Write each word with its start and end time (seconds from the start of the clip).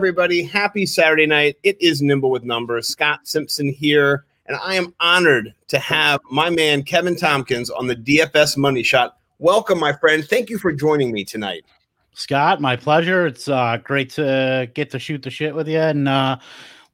Everybody. 0.00 0.42
Happy 0.42 0.86
Saturday 0.86 1.26
night. 1.26 1.58
It 1.62 1.76
is 1.78 2.00
Nimble 2.00 2.30
with 2.30 2.42
Numbers. 2.42 2.88
Scott 2.88 3.20
Simpson 3.24 3.68
here, 3.68 4.24
and 4.46 4.56
I 4.56 4.74
am 4.76 4.94
honored 4.98 5.52
to 5.68 5.78
have 5.78 6.20
my 6.30 6.48
man, 6.48 6.84
Kevin 6.84 7.16
Tompkins, 7.16 7.68
on 7.68 7.86
the 7.86 7.94
DFS 7.94 8.56
Money 8.56 8.82
Shot. 8.82 9.18
Welcome, 9.40 9.78
my 9.78 9.92
friend. 9.92 10.24
Thank 10.26 10.48
you 10.48 10.56
for 10.56 10.72
joining 10.72 11.12
me 11.12 11.22
tonight. 11.22 11.66
Scott, 12.14 12.62
my 12.62 12.76
pleasure. 12.76 13.26
It's 13.26 13.46
uh, 13.46 13.76
great 13.84 14.08
to 14.12 14.70
get 14.72 14.88
to 14.92 14.98
shoot 14.98 15.22
the 15.22 15.28
shit 15.28 15.54
with 15.54 15.68
you. 15.68 15.78
And 15.78 16.08
uh, 16.08 16.38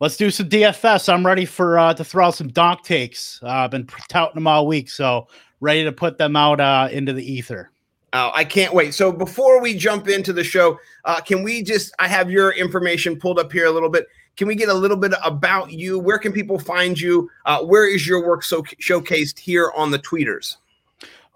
let's 0.00 0.16
do 0.16 0.28
some 0.28 0.48
DFS. 0.48 1.08
I'm 1.08 1.24
ready 1.24 1.44
for 1.44 1.78
uh, 1.78 1.94
to 1.94 2.02
throw 2.02 2.26
out 2.26 2.34
some 2.34 2.48
donk 2.48 2.82
takes. 2.82 3.38
Uh, 3.40 3.50
I've 3.50 3.70
been 3.70 3.86
touting 4.08 4.34
them 4.34 4.48
all 4.48 4.66
week, 4.66 4.90
so 4.90 5.28
ready 5.60 5.84
to 5.84 5.92
put 5.92 6.18
them 6.18 6.34
out 6.34 6.58
uh, 6.58 6.88
into 6.90 7.12
the 7.12 7.22
ether. 7.22 7.70
Oh, 8.12 8.30
I 8.34 8.44
can't 8.44 8.72
wait. 8.72 8.94
So 8.94 9.12
before 9.12 9.60
we 9.60 9.76
jump 9.76 10.08
into 10.08 10.32
the 10.32 10.44
show, 10.44 10.78
uh, 11.04 11.20
can 11.20 11.42
we 11.42 11.62
just? 11.62 11.92
I 11.98 12.08
have 12.08 12.30
your 12.30 12.52
information 12.52 13.18
pulled 13.18 13.38
up 13.38 13.52
here 13.52 13.66
a 13.66 13.70
little 13.70 13.88
bit. 13.88 14.06
Can 14.36 14.48
we 14.48 14.54
get 14.54 14.68
a 14.68 14.74
little 14.74 14.96
bit 14.96 15.12
about 15.24 15.72
you? 15.72 15.98
Where 15.98 16.18
can 16.18 16.32
people 16.32 16.58
find 16.58 16.98
you? 16.98 17.30
Uh, 17.46 17.62
where 17.62 17.86
is 17.86 18.06
your 18.06 18.26
work 18.26 18.42
so 18.42 18.62
showcased 18.62 19.38
here 19.38 19.72
on 19.74 19.90
the 19.90 19.98
tweeters? 19.98 20.56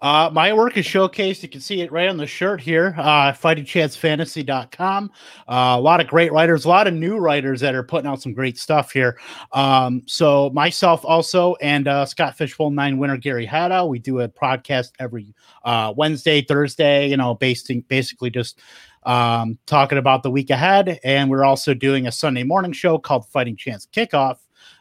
Uh, 0.01 0.31
my 0.33 0.51
work 0.51 0.77
is 0.77 0.85
showcased. 0.85 1.43
You 1.43 1.49
can 1.49 1.61
see 1.61 1.81
it 1.81 1.91
right 1.91 2.09
on 2.09 2.17
the 2.17 2.25
shirt 2.25 2.59
here, 2.59 2.95
uh, 2.97 3.31
fightingchancefantasy.com. 3.33 5.11
Uh, 5.47 5.75
a 5.77 5.79
lot 5.79 6.01
of 6.01 6.07
great 6.07 6.31
writers, 6.31 6.65
a 6.65 6.69
lot 6.69 6.87
of 6.87 6.93
new 6.95 7.17
writers 7.17 7.59
that 7.59 7.75
are 7.75 7.83
putting 7.83 8.09
out 8.09 8.19
some 8.19 8.33
great 8.33 8.57
stuff 8.57 8.91
here. 8.91 9.19
Um, 9.51 10.01
so, 10.07 10.49
myself 10.51 11.05
also, 11.05 11.53
and 11.61 11.87
uh, 11.87 12.05
Scott 12.05 12.35
Fishbowl 12.35 12.71
9 12.71 12.97
winner 12.97 13.17
Gary 13.17 13.45
Haddow, 13.45 13.87
we 13.87 13.99
do 13.99 14.21
a 14.21 14.27
podcast 14.27 14.91
every 14.99 15.35
uh, 15.65 15.93
Wednesday, 15.95 16.41
Thursday, 16.41 17.07
you 17.07 17.17
know, 17.17 17.35
basing, 17.35 17.81
basically 17.81 18.31
just 18.31 18.59
um, 19.03 19.59
talking 19.67 19.99
about 19.99 20.23
the 20.23 20.31
week 20.31 20.49
ahead. 20.49 20.99
And 21.03 21.29
we're 21.29 21.45
also 21.45 21.75
doing 21.75 22.07
a 22.07 22.11
Sunday 22.11 22.43
morning 22.43 22.71
show 22.71 22.97
called 22.97 23.27
Fighting 23.27 23.55
Chance 23.55 23.87
Kickoff, 23.93 24.39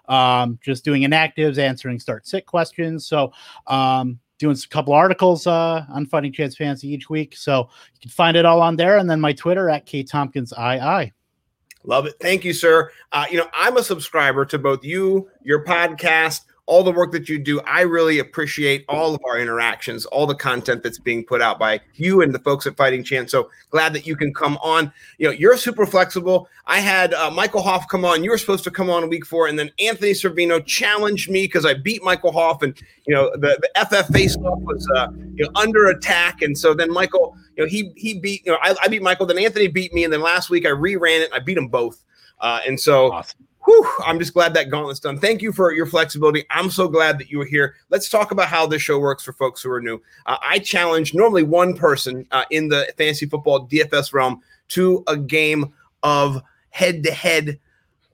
um, 0.08 0.58
just 0.62 0.82
doing 0.82 1.02
inactives, 1.02 1.58
answering 1.58 2.00
start 2.00 2.26
sit 2.26 2.46
questions. 2.46 3.06
So, 3.06 3.34
um, 3.66 4.18
doing 4.40 4.56
a 4.56 4.68
couple 4.68 4.92
articles 4.94 5.46
uh, 5.46 5.84
on 5.90 6.06
Fighting 6.06 6.32
Fantasy 6.32 6.88
each 6.88 7.08
week. 7.08 7.36
So 7.36 7.68
you 7.94 8.00
can 8.00 8.10
find 8.10 8.36
it 8.36 8.44
all 8.44 8.62
on 8.62 8.74
there. 8.74 8.96
And 8.96 9.08
then 9.08 9.20
my 9.20 9.32
Twitter 9.32 9.70
at 9.70 9.86
K 9.86 10.02
Tompkins 10.02 10.52
II. 10.58 11.12
Love 11.84 12.06
it. 12.06 12.14
Thank 12.20 12.44
you, 12.44 12.52
sir. 12.52 12.90
Uh, 13.12 13.26
you 13.30 13.38
know, 13.38 13.48
I'm 13.54 13.76
a 13.76 13.82
subscriber 13.82 14.44
to 14.46 14.58
both 14.58 14.84
you, 14.84 15.30
your 15.42 15.64
podcast, 15.64 16.40
all 16.70 16.84
the 16.84 16.92
work 16.92 17.10
that 17.10 17.28
you 17.28 17.36
do. 17.36 17.60
I 17.62 17.80
really 17.80 18.20
appreciate 18.20 18.84
all 18.88 19.12
of 19.12 19.20
our 19.26 19.40
interactions, 19.40 20.06
all 20.06 20.24
the 20.24 20.36
content 20.36 20.84
that's 20.84 21.00
being 21.00 21.24
put 21.24 21.42
out 21.42 21.58
by 21.58 21.80
you 21.96 22.22
and 22.22 22.32
the 22.32 22.38
folks 22.38 22.64
at 22.64 22.76
Fighting 22.76 23.02
Chance. 23.02 23.32
So 23.32 23.50
glad 23.70 23.92
that 23.92 24.06
you 24.06 24.14
can 24.14 24.32
come 24.32 24.56
on. 24.62 24.92
You 25.18 25.26
know, 25.26 25.32
you're 25.32 25.56
super 25.56 25.84
flexible. 25.84 26.48
I 26.66 26.78
had 26.78 27.12
uh, 27.12 27.28
Michael 27.32 27.60
Hoff 27.60 27.88
come 27.88 28.04
on. 28.04 28.22
You 28.22 28.30
were 28.30 28.38
supposed 28.38 28.62
to 28.64 28.70
come 28.70 28.88
on 28.88 29.08
week 29.08 29.26
four, 29.26 29.48
and 29.48 29.58
then 29.58 29.72
Anthony 29.80 30.12
Servino 30.12 30.64
challenged 30.64 31.28
me 31.28 31.42
because 31.42 31.66
I 31.66 31.74
beat 31.74 32.04
Michael 32.04 32.30
Hoff, 32.30 32.62
and 32.62 32.80
you 33.04 33.16
know 33.16 33.32
the, 33.32 33.58
the 33.60 33.70
FF 33.84 34.08
faceoff 34.14 34.60
was 34.62 34.88
uh, 34.94 35.08
you 35.34 35.44
know 35.44 35.50
under 35.56 35.88
attack, 35.88 36.40
and 36.40 36.56
so 36.56 36.72
then 36.72 36.92
Michael, 36.92 37.36
you 37.56 37.64
know, 37.64 37.68
he 37.68 37.92
he 37.96 38.14
beat 38.14 38.46
you 38.46 38.52
know 38.52 38.58
I, 38.62 38.76
I 38.80 38.86
beat 38.86 39.02
Michael, 39.02 39.26
then 39.26 39.38
Anthony 39.38 39.66
beat 39.66 39.92
me, 39.92 40.04
and 40.04 40.12
then 40.12 40.20
last 40.20 40.50
week 40.50 40.64
I 40.66 40.70
reran 40.70 41.20
it. 41.20 41.30
I 41.32 41.40
beat 41.40 41.54
them 41.54 41.66
both. 41.66 42.04
Uh, 42.38 42.60
and 42.64 42.78
so 42.78 43.12
awesome 43.12 43.49
whew, 43.64 43.88
I'm 44.04 44.18
just 44.18 44.34
glad 44.34 44.54
that 44.54 44.70
gauntlet's 44.70 45.00
done. 45.00 45.18
Thank 45.18 45.42
you 45.42 45.52
for 45.52 45.72
your 45.72 45.86
flexibility. 45.86 46.44
I'm 46.50 46.70
so 46.70 46.88
glad 46.88 47.18
that 47.18 47.30
you 47.30 47.38
were 47.38 47.44
here. 47.44 47.74
Let's 47.88 48.08
talk 48.08 48.30
about 48.30 48.48
how 48.48 48.66
this 48.66 48.82
show 48.82 48.98
works 48.98 49.22
for 49.22 49.32
folks 49.32 49.62
who 49.62 49.70
are 49.70 49.80
new. 49.80 50.00
Uh, 50.26 50.36
I 50.42 50.58
challenge 50.58 51.14
normally 51.14 51.42
one 51.42 51.74
person 51.74 52.26
uh, 52.30 52.44
in 52.50 52.68
the 52.68 52.92
fantasy 52.96 53.26
football 53.26 53.66
DFS 53.66 54.12
realm 54.12 54.42
to 54.68 55.02
a 55.06 55.16
game 55.16 55.72
of 56.02 56.42
head 56.70 57.02
to 57.04 57.12
head 57.12 57.58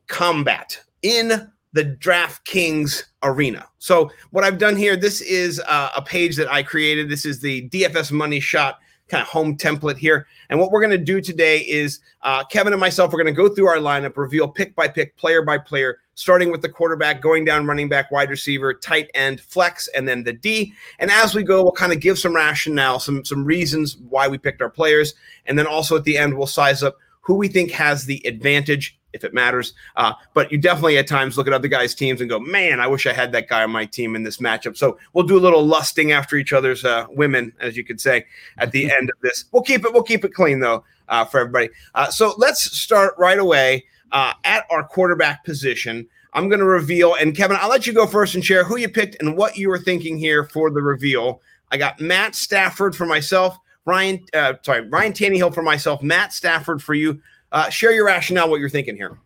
combat 0.07 0.83
in 1.03 1.51
the 1.73 1.85
DraftKings 1.85 3.05
arena. 3.23 3.67
So, 3.79 4.11
what 4.31 4.45
I've 4.45 4.59
done 4.59 4.77
here, 4.77 4.97
this 4.97 5.21
is 5.21 5.61
uh, 5.61 5.91
a 5.95 6.03
page 6.03 6.37
that 6.37 6.51
I 6.51 6.63
created. 6.63 7.11
This 7.11 7.27
is 7.27 7.41
the 7.41 7.69
DFS 7.69 8.11
Money 8.11 8.41
Shot 8.41 8.79
kind 9.09 9.23
of 9.23 9.29
home 9.29 9.57
template 9.57 9.97
here. 9.97 10.27
And 10.49 10.59
what 10.59 10.71
we're 10.71 10.81
going 10.81 10.99
to 10.99 11.05
do 11.05 11.21
today 11.21 11.59
is 11.59 12.01
uh, 12.23 12.45
Kevin 12.45 12.73
and 12.73 12.81
myself, 12.81 13.13
we're 13.13 13.23
going 13.23 13.35
to 13.35 13.41
go 13.41 13.49
through 13.49 13.69
our 13.69 13.77
lineup, 13.77 14.17
reveal 14.17 14.49
pick 14.49 14.75
by 14.75 14.89
pick, 14.89 15.17
player 15.17 15.43
by 15.43 15.59
player, 15.59 15.99
starting 16.15 16.51
with 16.51 16.63
the 16.63 16.69
quarterback, 16.69 17.21
going 17.21 17.45
down 17.45 17.67
running 17.67 17.89
back, 17.89 18.11
wide 18.11 18.31
receiver, 18.31 18.75
tight 18.75 19.11
end, 19.15 19.41
flex, 19.41 19.89
and 19.89 20.09
then 20.09 20.25
the 20.25 20.33
D. 20.33 20.73
And 20.99 21.11
as 21.11 21.35
we 21.35 21.43
go, 21.43 21.63
we'll 21.63 21.73
kind 21.73 21.93
of 21.93 22.01
give 22.01 22.19
some 22.19 22.35
rationale, 22.35 22.99
some 22.99 23.25
some 23.25 23.45
reasons 23.45 23.97
why 24.09 24.29
we 24.29 24.39
picked 24.39 24.63
our 24.63 24.71
players, 24.71 25.15
and 25.47 25.59
then 25.59 25.67
also 25.67 25.97
at 25.97 26.05
the 26.05 26.19
end 26.19 26.37
we'll 26.37 26.47
size 26.47 26.83
up 26.83 26.97
who 27.21 27.35
we 27.35 27.49
think 27.49 27.73
has 27.73 28.05
the 28.05 28.23
advantage 28.25 28.99
if 29.17 29.25
it 29.25 29.35
matters. 29.35 29.75
Uh, 29.97 30.13
but 30.35 30.53
you 30.53 30.59
definitely 30.59 30.99
at 30.99 31.09
times 31.09 31.37
look 31.37 31.49
at 31.49 31.53
other 31.53 31.67
guys' 31.67 31.95
teams 31.95 32.21
and 32.21 32.31
go, 32.31 32.39
man, 32.39 32.79
I 32.79 32.87
wish 32.87 33.07
I 33.07 33.13
had 33.13 33.33
that 33.33 33.49
guy 33.49 33.65
on 33.65 33.71
my 33.71 33.85
team 33.85 34.15
in 34.15 34.23
this 34.23 34.37
matchup. 34.37 34.77
So 34.77 34.99
we'll 35.13 35.27
do 35.27 35.37
a 35.37 35.41
little 35.41 35.67
lusting 35.67 36.13
after 36.13 36.37
each 36.37 36.53
other's 36.53 36.85
uh, 36.85 37.07
women, 37.11 37.53
as 37.61 37.77
you 37.77 37.83
could 37.83 38.01
say, 38.01 38.27
at 38.59 38.71
the 38.71 38.91
end 38.91 39.11
of 39.11 39.17
this. 39.23 39.47
We'll 39.51 39.63
keep 39.65 39.85
it. 39.85 39.93
We'll 39.93 40.05
keep 40.05 40.25
it 40.25 40.33
clean 40.33 40.61
though 40.61 40.85
uh, 41.09 41.25
for 41.25 41.41
everybody. 41.41 41.71
Uh, 41.95 42.11
so 42.11 42.35
let's 42.37 42.63
start 42.79 43.15
right 43.19 43.39
away 43.39 43.85
uh, 44.13 44.35
at 44.45 44.65
our 44.71 44.87
quarterback 44.87 45.45
position. 45.45 46.07
I'm 46.33 46.49
going 46.49 46.61
to 46.61 46.67
reveal, 46.67 47.15
and 47.15 47.35
Kevin, 47.35 47.57
I'll 47.59 47.71
let 47.71 47.87
you 47.87 47.95
go 47.95 48.07
first 48.07 48.35
and 48.35 48.45
share 48.45 48.63
who 48.63 48.77
you 48.77 48.91
picked 48.91 49.17
and 49.21 49.37
what 49.37 49.57
you 49.57 49.71
were 49.71 49.79
thinking 49.79 50.19
here 50.19 50.45
for 50.45 50.71
the 50.71 50.83
reveal. 50.83 51.41
I 51.71 51.79
got 51.79 51.99
Matt 51.99 52.35
Stafford 52.35 52.95
for 52.95 53.07
myself. 53.07 53.59
Ryan, 53.87 54.25
uh, 54.35 54.55
sorry, 54.63 54.87
Ryan 54.89 55.13
Tannehill 55.13 55.55
for 55.55 55.63
myself, 55.63 56.03
Matt 56.03 56.33
Stafford 56.33 56.83
for 56.83 56.95
you. 56.95 57.23
Uh, 57.53 57.69
share 57.71 57.93
your 57.93 58.07
rationale, 58.07 58.51
what 58.51 58.61
you're 58.61 58.69
thinking 58.69 58.97
here. 58.97 59.19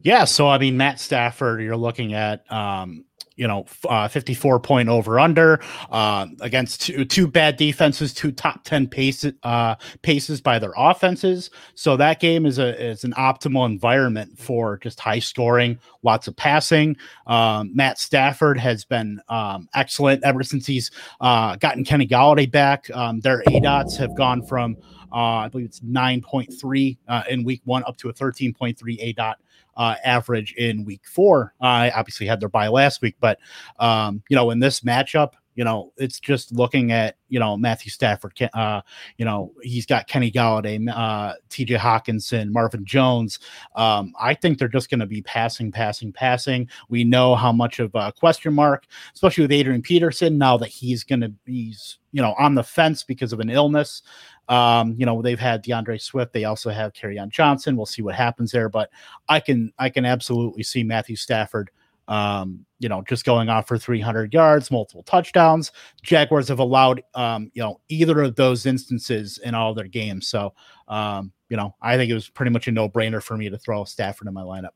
Yeah, 0.00 0.24
so 0.24 0.48
I 0.48 0.58
mean, 0.58 0.76
Matt 0.76 1.00
Stafford, 1.00 1.62
you're 1.62 1.76
looking 1.76 2.14
at 2.14 2.50
um, 2.52 3.04
you 3.36 3.46
know, 3.46 3.66
uh, 3.88 4.08
54 4.08 4.60
point 4.60 4.88
over 4.88 5.20
under 5.20 5.60
uh, 5.90 6.26
against 6.40 6.80
two, 6.82 7.04
two 7.04 7.26
bad 7.26 7.56
defenses, 7.56 8.12
two 8.14 8.32
top 8.32 8.64
10 8.64 8.88
paces, 8.88 9.34
uh, 9.42 9.76
paces 10.02 10.40
by 10.40 10.58
their 10.58 10.72
offenses. 10.76 11.50
So 11.74 11.96
that 11.98 12.18
game 12.18 12.46
is 12.46 12.58
a 12.58 12.82
is 12.82 13.04
an 13.04 13.12
optimal 13.12 13.66
environment 13.66 14.38
for 14.38 14.78
just 14.78 14.98
high 14.98 15.18
scoring, 15.18 15.78
lots 16.02 16.26
of 16.26 16.36
passing. 16.36 16.96
Um, 17.26 17.70
Matt 17.74 17.98
Stafford 17.98 18.58
has 18.58 18.84
been 18.84 19.20
um, 19.28 19.68
excellent 19.74 20.24
ever 20.24 20.42
since 20.42 20.66
he's 20.66 20.90
uh, 21.20 21.56
gotten 21.56 21.84
Kenny 21.84 22.06
Golladay 22.06 22.50
back. 22.50 22.90
Um, 22.94 23.20
their 23.20 23.42
aDOTs 23.48 23.96
have 23.98 24.16
gone 24.16 24.42
from 24.46 24.76
I 25.18 25.48
believe 25.48 25.66
it's 25.66 25.80
9.3 25.80 26.98
uh, 27.08 27.22
in 27.28 27.44
week 27.44 27.62
one 27.64 27.84
up 27.84 27.96
to 27.98 28.08
a 28.08 28.12
13.3 28.12 28.76
aDOT 28.78 29.34
uh, 29.76 29.94
average 30.04 30.54
in 30.54 30.84
week 30.84 31.02
four. 31.04 31.54
I 31.60 31.90
obviously 31.90 32.26
had 32.26 32.40
their 32.40 32.48
bye 32.48 32.68
last 32.68 33.02
week, 33.02 33.16
but 33.20 33.38
um, 33.78 34.22
you 34.28 34.36
know, 34.36 34.50
in 34.50 34.58
this 34.58 34.80
matchup, 34.80 35.32
you 35.56 35.64
know, 35.64 35.92
it's 35.96 36.20
just 36.20 36.52
looking 36.52 36.92
at 36.92 37.16
you 37.28 37.40
know 37.40 37.56
Matthew 37.56 37.90
Stafford. 37.90 38.38
Uh, 38.54 38.82
you 39.16 39.24
know, 39.24 39.52
he's 39.62 39.86
got 39.86 40.06
Kenny 40.06 40.30
Golladay, 40.30 40.88
uh, 40.94 41.34
T.J. 41.48 41.74
Hockenson, 41.76 42.52
Marvin 42.52 42.84
Jones. 42.84 43.38
Um, 43.74 44.12
I 44.20 44.34
think 44.34 44.58
they're 44.58 44.68
just 44.68 44.90
going 44.90 45.00
to 45.00 45.06
be 45.06 45.22
passing, 45.22 45.72
passing, 45.72 46.12
passing. 46.12 46.68
We 46.88 47.04
know 47.04 47.34
how 47.34 47.52
much 47.52 47.80
of 47.80 47.90
a 47.94 48.12
question 48.12 48.54
mark, 48.54 48.84
especially 49.14 49.44
with 49.44 49.52
Adrian 49.52 49.82
Peterson, 49.82 50.38
now 50.38 50.58
that 50.58 50.68
he's 50.68 51.02
going 51.02 51.22
to 51.22 51.30
be 51.30 51.74
you 52.12 52.22
know 52.22 52.34
on 52.38 52.54
the 52.54 52.62
fence 52.62 53.02
because 53.02 53.32
of 53.32 53.40
an 53.40 53.50
illness. 53.50 54.02
Um, 54.48 54.94
you 54.96 55.06
know, 55.06 55.22
they've 55.22 55.40
had 55.40 55.64
DeAndre 55.64 56.00
Swift. 56.00 56.32
They 56.32 56.44
also 56.44 56.70
have 56.70 56.92
on 57.18 57.30
Johnson. 57.30 57.76
We'll 57.76 57.86
see 57.86 58.02
what 58.02 58.14
happens 58.14 58.52
there, 58.52 58.68
but 58.68 58.90
I 59.28 59.40
can 59.40 59.72
I 59.78 59.88
can 59.88 60.04
absolutely 60.04 60.62
see 60.62 60.84
Matthew 60.84 61.16
Stafford. 61.16 61.70
Um, 62.08 62.66
you 62.78 62.88
know, 62.88 63.02
just 63.08 63.24
going 63.24 63.48
off 63.48 63.66
for 63.66 63.78
300 63.78 64.32
yards, 64.32 64.70
multiple 64.70 65.02
touchdowns. 65.02 65.72
Jaguars 66.02 66.48
have 66.48 66.58
allowed, 66.58 67.02
um, 67.14 67.50
you 67.54 67.62
know, 67.62 67.80
either 67.88 68.22
of 68.22 68.36
those 68.36 68.66
instances 68.66 69.38
in 69.38 69.54
all 69.54 69.74
their 69.74 69.88
games. 69.88 70.28
So, 70.28 70.52
um, 70.88 71.32
you 71.48 71.56
know, 71.56 71.74
I 71.80 71.96
think 71.96 72.10
it 72.10 72.14
was 72.14 72.28
pretty 72.28 72.50
much 72.50 72.68
a 72.68 72.72
no 72.72 72.88
brainer 72.88 73.22
for 73.22 73.36
me 73.36 73.48
to 73.48 73.58
throw 73.58 73.84
Stafford 73.84 74.28
in 74.28 74.34
my 74.34 74.42
lineup. 74.42 74.70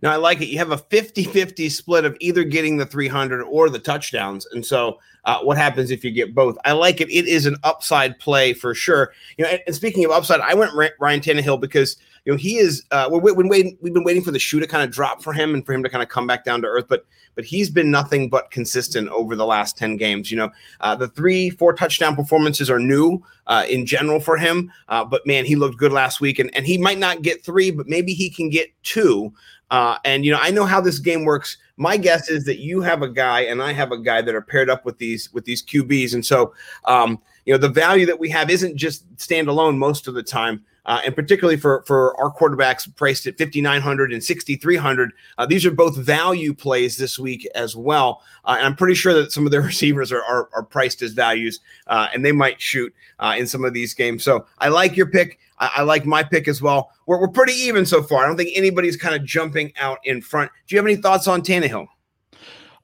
Now 0.00 0.12
I 0.12 0.16
like 0.16 0.40
it. 0.40 0.46
You 0.46 0.58
have 0.58 0.72
a 0.72 0.76
50-50 0.76 1.70
split 1.70 2.04
of 2.04 2.16
either 2.20 2.44
getting 2.44 2.76
the 2.76 2.86
300 2.86 3.42
or 3.42 3.68
the 3.68 3.78
touchdowns. 3.78 4.46
And 4.46 4.64
so 4.64 4.98
uh, 5.24 5.40
what 5.40 5.56
happens 5.56 5.90
if 5.90 6.04
you 6.04 6.10
get 6.10 6.34
both? 6.34 6.56
I 6.64 6.72
like 6.72 7.00
it. 7.00 7.10
It 7.10 7.26
is 7.26 7.46
an 7.46 7.56
upside 7.62 8.18
play 8.18 8.52
for 8.52 8.74
sure. 8.74 9.12
You 9.36 9.44
know, 9.44 9.50
and, 9.50 9.62
and 9.66 9.76
speaking 9.76 10.04
of 10.04 10.10
upside, 10.10 10.40
I 10.40 10.54
went 10.54 10.72
Ryan 11.00 11.20
Tannehill 11.20 11.60
because 11.60 11.96
you 12.24 12.32
know 12.32 12.36
he 12.36 12.56
is. 12.56 12.84
Uh, 12.90 13.08
we're, 13.10 13.34
we're 13.34 13.48
waiting. 13.48 13.76
We've 13.80 13.94
been 13.94 14.04
waiting 14.04 14.22
for 14.22 14.30
the 14.30 14.38
shoe 14.38 14.60
to 14.60 14.66
kind 14.66 14.84
of 14.84 14.90
drop 14.90 15.22
for 15.22 15.32
him 15.32 15.54
and 15.54 15.64
for 15.64 15.72
him 15.72 15.82
to 15.82 15.88
kind 15.88 16.02
of 16.02 16.08
come 16.08 16.26
back 16.26 16.44
down 16.44 16.62
to 16.62 16.68
earth. 16.68 16.86
But 16.88 17.04
but 17.34 17.44
he's 17.44 17.70
been 17.70 17.90
nothing 17.90 18.28
but 18.28 18.50
consistent 18.50 19.08
over 19.08 19.34
the 19.34 19.46
last 19.46 19.76
10 19.78 19.96
games. 19.96 20.30
You 20.30 20.36
know, 20.38 20.50
uh, 20.80 20.94
the 20.94 21.08
three, 21.08 21.50
four 21.50 21.72
touchdown 21.72 22.14
performances 22.14 22.68
are 22.68 22.78
new 22.78 23.22
uh, 23.46 23.64
in 23.68 23.86
general 23.86 24.20
for 24.20 24.36
him. 24.36 24.70
Uh, 24.88 25.04
but 25.04 25.26
man, 25.26 25.44
he 25.44 25.56
looked 25.56 25.78
good 25.78 25.92
last 25.92 26.20
week, 26.20 26.38
and, 26.38 26.54
and 26.54 26.66
he 26.66 26.78
might 26.78 26.98
not 26.98 27.22
get 27.22 27.44
three, 27.44 27.70
but 27.70 27.88
maybe 27.88 28.12
he 28.12 28.28
can 28.28 28.50
get 28.50 28.70
two. 28.82 29.32
Uh, 29.70 29.96
and 30.04 30.24
you 30.24 30.30
know, 30.30 30.38
I 30.40 30.50
know 30.50 30.66
how 30.66 30.82
this 30.82 30.98
game 30.98 31.24
works. 31.24 31.56
My 31.78 31.96
guess 31.96 32.28
is 32.28 32.44
that 32.44 32.58
you 32.58 32.82
have 32.82 33.00
a 33.00 33.08
guy 33.08 33.40
and 33.40 33.62
I 33.62 33.72
have 33.72 33.90
a 33.90 33.98
guy 33.98 34.20
that 34.20 34.34
are 34.34 34.42
paired 34.42 34.68
up 34.68 34.84
with 34.84 34.98
these 34.98 35.32
with 35.32 35.46
these 35.46 35.64
QBs, 35.64 36.12
and 36.12 36.24
so 36.24 36.52
um, 36.84 37.18
you 37.46 37.54
know 37.54 37.58
the 37.58 37.70
value 37.70 38.04
that 38.04 38.20
we 38.20 38.28
have 38.28 38.50
isn't 38.50 38.76
just 38.76 39.10
standalone 39.16 39.78
most 39.78 40.06
of 40.06 40.12
the 40.12 40.22
time. 40.22 40.62
Uh, 40.86 41.00
and 41.04 41.14
particularly 41.14 41.56
for 41.56 41.82
for 41.86 42.18
our 42.20 42.32
quarterbacks 42.32 42.92
priced 42.96 43.26
at 43.26 43.38
5900 43.38 44.12
and 44.12 44.22
6300 44.22 45.12
uh, 45.38 45.46
these 45.46 45.64
are 45.64 45.70
both 45.70 45.96
value 45.96 46.54
plays 46.54 46.96
this 46.96 47.18
week 47.18 47.48
as 47.54 47.76
well. 47.76 48.22
Uh, 48.44 48.56
and 48.58 48.66
i'm 48.66 48.76
pretty 48.76 48.94
sure 48.94 49.14
that 49.14 49.32
some 49.32 49.46
of 49.46 49.52
their 49.52 49.62
receivers 49.72 50.12
are 50.12 50.24
are, 50.24 50.48
are 50.54 50.62
priced 50.62 51.02
as 51.02 51.12
values 51.12 51.60
uh, 51.86 52.08
and 52.12 52.24
they 52.24 52.32
might 52.32 52.60
shoot 52.60 52.92
uh, 53.18 53.34
in 53.38 53.46
some 53.46 53.64
of 53.64 53.72
these 53.72 53.94
games. 53.94 54.22
So 54.24 54.46
i 54.58 54.68
like 54.68 54.96
your 54.96 55.06
pick. 55.06 55.38
I, 55.58 55.70
I 55.76 55.82
like 55.82 56.04
my 56.04 56.22
pick 56.22 56.48
as 56.48 56.60
well. 56.60 56.90
We're, 57.06 57.20
we're 57.20 57.28
pretty 57.28 57.54
even 57.54 57.86
so 57.86 58.02
far. 58.02 58.24
I 58.24 58.26
don't 58.26 58.36
think 58.36 58.50
anybody's 58.54 58.96
kind 58.96 59.14
of 59.14 59.24
jumping 59.24 59.72
out 59.80 59.98
in 60.04 60.20
front. 60.20 60.50
Do 60.66 60.74
you 60.74 60.78
have 60.78 60.86
any 60.86 60.96
thoughts 60.96 61.28
on 61.28 61.42
Tannehill? 61.42 61.86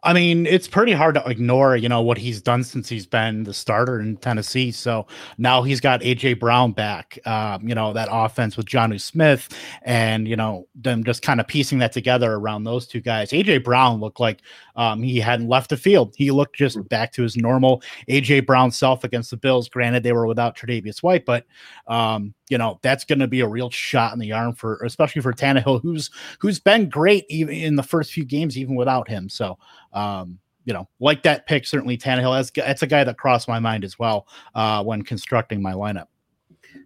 I 0.05 0.13
mean, 0.13 0.47
it's 0.47 0.69
pretty 0.69 0.93
hard 0.93 1.17
to 1.17 1.29
ignore, 1.29 1.77
you 1.77 1.89
know, 1.89 2.01
what 2.01 2.19
he's 2.19 2.41
done 2.41 2.63
since 2.63 2.89
he's 2.89 3.07
been 3.07 3.43
the 3.43 3.53
starter 3.53 3.99
in 3.99 4.17
Tennessee. 4.19 4.71
So 4.71 5.07
now 5.39 5.63
he's 5.63 5.81
got 5.81 6.03
AJ 6.03 6.39
Brown 6.39 6.73
back. 6.73 7.19
Um, 7.27 7.69
you 7.69 7.75
know, 7.75 7.93
that 7.93 8.09
offense 8.11 8.57
with 8.57 8.67
Jonnu 8.67 9.01
Smith 9.01 9.49
and, 9.83 10.29
you 10.29 10.37
know, 10.37 10.69
them 10.77 11.03
just 11.03 11.23
kind 11.23 11.41
of 11.41 11.49
piecing 11.49 11.79
that 11.79 11.93
together 11.93 12.35
around 12.35 12.63
those 12.63 12.87
two 12.87 13.01
guys. 13.01 13.31
AJ 13.31 13.65
Brown 13.65 13.99
looked 13.99 14.21
like 14.21 14.43
um, 14.79 15.03
he 15.03 15.19
hadn't 15.19 15.49
left 15.49 15.71
the 15.71 15.77
field. 15.77 16.15
He 16.17 16.31
looked 16.31 16.55
just 16.55 16.77
hmm. 16.77 16.83
back 16.83 17.13
to 17.13 17.23
his 17.23 17.37
normal 17.37 17.83
AJ 18.09 18.47
Brown 18.47 18.71
self 18.71 19.03
against 19.03 19.31
the 19.31 19.37
Bills. 19.37 19.69
Granted, 19.69 20.05
they 20.05 20.13
were 20.13 20.27
without 20.27 20.57
Tre'Davious 20.57 21.03
White, 21.03 21.27
but 21.27 21.45
um, 21.89 22.33
you 22.49 22.57
know 22.57 22.79
that's 22.83 23.05
going 23.05 23.19
to 23.19 23.27
be 23.27 23.41
a 23.41 23.49
real 23.49 23.71
shot 23.71 24.13
in 24.13 24.21
the 24.21 24.33
arm 24.33 24.55
for, 24.55 24.77
especially 24.85 25.21
for 25.21 25.33
Tannehill, 25.33 25.83
who's 25.83 26.11
who's 26.39 26.61
been 26.61 26.89
great 26.89 27.27
even 27.29 27.55
in 27.55 27.77
the 27.77 27.83
first 27.83 28.13
few 28.13 28.25
games, 28.25 28.57
even 28.57 28.77
without 28.77 29.09
him. 29.09 29.29
So, 29.29 29.59
um, 29.93 30.39
you 30.65 30.75
know, 30.75 30.89
like 31.01 31.23
that 31.23 31.47
pick, 31.47 31.67
certainly 31.67 31.97
Tannehill. 31.97 32.37
That's 32.37 32.51
that's 32.51 32.83
a 32.83 32.87
guy 32.87 33.05
that 33.05 33.17
crossed 33.17 33.49
my 33.49 33.59
mind 33.59 33.85
as 33.85 33.99
well 33.99 34.27
uh, 34.55 34.85
when 34.85 35.03
constructing 35.03 35.63
my 35.63 35.73
lineup. 35.73 36.07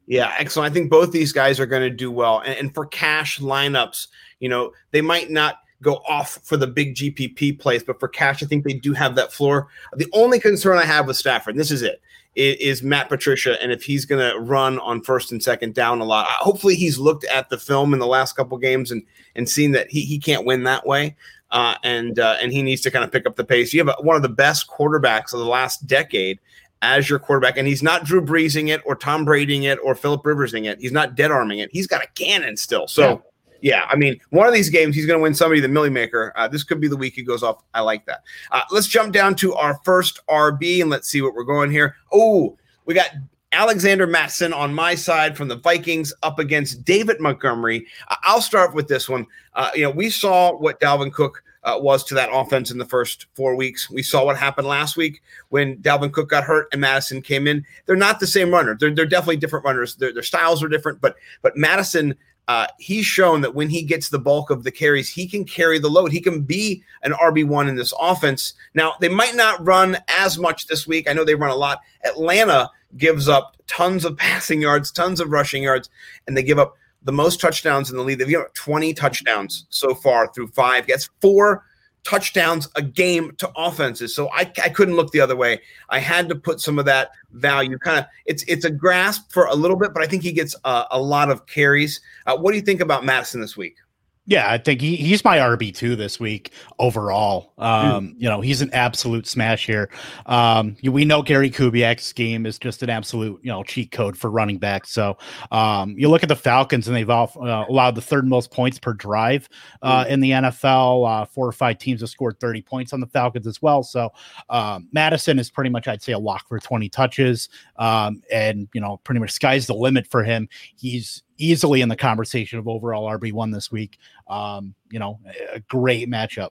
Yeah, 0.06 0.34
excellent. 0.38 0.70
I 0.70 0.74
think 0.74 0.90
both 0.90 1.12
these 1.12 1.32
guys 1.32 1.58
are 1.58 1.66
going 1.66 1.82
to 1.82 1.90
do 1.90 2.10
well, 2.10 2.40
and, 2.40 2.56
and 2.56 2.74
for 2.74 2.86
cash 2.86 3.40
lineups, 3.40 4.08
you 4.40 4.48
know, 4.48 4.72
they 4.90 5.00
might 5.00 5.30
not 5.30 5.56
go 5.80 5.96
off 6.08 6.38
for 6.44 6.56
the 6.56 6.66
big 6.66 6.94
GPP 6.94 7.58
plays, 7.58 7.82
but 7.82 7.98
for 7.98 8.08
cash, 8.08 8.42
I 8.42 8.46
think 8.46 8.64
they 8.64 8.72
do 8.72 8.92
have 8.92 9.16
that 9.16 9.32
floor. 9.32 9.68
The 9.96 10.08
only 10.12 10.38
concern 10.38 10.78
I 10.78 10.84
have 10.84 11.06
with 11.06 11.16
Stafford, 11.16 11.56
this 11.56 11.72
is 11.72 11.82
it, 11.82 12.00
is 12.34 12.82
Matt 12.82 13.08
Patricia, 13.08 13.60
and 13.60 13.72
if 13.72 13.82
he's 13.82 14.04
going 14.04 14.30
to 14.30 14.38
run 14.38 14.78
on 14.78 15.02
first 15.02 15.32
and 15.32 15.42
second 15.42 15.74
down 15.74 16.00
a 16.00 16.04
lot. 16.04 16.26
Hopefully, 16.28 16.76
he's 16.76 16.98
looked 16.98 17.24
at 17.24 17.50
the 17.50 17.58
film 17.58 17.92
in 17.92 17.98
the 17.98 18.06
last 18.06 18.36
couple 18.36 18.56
games 18.58 18.90
and 18.90 19.02
and 19.34 19.48
seen 19.48 19.72
that 19.72 19.90
he 19.90 20.02
he 20.02 20.18
can't 20.18 20.46
win 20.46 20.62
that 20.64 20.86
way. 20.86 21.16
Uh, 21.52 21.76
and 21.84 22.18
uh, 22.18 22.36
and 22.40 22.52
he 22.52 22.62
needs 22.62 22.80
to 22.80 22.90
kind 22.90 23.04
of 23.04 23.12
pick 23.12 23.26
up 23.26 23.36
the 23.36 23.44
pace. 23.44 23.72
You 23.72 23.84
have 23.84 23.94
one 24.00 24.16
of 24.16 24.22
the 24.22 24.28
best 24.28 24.68
quarterbacks 24.68 25.32
of 25.32 25.38
the 25.38 25.46
last 25.46 25.86
decade 25.86 26.40
as 26.80 27.08
your 27.08 27.18
quarterback, 27.18 27.56
and 27.56 27.68
he's 27.68 27.82
not 27.82 28.04
Drew 28.04 28.24
Breesing 28.24 28.68
it 28.68 28.80
or 28.84 28.96
Tom 28.96 29.24
Bradying 29.24 29.64
it 29.64 29.78
or 29.84 29.94
Philip 29.94 30.24
Riversing 30.26 30.64
it. 30.64 30.80
He's 30.80 30.92
not 30.92 31.14
dead 31.14 31.30
arming 31.30 31.60
it. 31.60 31.70
He's 31.70 31.86
got 31.86 32.02
a 32.02 32.08
cannon 32.14 32.56
still. 32.56 32.88
So. 32.88 33.02
Yeah 33.02 33.16
yeah, 33.62 33.86
I 33.88 33.96
mean, 33.96 34.20
one 34.30 34.48
of 34.48 34.52
these 34.52 34.68
games 34.68 34.94
he's 34.94 35.06
going 35.06 35.18
to 35.18 35.22
win 35.22 35.34
somebody 35.34 35.60
the 35.60 35.68
Milly 35.68 35.88
Maker. 35.88 36.32
Uh, 36.36 36.48
this 36.48 36.64
could 36.64 36.80
be 36.80 36.88
the 36.88 36.96
week 36.96 37.14
he 37.14 37.22
goes 37.22 37.44
off. 37.44 37.62
I 37.72 37.80
like 37.80 38.04
that. 38.06 38.24
Uh, 38.50 38.62
let's 38.72 38.88
jump 38.88 39.12
down 39.12 39.36
to 39.36 39.54
our 39.54 39.80
first 39.84 40.20
RB 40.26 40.80
and 40.82 40.90
let's 40.90 41.08
see 41.08 41.22
what 41.22 41.34
we're 41.34 41.44
going 41.44 41.70
here. 41.70 41.96
Oh, 42.12 42.58
we 42.84 42.94
got 42.94 43.10
Alexander 43.52 44.06
Mattison 44.06 44.52
on 44.52 44.74
my 44.74 44.94
side 44.94 45.36
from 45.36 45.48
the 45.48 45.56
Vikings 45.56 46.12
up 46.22 46.38
against 46.38 46.84
David 46.84 47.20
Montgomery. 47.20 47.86
I'll 48.22 48.40
start 48.40 48.74
with 48.74 48.88
this 48.88 49.08
one. 49.08 49.26
Uh, 49.54 49.70
you 49.74 49.82
know, 49.82 49.90
we 49.90 50.10
saw 50.10 50.56
what 50.56 50.80
Dalvin 50.80 51.12
Cook 51.12 51.42
uh, 51.64 51.78
was 51.80 52.02
to 52.04 52.14
that 52.14 52.30
offense 52.32 52.70
in 52.70 52.78
the 52.78 52.84
first 52.84 53.26
four 53.34 53.54
weeks. 53.54 53.88
We 53.88 54.02
saw 54.02 54.24
what 54.24 54.36
happened 54.36 54.66
last 54.66 54.96
week 54.96 55.22
when 55.50 55.76
Dalvin 55.76 56.12
Cook 56.12 56.28
got 56.28 56.44
hurt 56.44 56.68
and 56.72 56.80
Mattison 56.80 57.22
came 57.22 57.46
in. 57.46 57.64
They're 57.86 57.94
not 57.96 58.20
the 58.20 58.26
same 58.26 58.50
runner. 58.50 58.76
They're, 58.78 58.94
they're 58.94 59.06
definitely 59.06 59.36
different 59.36 59.64
runners. 59.64 59.94
Their, 59.94 60.12
their 60.12 60.22
styles 60.22 60.62
are 60.62 60.68
different, 60.68 61.00
but 61.00 61.16
but 61.42 61.56
Mattison 61.56 62.16
uh, 62.48 62.66
he's 62.78 63.06
shown 63.06 63.40
that 63.42 63.54
when 63.54 63.70
he 63.70 63.82
gets 63.82 64.08
the 64.08 64.18
bulk 64.18 64.50
of 64.50 64.64
the 64.64 64.70
carries, 64.70 65.08
he 65.08 65.28
can 65.28 65.44
carry 65.44 65.78
the 65.78 65.88
load. 65.88 66.10
He 66.12 66.20
can 66.20 66.42
be 66.42 66.82
an 67.02 67.12
RB1 67.12 67.68
in 67.68 67.76
this 67.76 67.94
offense. 68.00 68.54
Now, 68.74 68.94
they 69.00 69.08
might 69.08 69.36
not 69.36 69.64
run 69.64 69.98
as 70.08 70.38
much 70.38 70.66
this 70.66 70.86
week. 70.86 71.08
I 71.08 71.12
know 71.12 71.24
they 71.24 71.34
run 71.34 71.50
a 71.50 71.56
lot. 71.56 71.80
Atlanta 72.04 72.70
gives 72.96 73.28
up 73.28 73.56
tons 73.68 74.04
of 74.04 74.16
passing 74.18 74.60
yards, 74.60 74.90
tons 74.90 75.20
of 75.20 75.30
rushing 75.30 75.62
yards, 75.62 75.88
and 76.26 76.36
they 76.36 76.42
give 76.42 76.58
up 76.58 76.76
the 77.04 77.12
most 77.12 77.40
touchdowns 77.40 77.90
in 77.90 77.96
the 77.96 78.02
league. 78.02 78.18
They've 78.18 78.36
up 78.36 78.54
20 78.54 78.94
touchdowns 78.94 79.66
so 79.70 79.94
far 79.94 80.32
through 80.32 80.48
five. 80.48 80.86
Gets 80.86 81.10
four 81.20 81.64
touchdowns 82.04 82.68
a 82.74 82.82
game 82.82 83.32
to 83.38 83.50
offenses. 83.56 84.14
So 84.14 84.28
I, 84.32 84.40
I 84.62 84.68
couldn't 84.68 84.96
look 84.96 85.12
the 85.12 85.20
other 85.20 85.36
way. 85.36 85.60
I 85.88 85.98
had 85.98 86.28
to 86.28 86.34
put 86.34 86.60
some 86.60 86.78
of 86.78 86.84
that 86.86 87.10
value. 87.32 87.78
Kind 87.78 88.00
of, 88.00 88.06
it's 88.26 88.42
it's 88.44 88.64
a 88.64 88.70
grasp 88.70 89.30
for 89.30 89.46
a 89.46 89.54
little 89.54 89.76
bit, 89.76 89.94
but 89.94 90.02
I 90.02 90.06
think 90.06 90.22
he 90.22 90.32
gets 90.32 90.56
a, 90.64 90.84
a 90.90 91.00
lot 91.00 91.30
of 91.30 91.46
carries. 91.46 92.00
Uh, 92.26 92.36
what 92.36 92.50
do 92.52 92.56
you 92.56 92.62
think 92.62 92.80
about 92.80 93.04
Mattison 93.04 93.40
this 93.40 93.56
week? 93.56 93.76
Yeah, 94.24 94.48
I 94.48 94.56
think 94.58 94.80
he, 94.80 94.94
he's 94.94 95.24
my 95.24 95.38
RB 95.38 95.74
two 95.74 95.96
this 95.96 96.20
week 96.20 96.52
overall. 96.78 97.52
Um, 97.58 98.10
mm. 98.10 98.14
You 98.18 98.28
know, 98.28 98.40
he's 98.40 98.62
an 98.62 98.70
absolute 98.72 99.26
smash 99.26 99.66
here. 99.66 99.90
Um, 100.26 100.76
we 100.84 101.04
know 101.04 101.22
Gary 101.22 101.50
Kubiak's 101.50 102.12
game 102.12 102.46
is 102.46 102.56
just 102.56 102.84
an 102.84 102.90
absolute 102.90 103.40
you 103.42 103.50
know 103.50 103.64
cheat 103.64 103.90
code 103.90 104.16
for 104.16 104.30
running 104.30 104.58
back. 104.58 104.86
So 104.86 105.18
um, 105.50 105.96
you 105.98 106.08
look 106.08 106.22
at 106.22 106.28
the 106.28 106.36
Falcons 106.36 106.86
and 106.86 106.96
they've 106.96 107.10
all, 107.10 107.32
uh, 107.40 107.64
allowed 107.68 107.96
the 107.96 108.00
third 108.00 108.24
most 108.24 108.52
points 108.52 108.78
per 108.78 108.92
drive 108.92 109.48
uh, 109.82 110.04
mm. 110.04 110.08
in 110.10 110.20
the 110.20 110.30
NFL. 110.30 111.22
Uh, 111.22 111.24
four 111.24 111.48
or 111.48 111.52
five 111.52 111.78
teams 111.78 112.00
have 112.00 112.10
scored 112.10 112.38
thirty 112.38 112.62
points 112.62 112.92
on 112.92 113.00
the 113.00 113.08
Falcons 113.08 113.48
as 113.48 113.60
well. 113.60 113.82
So 113.82 114.10
um, 114.50 114.88
Mattison 114.92 115.40
is 115.40 115.50
pretty 115.50 115.70
much 115.70 115.88
I'd 115.88 116.00
say 116.00 116.12
a 116.12 116.18
lock 116.18 116.46
for 116.46 116.60
twenty 116.60 116.88
touches, 116.88 117.48
um, 117.74 118.22
and 118.30 118.68
you 118.72 118.80
know 118.80 118.98
pretty 119.02 119.20
much 119.20 119.32
sky's 119.32 119.66
the 119.66 119.74
limit 119.74 120.06
for 120.06 120.22
him. 120.22 120.48
He's 120.76 121.24
easily 121.42 121.80
in 121.80 121.88
the 121.88 121.96
conversation 121.96 122.58
of 122.58 122.68
overall 122.68 123.08
RB1 123.18 123.52
this 123.52 123.70
week. 123.70 123.98
Um, 124.28 124.74
you 124.90 124.98
know, 124.98 125.20
a 125.52 125.60
great 125.60 126.08
matchup. 126.08 126.50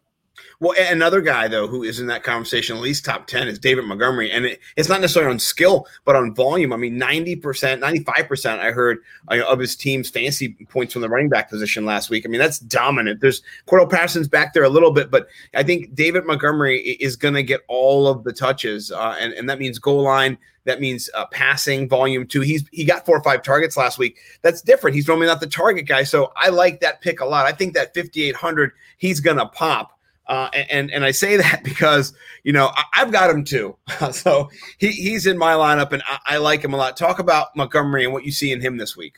Well, 0.59 0.73
another 0.77 1.21
guy 1.21 1.47
though 1.47 1.67
who 1.67 1.83
is 1.83 1.99
in 1.99 2.07
that 2.07 2.23
conversation, 2.23 2.75
at 2.75 2.81
least 2.81 3.05
top 3.05 3.27
ten, 3.27 3.47
is 3.47 3.59
David 3.59 3.85
Montgomery, 3.85 4.31
and 4.31 4.45
it, 4.45 4.59
it's 4.75 4.89
not 4.89 5.01
necessarily 5.01 5.31
on 5.31 5.39
skill, 5.39 5.87
but 6.05 6.15
on 6.15 6.33
volume. 6.33 6.73
I 6.73 6.77
mean, 6.77 6.97
ninety 6.97 7.35
percent, 7.35 7.81
ninety-five 7.81 8.27
percent, 8.27 8.61
I 8.61 8.71
heard 8.71 8.99
uh, 9.29 9.41
of 9.47 9.59
his 9.59 9.75
team's 9.75 10.09
fancy 10.09 10.49
points 10.69 10.93
from 10.93 11.01
the 11.01 11.09
running 11.09 11.29
back 11.29 11.49
position 11.49 11.85
last 11.85 12.09
week. 12.09 12.25
I 12.25 12.29
mean, 12.29 12.39
that's 12.39 12.59
dominant. 12.59 13.21
There's 13.21 13.41
Cordarrelle 13.67 13.89
Patterson's 13.89 14.27
back 14.27 14.53
there 14.53 14.63
a 14.63 14.69
little 14.69 14.91
bit, 14.91 15.11
but 15.11 15.27
I 15.55 15.63
think 15.63 15.93
David 15.95 16.25
Montgomery 16.25 16.79
is 16.79 17.15
going 17.15 17.33
to 17.33 17.43
get 17.43 17.61
all 17.67 18.07
of 18.07 18.23
the 18.23 18.33
touches, 18.33 18.91
uh, 18.91 19.15
and 19.19 19.33
and 19.33 19.49
that 19.49 19.59
means 19.59 19.79
goal 19.79 20.03
line. 20.03 20.37
That 20.65 20.79
means 20.79 21.09
uh, 21.15 21.25
passing 21.27 21.89
volume 21.89 22.27
too. 22.27 22.41
He's 22.41 22.63
he 22.71 22.85
got 22.85 23.05
four 23.05 23.17
or 23.17 23.23
five 23.23 23.41
targets 23.41 23.75
last 23.77 23.97
week. 23.97 24.19
That's 24.41 24.61
different. 24.61 24.95
He's 24.95 25.07
normally 25.07 25.27
not 25.27 25.39
the 25.39 25.47
target 25.47 25.87
guy, 25.87 26.03
so 26.03 26.31
I 26.35 26.49
like 26.49 26.81
that 26.81 27.01
pick 27.01 27.19
a 27.19 27.25
lot. 27.25 27.45
I 27.45 27.51
think 27.51 27.73
that 27.73 27.93
5800 27.93 28.71
he's 28.97 29.19
gonna 29.19 29.47
pop. 29.47 29.97
Uh, 30.27 30.49
and 30.69 30.91
and 30.91 31.03
I 31.03 31.11
say 31.11 31.37
that 31.43 31.63
because 31.63 32.13
you 32.43 32.53
know 32.53 32.71
I, 32.75 32.83
have 32.93 33.11
got 33.11 33.29
him 33.29 33.43
too, 33.43 33.75
so 34.11 34.49
he, 34.77 34.91
he's 34.91 35.27
in 35.27 35.37
my 35.37 35.53
lineup, 35.53 35.91
and 35.91 36.03
I, 36.07 36.19
I 36.25 36.37
like 36.37 36.63
him 36.63 36.73
a 36.73 36.77
lot. 36.77 36.97
Talk 36.97 37.19
about 37.19 37.55
Montgomery 37.55 38.03
and 38.03 38.13
what 38.13 38.25
you 38.25 38.31
see 38.31 38.51
in 38.51 38.61
him 38.61 38.77
this 38.77 38.95
week. 38.95 39.17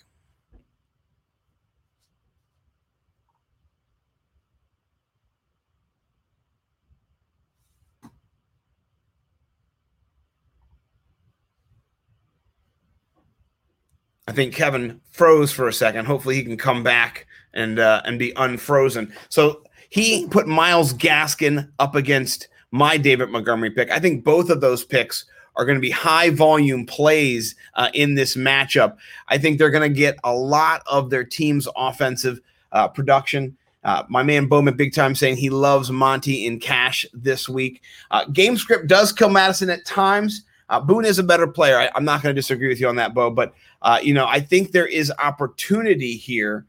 I 14.27 14.31
think 14.31 14.55
Kevin 14.55 15.01
froze 15.11 15.51
for 15.51 15.67
a 15.67 15.73
second. 15.73 16.05
Hopefully, 16.05 16.35
he 16.35 16.43
can 16.43 16.57
come 16.57 16.81
back 16.81 17.27
and 17.53 17.77
uh, 17.77 18.01
and 18.05 18.17
be 18.17 18.33
unfrozen. 18.35 19.13
So 19.29 19.63
he 19.93 20.25
put 20.25 20.47
Myles 20.47 20.91
Gaskin 20.91 21.69
up 21.77 21.93
against 21.93 22.47
my 22.71 22.97
David 22.97 23.29
Montgomery 23.29 23.69
pick. 23.69 23.91
I 23.91 23.99
think 23.99 24.23
both 24.23 24.49
of 24.49 24.59
those 24.59 24.83
picks 24.83 25.25
are 25.55 25.65
going 25.65 25.77
to 25.77 25.81
be 25.81 25.91
high 25.91 26.31
volume 26.31 26.87
plays 26.87 27.53
uh, 27.75 27.89
in 27.93 28.15
this 28.15 28.35
matchup. 28.35 28.97
I 29.27 29.37
think 29.37 29.59
they're 29.59 29.69
going 29.69 29.87
to 29.87 29.95
get 29.95 30.17
a 30.23 30.33
lot 30.33 30.81
of 30.87 31.11
their 31.11 31.23
team's 31.23 31.67
offensive 31.75 32.41
uh, 32.71 32.87
production. 32.87 33.55
Uh, 33.83 34.01
my 34.09 34.23
man 34.23 34.47
Bowman, 34.47 34.75
big 34.75 34.95
time, 34.95 35.13
saying 35.13 35.37
he 35.37 35.51
loves 35.51 35.91
Monty 35.91 36.47
in 36.47 36.59
cash 36.59 37.05
this 37.13 37.47
week. 37.47 37.83
Uh, 38.09 38.25
game 38.25 38.57
script 38.57 38.87
does 38.87 39.11
kill 39.11 39.29
Mattison 39.29 39.69
at 39.69 39.85
times. 39.85 40.43
Uh, 40.69 40.79
Boone 40.79 41.05
is 41.05 41.19
a 41.19 41.23
better 41.23 41.45
player. 41.45 41.77
I, 41.77 41.91
am 41.95 42.03
not 42.03 42.23
going 42.23 42.33
to 42.35 42.41
disagree 42.41 42.67
with 42.67 42.81
you 42.81 42.87
on 42.87 42.95
that, 42.95 43.13
Bo. 43.13 43.29
But 43.29 43.53
uh, 43.83 43.99
you 44.01 44.15
know, 44.15 44.25
I 44.25 44.39
think 44.39 44.71
there 44.71 44.87
is 44.87 45.13
opportunity 45.19 46.17
here 46.17 46.65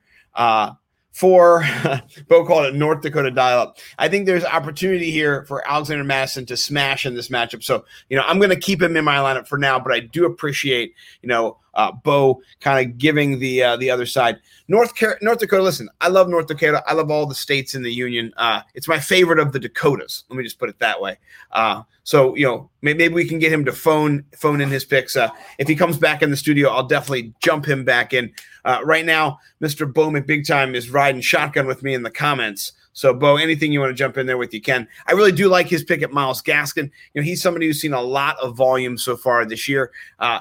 for 1.14 1.64
Bo 2.28 2.44
called 2.44 2.66
it 2.66 2.74
North 2.74 3.00
Dakota 3.00 3.30
dial 3.30 3.60
up. 3.60 3.78
I 3.98 4.08
think 4.08 4.26
there's 4.26 4.44
opportunity 4.44 5.12
here 5.12 5.44
for 5.46 5.66
Alexander 5.66 6.02
Mattison 6.02 6.44
to 6.46 6.56
smash 6.56 7.06
in 7.06 7.14
this 7.14 7.28
matchup. 7.28 7.62
So, 7.62 7.84
you 8.10 8.16
know, 8.16 8.24
I'm 8.26 8.38
going 8.38 8.50
to 8.50 8.56
keep 8.56 8.82
him 8.82 8.96
in 8.96 9.04
my 9.04 9.18
lineup 9.18 9.46
for 9.46 9.56
now, 9.56 9.78
but 9.78 9.92
I 9.92 10.00
do 10.00 10.26
appreciate, 10.26 10.92
you 11.22 11.28
know, 11.28 11.58
uh, 11.74 11.92
Bo 11.92 12.40
kind 12.60 12.86
of 12.86 12.98
giving 12.98 13.38
the 13.38 13.62
uh, 13.62 13.76
the 13.76 13.90
other 13.90 14.06
side. 14.06 14.38
North 14.68 14.96
Car- 14.96 15.18
North 15.20 15.38
Dakota. 15.38 15.62
Listen, 15.62 15.88
I 16.00 16.08
love 16.08 16.28
North 16.28 16.46
Dakota. 16.46 16.82
I 16.86 16.94
love 16.94 17.10
all 17.10 17.26
the 17.26 17.34
states 17.34 17.74
in 17.74 17.82
the 17.82 17.92
union. 17.92 18.32
Uh, 18.36 18.62
it's 18.74 18.88
my 18.88 18.98
favorite 18.98 19.38
of 19.38 19.52
the 19.52 19.58
Dakotas. 19.58 20.24
Let 20.28 20.36
me 20.36 20.44
just 20.44 20.58
put 20.58 20.68
it 20.68 20.78
that 20.78 21.00
way. 21.00 21.18
Uh, 21.52 21.82
so 22.04 22.34
you 22.34 22.46
know, 22.46 22.70
maybe, 22.82 22.98
maybe, 22.98 23.14
we 23.14 23.28
can 23.28 23.38
get 23.38 23.52
him 23.52 23.64
to 23.64 23.72
phone 23.72 24.24
phone 24.36 24.60
in 24.60 24.70
his 24.70 24.84
picks. 24.84 25.16
Uh, 25.16 25.28
if 25.58 25.68
he 25.68 25.74
comes 25.74 25.98
back 25.98 26.22
in 26.22 26.30
the 26.30 26.36
studio, 26.36 26.70
I'll 26.70 26.86
definitely 26.86 27.34
jump 27.40 27.66
him 27.66 27.84
back 27.84 28.12
in. 28.12 28.32
Uh, 28.64 28.80
right 28.84 29.04
now, 29.04 29.38
Mr. 29.62 29.92
Bo 29.92 30.10
Big 30.20 30.46
Time 30.46 30.74
is 30.74 30.90
riding 30.90 31.20
shotgun 31.20 31.66
with 31.66 31.82
me 31.82 31.94
in 31.94 32.02
the 32.02 32.10
comments. 32.10 32.72
So, 32.94 33.12
Bo, 33.12 33.36
anything 33.36 33.72
you 33.72 33.80
want 33.80 33.90
to 33.90 33.94
jump 33.94 34.16
in 34.16 34.26
there 34.26 34.38
with, 34.38 34.54
you 34.54 34.60
can. 34.60 34.86
I 35.06 35.12
really 35.12 35.32
do 35.32 35.48
like 35.48 35.66
his 35.66 35.82
pick 35.82 36.02
at 36.02 36.12
Myles 36.12 36.40
Gaskin. 36.40 36.90
You 37.12 37.20
know, 37.20 37.22
he's 37.22 37.42
somebody 37.42 37.66
who's 37.66 37.80
seen 37.80 37.92
a 37.92 38.00
lot 38.00 38.36
of 38.40 38.56
volume 38.56 38.96
so 38.96 39.16
far 39.16 39.44
this 39.44 39.68
year. 39.68 39.90
Uh, 40.20 40.38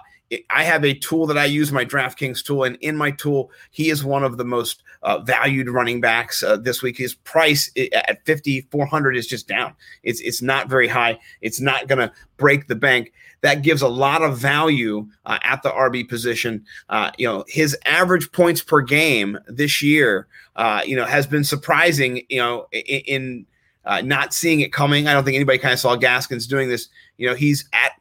I 0.49 0.63
have 0.63 0.83
a 0.85 0.93
tool 0.93 1.27
that 1.27 1.37
I 1.37 1.45
use, 1.45 1.71
my 1.71 1.85
DraftKings 1.85 2.43
tool, 2.43 2.63
and 2.63 2.77
in 2.77 2.95
my 2.95 3.11
tool, 3.11 3.51
he 3.71 3.89
is 3.89 4.03
one 4.03 4.23
of 4.23 4.37
the 4.37 4.45
most 4.45 4.83
uh, 5.01 5.19
valued 5.19 5.69
running 5.69 6.01
backs 6.01 6.43
uh, 6.43 6.57
this 6.57 6.81
week. 6.81 6.97
His 6.97 7.15
price 7.15 7.71
at 7.93 8.25
5,400 8.25 9.17
is 9.17 9.27
just 9.27 9.47
down. 9.47 9.73
It's 10.03 10.21
it's 10.21 10.41
not 10.41 10.69
very 10.69 10.87
high. 10.87 11.19
It's 11.41 11.59
not 11.59 11.87
going 11.87 11.99
to 11.99 12.11
break 12.37 12.67
the 12.67 12.75
bank. 12.75 13.11
That 13.41 13.61
gives 13.61 13.81
a 13.81 13.89
lot 13.89 14.21
of 14.21 14.37
value 14.37 15.07
uh, 15.25 15.39
at 15.43 15.63
the 15.63 15.69
RB 15.69 16.07
position. 16.07 16.65
Uh, 16.89 17.11
you 17.17 17.27
know, 17.27 17.43
his 17.47 17.77
average 17.85 18.31
points 18.31 18.61
per 18.61 18.81
game 18.81 19.37
this 19.47 19.81
year, 19.81 20.27
uh, 20.55 20.81
you 20.85 20.95
know, 20.95 21.05
has 21.05 21.27
been 21.27 21.43
surprising. 21.43 22.21
You 22.29 22.39
know, 22.39 22.67
in, 22.71 23.01
in 23.05 23.45
uh, 23.85 24.01
not 24.01 24.33
seeing 24.33 24.61
it 24.61 24.71
coming. 24.71 25.07
I 25.07 25.13
don't 25.13 25.23
think 25.23 25.35
anybody 25.35 25.57
kind 25.57 25.73
of 25.73 25.79
saw 25.79 25.95
Gaskins 25.95 26.47
doing 26.47 26.69
this. 26.69 26.87
You 27.17 27.29
know, 27.29 27.35
he's 27.35 27.67
at 27.73 27.91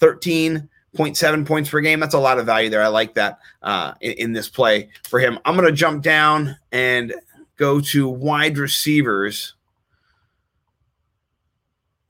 13 0.00 0.68
0.7 0.98 1.46
points 1.46 1.70
per 1.70 1.80
game. 1.80 2.00
That's 2.00 2.14
a 2.14 2.18
lot 2.18 2.38
of 2.38 2.46
value 2.46 2.68
there. 2.68 2.82
I 2.82 2.88
like 2.88 3.14
that 3.14 3.38
uh, 3.62 3.94
in, 4.00 4.12
in 4.12 4.32
this 4.32 4.48
play 4.48 4.90
for 5.08 5.20
him. 5.20 5.38
I'm 5.44 5.56
going 5.56 5.68
to 5.68 5.74
jump 5.74 6.02
down 6.02 6.56
and 6.72 7.14
go 7.56 7.80
to 7.80 8.08
wide 8.08 8.58
receivers. 8.58 9.54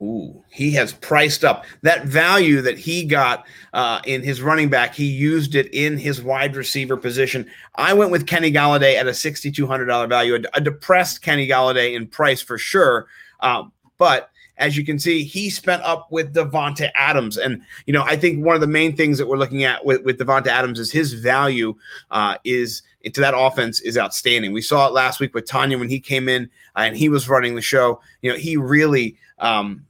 Ooh, 0.01 0.43
he 0.49 0.71
has 0.71 0.93
priced 0.93 1.43
up 1.43 1.65
that 1.81 2.05
value 2.05 2.61
that 2.61 2.79
he 2.79 3.03
got 3.03 3.45
uh, 3.73 3.99
in 4.05 4.23
his 4.23 4.41
running 4.41 4.69
back. 4.69 4.95
He 4.95 5.05
used 5.05 5.55
it 5.55 5.71
in 5.73 5.97
his 5.97 6.21
wide 6.21 6.55
receiver 6.55 6.95
position. 6.95 7.45
I 7.75 7.93
went 7.93 8.09
with 8.09 8.25
Kenny 8.25 8.49
Golladay 8.49 8.95
at 8.95 9.07
a 9.07 9.11
$6,200 9.11 10.07
value, 10.07 10.35
a, 10.35 10.39
a, 10.53 10.61
depressed 10.61 11.21
Kenny 11.21 11.49
Golladay 11.49 11.95
in 11.95 12.07
price 12.07 12.41
for 12.41 12.57
sure. 12.57 13.07
Um, 13.41 13.73
but 13.97 14.31
as 14.59 14.77
you 14.77 14.85
can 14.85 14.99
see, 14.99 15.23
he 15.23 15.49
spent 15.49 15.81
up 15.83 16.11
with 16.11 16.33
Davante 16.33 16.91
Adams, 16.93 17.37
and 17.37 17.61
you 17.85 17.93
know 17.93 18.03
I 18.03 18.15
think 18.15 18.45
one 18.45 18.55
of 18.55 18.61
the 18.61 18.67
main 18.67 18.95
things 18.95 19.17
that 19.17 19.27
we're 19.27 19.37
looking 19.37 19.63
at 19.63 19.83
with, 19.85 20.03
with 20.03 20.19
Davante 20.19 20.47
Adams 20.47 20.79
is 20.79 20.91
his 20.91 21.13
value 21.13 21.75
uh, 22.11 22.35
is 22.43 22.83
into 23.01 23.21
that 23.21 23.33
offense 23.35 23.79
is 23.79 23.97
outstanding. 23.97 24.51
We 24.51 24.61
saw 24.61 24.87
it 24.87 24.93
last 24.93 25.19
week 25.19 25.33
with 25.33 25.47
Tonyan 25.47 25.79
when 25.79 25.89
he 25.89 25.99
came 25.99 26.27
in 26.27 26.49
uh, 26.75 26.81
and 26.81 26.97
he 26.97 27.09
was 27.09 27.29
running 27.29 27.55
the 27.55 27.61
show. 27.61 28.01
You 28.21 28.31
know, 28.31 28.37
he 28.37 28.57
really, 28.57 29.15
um, 29.39 29.85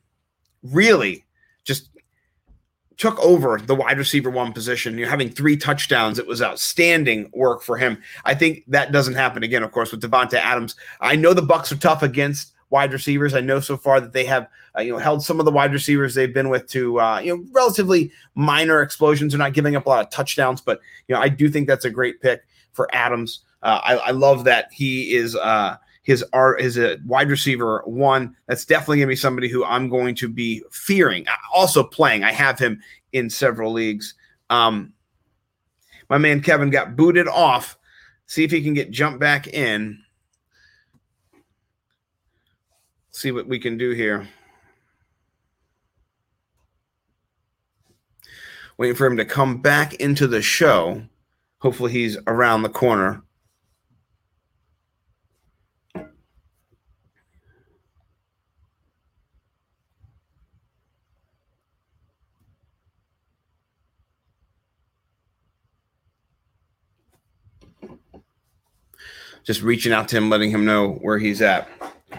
really 0.61 1.25
just 1.63 1.89
took 2.97 3.17
over 3.19 3.59
the 3.59 3.73
wide 3.73 3.97
receiver 3.97 4.29
one 4.29 4.53
position. 4.53 4.97
You're 4.97 5.09
having 5.09 5.29
three 5.29 5.57
touchdowns. 5.57 6.19
It 6.19 6.27
was 6.27 6.41
outstanding 6.41 7.31
work 7.33 7.63
for 7.63 7.77
him. 7.77 7.97
I 8.25 8.35
think 8.35 8.63
that 8.67 8.91
doesn't 8.91 9.15
happen 9.15 9.41
again, 9.41 9.63
of 9.63 9.71
course, 9.71 9.91
with 9.91 10.01
Davante 10.01 10.33
Adams. 10.33 10.75
I 11.01 11.15
know 11.15 11.33
the 11.33 11.41
Bucs 11.41 11.71
are 11.71 11.77
tough 11.77 12.03
against 12.03 12.53
wide 12.69 12.93
receivers. 12.93 13.33
I 13.33 13.41
know 13.41 13.59
so 13.59 13.77
far 13.77 13.99
that 13.99 14.13
they 14.13 14.25
have 14.25 14.47
uh, 14.77 14.81
you 14.81 14.93
know 14.93 14.97
held 14.97 15.23
some 15.23 15.39
of 15.39 15.45
the 15.45 15.51
wide 15.51 15.73
receivers 15.73 16.15
they've 16.15 16.33
been 16.33 16.49
with 16.49 16.67
to 16.67 16.99
uh, 16.99 17.19
you 17.19 17.35
know 17.35 17.45
relatively 17.51 18.11
minor 18.35 18.81
explosions. 18.81 19.33
They're 19.33 19.39
not 19.39 19.53
giving 19.53 19.75
up 19.75 19.85
a 19.85 19.89
lot 19.89 20.05
of 20.05 20.11
touchdowns, 20.11 20.61
but 20.61 20.79
you 21.07 21.15
know 21.15 21.21
I 21.21 21.29
do 21.29 21.49
think 21.49 21.67
that's 21.67 21.85
a 21.85 21.89
great 21.89 22.21
pick 22.21 22.43
for 22.71 22.87
Adams. 22.93 23.41
Uh, 23.61 23.81
I, 23.83 23.95
I, 23.97 24.11
love 24.11 24.45
that 24.45 24.71
he 24.71 25.13
is 25.13 25.35
uh, 25.35 25.75
his 26.03 26.23
art 26.31 26.61
is 26.61 26.77
a 26.77 26.97
wide 27.05 27.29
receiver 27.29 27.81
one. 27.85 28.35
That's 28.47 28.63
definitely 28.63 28.97
going 28.97 29.07
to 29.07 29.11
be 29.11 29.15
somebody 29.17 29.49
who 29.49 29.65
I'm 29.65 29.89
going 29.89 30.15
to 30.15 30.29
be 30.29 30.63
fearing. 30.71 31.27
Uh, 31.27 31.31
also 31.53 31.83
playing, 31.83 32.23
I 32.23 32.31
have 32.31 32.57
him 32.57 32.81
in 33.11 33.29
several 33.29 33.73
leagues. 33.73 34.13
Um, 34.49 34.93
my 36.09 36.17
man 36.17 36.41
Kevin 36.41 36.69
got 36.69 36.95
booted 36.95 37.27
off. 37.27 37.77
See 38.27 38.43
if 38.43 38.51
he 38.51 38.61
can 38.61 38.73
get 38.73 38.91
jumped 38.91 39.19
back 39.19 39.47
in. 39.47 40.01
See 43.19 43.31
what 43.33 43.47
we 43.47 43.59
can 43.59 43.77
do 43.77 43.91
here. 43.91 44.29
Waiting 48.77 48.95
for 48.95 49.05
him 49.05 49.17
to 49.17 49.25
come 49.25 49.61
back 49.61 49.95
into 49.95 50.25
the 50.25 50.41
show. 50.41 51.03
Hopefully, 51.59 51.91
he's 51.91 52.17
around 52.27 52.61
the 52.61 52.69
corner. 52.69 53.23
Just 69.43 69.61
reaching 69.61 69.91
out 69.91 70.07
to 70.09 70.17
him, 70.17 70.29
letting 70.29 70.51
him 70.51 70.63
know 70.63 70.93
where 71.01 71.17
he's 71.17 71.41
at. 71.41 71.67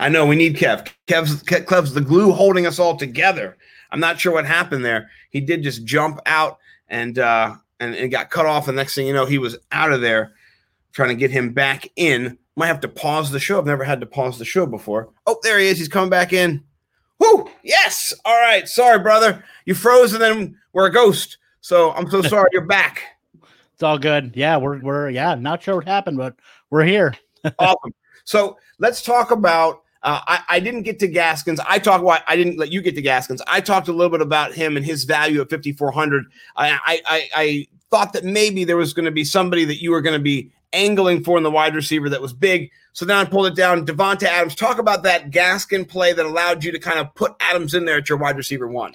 I 0.00 0.08
know 0.08 0.24
we 0.24 0.34
need 0.34 0.56
Kev. 0.56 0.88
Kev's 1.06 1.42
Kev's 1.42 1.92
the 1.92 2.00
glue 2.00 2.32
holding 2.32 2.66
us 2.66 2.78
all 2.78 2.96
together. 2.96 3.58
I'm 3.90 4.00
not 4.00 4.18
sure 4.18 4.32
what 4.32 4.46
happened 4.46 4.84
there. 4.84 5.10
He 5.28 5.40
did 5.40 5.62
just 5.62 5.84
jump 5.84 6.20
out 6.24 6.58
and 6.88 7.18
uh 7.18 7.54
and, 7.80 7.94
and 7.94 8.10
got 8.10 8.30
cut 8.30 8.46
off. 8.46 8.66
And 8.66 8.76
next 8.76 8.94
thing 8.94 9.06
you 9.06 9.12
know, 9.12 9.26
he 9.26 9.38
was 9.38 9.58
out 9.72 9.92
of 9.92 10.00
there 10.00 10.32
trying 10.92 11.10
to 11.10 11.14
get 11.14 11.30
him 11.30 11.52
back 11.52 11.86
in. 11.96 12.38
Might 12.56 12.66
have 12.66 12.80
to 12.80 12.88
pause 12.88 13.30
the 13.30 13.38
show. 13.38 13.58
I've 13.58 13.66
never 13.66 13.84
had 13.84 14.00
to 14.00 14.06
pause 14.06 14.38
the 14.38 14.44
show 14.44 14.64
before. 14.64 15.10
Oh, 15.26 15.38
there 15.42 15.58
he 15.58 15.68
is. 15.68 15.78
He's 15.78 15.88
coming 15.88 16.10
back 16.10 16.32
in. 16.32 16.64
Whoo! 17.18 17.50
Yes. 17.62 18.14
All 18.24 18.40
right. 18.40 18.66
Sorry, 18.66 18.98
brother. 18.98 19.44
You 19.66 19.74
froze 19.74 20.14
and 20.14 20.22
then 20.22 20.56
we're 20.72 20.86
a 20.86 20.92
ghost. 20.92 21.36
So 21.60 21.92
I'm 21.92 22.08
so 22.08 22.22
sorry. 22.22 22.48
You're 22.52 22.66
back. 22.66 23.02
It's 23.74 23.82
all 23.82 23.98
good. 23.98 24.32
Yeah, 24.34 24.56
we're 24.56 24.78
we're 24.80 25.10
yeah, 25.10 25.34
not 25.34 25.62
sure 25.62 25.76
what 25.76 25.86
happened, 25.86 26.16
but 26.16 26.36
we're 26.70 26.84
here. 26.84 27.14
awesome. 27.58 27.92
So 28.24 28.56
let's 28.78 29.02
talk 29.02 29.30
about. 29.30 29.82
Uh, 30.02 30.20
I, 30.26 30.42
I, 30.48 30.60
didn't 30.60 30.82
get 30.82 30.98
to 31.00 31.08
Gaskins. 31.08 31.60
I 31.68 31.78
talked. 31.78 32.02
Why 32.02 32.22
I 32.26 32.34
didn't 32.34 32.58
let 32.58 32.72
you 32.72 32.80
get 32.80 32.94
to 32.94 33.02
Gaskins. 33.02 33.42
I 33.46 33.60
talked 33.60 33.86
a 33.88 33.92
little 33.92 34.10
bit 34.10 34.22
about 34.22 34.54
him 34.54 34.78
and 34.78 34.86
his 34.86 35.04
value 35.04 35.42
at 35.42 35.50
5400. 35.50 36.24
I, 36.56 37.02
I, 37.06 37.28
I 37.34 37.66
thought 37.90 38.14
that 38.14 38.24
maybe 38.24 38.64
there 38.64 38.78
was 38.78 38.94
going 38.94 39.04
to 39.04 39.10
be 39.10 39.24
somebody 39.24 39.66
that 39.66 39.82
you 39.82 39.90
were 39.90 40.00
going 40.00 40.18
to 40.18 40.22
be 40.22 40.50
angling 40.72 41.22
for 41.22 41.36
in 41.36 41.42
the 41.42 41.50
wide 41.50 41.74
receiver 41.74 42.08
that 42.08 42.22
was 42.22 42.32
big. 42.32 42.70
So 42.92 43.04
then 43.04 43.16
I 43.16 43.24
pulled 43.24 43.46
it 43.46 43.56
down. 43.56 43.84
Davante 43.84 44.22
Adams. 44.22 44.54
Talk 44.54 44.78
about 44.78 45.02
that 45.02 45.30
Gaskin 45.30 45.86
play 45.86 46.12
that 46.12 46.24
allowed 46.24 46.64
you 46.64 46.72
to 46.72 46.78
kind 46.78 46.98
of 46.98 47.14
put 47.14 47.34
Adams 47.40 47.74
in 47.74 47.84
there 47.84 47.98
at 47.98 48.08
your 48.08 48.18
wide 48.18 48.36
receiver 48.36 48.68
one. 48.68 48.94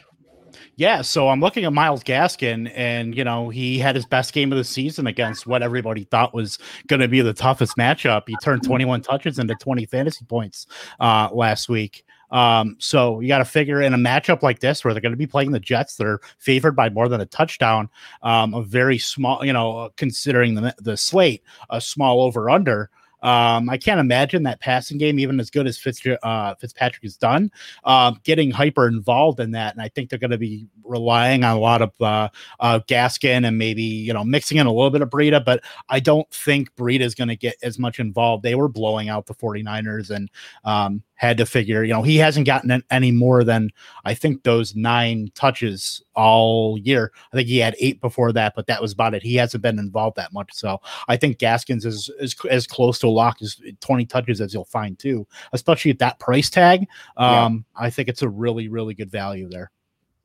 Yeah, 0.78 1.04
so 1.04 1.30
I'm 1.30 1.40
looking 1.40 1.64
at 1.64 1.72
Myles 1.72 2.04
Gaskin, 2.04 2.70
and 2.76 3.16
you 3.16 3.24
know 3.24 3.50
he 3.50 3.80
had 3.80 3.96
his 3.96 4.06
best 4.06 4.34
game 4.34 4.52
of 4.52 4.58
the 4.58 4.64
season 4.64 5.08
against 5.08 5.48
what 5.48 5.64
everybody 5.64 6.04
thought 6.04 6.34
was 6.34 6.60
going 6.88 7.00
to 7.00 7.08
be 7.08 7.22
the 7.22 7.34
toughest 7.34 7.78
matchup. 7.78 8.24
He 8.28 8.36
turned 8.44 8.64
21 8.64 9.02
touches 9.02 9.40
into 9.40 9.56
20 9.56 9.86
fantasy 9.86 10.26
points 10.26 10.68
uh, 11.00 11.30
last 11.32 11.70
week. 11.70 12.04
Um, 12.32 12.76
so 12.80 13.22
you 13.22 13.30
got 13.30 13.38
to 13.38 13.46
figure 13.46 13.82
in 13.82 13.94
a 13.94 13.98
matchup 13.98 14.42
like 14.42 14.60
this 14.60 14.84
where 14.84 14.94
they're 14.94 15.02
going 15.02 15.14
to 15.14 15.18
be 15.18 15.28
playing 15.28 15.52
the 15.52 15.60
Jets, 15.60 15.96
they're 15.96 16.20
favored 16.40 16.76
by 16.76 16.90
more 16.90 17.08
than 17.08 17.22
a 17.22 17.26
touchdown. 17.26 17.90
Um, 18.22 18.54
a 18.54 18.62
very 18.62 18.98
small, 18.98 19.46
you 19.46 19.54
know, 19.54 19.92
considering 19.96 20.56
the 20.56 20.76
the 20.80 20.98
slate, 20.98 21.44
a 21.70 21.80
small 21.80 22.22
over 22.22 22.50
under. 22.50 22.90
Um, 23.26 23.70
I 23.72 23.78
can't 23.78 24.00
imagine 24.00 24.44
that 24.44 24.60
passing 24.60 25.00
game, 25.00 25.18
even 25.20 25.40
as 25.40 25.50
good 25.50 25.66
as 25.66 25.80
Fitz, 25.80 26.00
uh, 26.22 26.54
Fitzpatrick 26.56 27.02
has 27.02 27.18
done, 27.18 27.52
uh, 27.84 28.14
getting 28.24 28.52
hyper 28.52 28.88
involved 28.88 29.40
in 29.40 29.52
that. 29.52 29.74
And 29.74 29.82
I 29.82 29.90
think 29.90 30.10
they're 30.10 30.20
going 30.20 30.30
to 30.30 30.38
be 30.38 30.68
relying 30.84 31.44
on 31.44 31.58
a 31.58 31.60
lot 31.60 31.82
of 31.82 31.92
uh, 32.00 32.30
uh, 32.60 32.80
Gaskin 32.88 33.48
and 33.48 33.58
maybe 33.58 33.82
you 33.82 34.14
know 34.14 34.24
mixing 34.24 34.60
in 34.60 34.68
a 34.68 34.72
little 34.72 34.92
bit 34.92 35.02
of 35.02 35.10
Breida. 35.10 35.44
But 35.44 35.64
I 35.90 36.00
don't 36.00 36.30
think 36.30 36.74
Breida 36.76 37.02
is 37.02 37.16
going 37.16 37.30
to 37.30 37.36
get 37.36 37.56
as 37.64 37.80
much 37.80 38.00
involved. 38.00 38.44
They 38.44 38.54
were 38.54 38.70
blowing 38.70 39.10
out 39.10 39.26
the 39.26 39.34
49ers, 39.34 40.12
and 40.12 40.30
um, 40.64 41.02
had 41.16 41.38
to 41.38 41.46
figure, 41.46 41.84
you 41.84 41.94
know, 41.94 42.02
he 42.02 42.18
hasn't 42.18 42.46
gotten 42.46 42.84
any 42.92 43.12
more 43.12 43.44
than 43.44 43.70
I 44.04 44.14
think 44.14 44.44
those 44.44 44.76
nine 44.76 45.32
touches 45.34 46.04
all 46.14 46.78
year. 46.78 47.12
I 47.32 47.38
think 47.38 47.48
he 47.48 47.58
had 47.58 47.76
eight 47.80 48.02
before 48.02 48.32
that, 48.34 48.54
but 48.56 48.68
that 48.68 48.82
was 48.82 48.92
about 48.92 49.14
it. 49.14 49.24
He 49.24 49.36
hasn't 49.36 49.64
been 49.64 49.80
involved 49.80 50.18
that 50.18 50.34
much. 50.34 50.54
So 50.54 50.80
I 51.08 51.18
think 51.18 51.40
Gaskins 51.40 51.86
is 51.86 52.10
is 52.20 52.36
as 52.50 52.68
close 52.68 53.00
to 53.00 53.08
a 53.08 53.10
lock 53.10 53.42
as 53.42 53.60
20 53.80 54.06
touches 54.06 54.42
as 54.42 54.54
you'll 54.54 54.66
find 54.66 55.00
too, 55.00 55.26
especially 55.54 55.92
at 55.92 56.00
that 56.00 56.20
price 56.20 56.50
tag. 56.50 56.88
Um, 57.18 57.66
yeah. 57.78 57.86
I 57.86 57.90
think 57.90 58.10
it's 58.10 58.22
a 58.22 58.30
really, 58.30 58.68
really 58.68 58.94
good 58.94 59.12
value 59.12 59.50
there. 59.50 59.72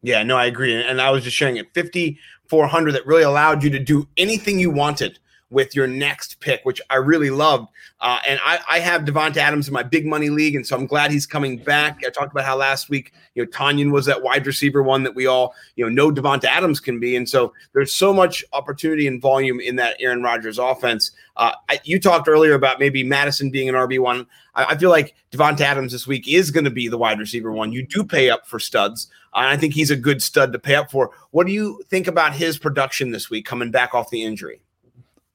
Yeah, 0.02 0.22
no, 0.22 0.36
I 0.36 0.46
agree. 0.46 0.74
And 0.82 1.00
I 1.00 1.10
was 1.10 1.24
just 1.24 1.36
sharing 1.36 1.58
it 1.58 1.74
5,400 1.74 2.92
that 2.92 3.06
really 3.06 3.22
allowed 3.22 3.62
you 3.62 3.70
to 3.70 3.78
do 3.78 4.08
anything 4.16 4.58
you 4.58 4.70
wanted 4.70 5.18
with 5.50 5.74
your 5.74 5.86
next 5.86 6.40
pick, 6.40 6.60
which 6.64 6.80
I 6.90 6.96
really 6.96 7.30
loved. 7.30 7.68
Uh, 8.00 8.18
and 8.26 8.40
I, 8.42 8.60
I 8.68 8.78
have 8.78 9.02
Davante 9.02 9.36
Adams 9.36 9.68
in 9.68 9.74
my 9.74 9.82
big 9.82 10.06
money 10.06 10.30
league, 10.30 10.54
and 10.54 10.66
so 10.66 10.76
I'm 10.76 10.86
glad 10.86 11.10
he's 11.10 11.26
coming 11.26 11.58
back. 11.58 12.00
I 12.06 12.10
talked 12.10 12.32
about 12.32 12.46
how 12.46 12.56
last 12.56 12.88
week, 12.88 13.12
you 13.34 13.44
know, 13.44 13.50
Tonyan 13.50 13.90
was 13.90 14.06
that 14.06 14.22
wide 14.22 14.46
receiver 14.46 14.82
one 14.82 15.02
that 15.02 15.14
we 15.14 15.26
all, 15.26 15.54
you 15.76 15.84
know, 15.84 15.90
know 15.90 16.14
Davante 16.14 16.44
Adams 16.44 16.80
can 16.80 16.98
be. 16.98 17.16
And 17.16 17.28
so 17.28 17.52
there's 17.74 17.92
so 17.92 18.12
much 18.12 18.44
opportunity 18.52 19.06
and 19.06 19.20
volume 19.20 19.60
in 19.60 19.76
that 19.76 19.96
Aaron 20.00 20.22
Rodgers 20.22 20.58
offense. 20.58 21.10
Uh, 21.36 21.52
I, 21.68 21.80
you 21.84 22.00
talked 22.00 22.28
earlier 22.28 22.54
about 22.54 22.78
maybe 22.78 23.02
Mattison 23.02 23.50
being 23.50 23.68
an 23.68 23.74
RB 23.74 23.98
one. 23.98 24.26
I, 24.54 24.66
I, 24.66 24.76
feel 24.76 24.90
like 24.90 25.14
Davante 25.30 25.60
Adams 25.60 25.92
this 25.92 26.06
week 26.06 26.28
is 26.28 26.50
going 26.50 26.64
to 26.64 26.70
be 26.70 26.88
the 26.88 26.98
wide 26.98 27.18
receiver 27.18 27.52
one. 27.52 27.72
You 27.72 27.86
do 27.86 28.04
pay 28.04 28.30
up 28.30 28.46
for 28.46 28.58
studs. 28.58 29.08
Uh, 29.32 29.44
I 29.44 29.56
think 29.56 29.74
he's 29.74 29.90
a 29.90 29.96
good 29.96 30.22
stud 30.22 30.52
to 30.52 30.58
pay 30.58 30.74
up 30.74 30.90
for. 30.90 31.10
What 31.30 31.46
do 31.46 31.52
you 31.52 31.82
think 31.88 32.06
about 32.06 32.34
his 32.34 32.58
production 32.58 33.10
this 33.10 33.30
week 33.30 33.46
coming 33.46 33.70
back 33.70 33.94
off 33.94 34.10
the 34.10 34.22
injury? 34.22 34.60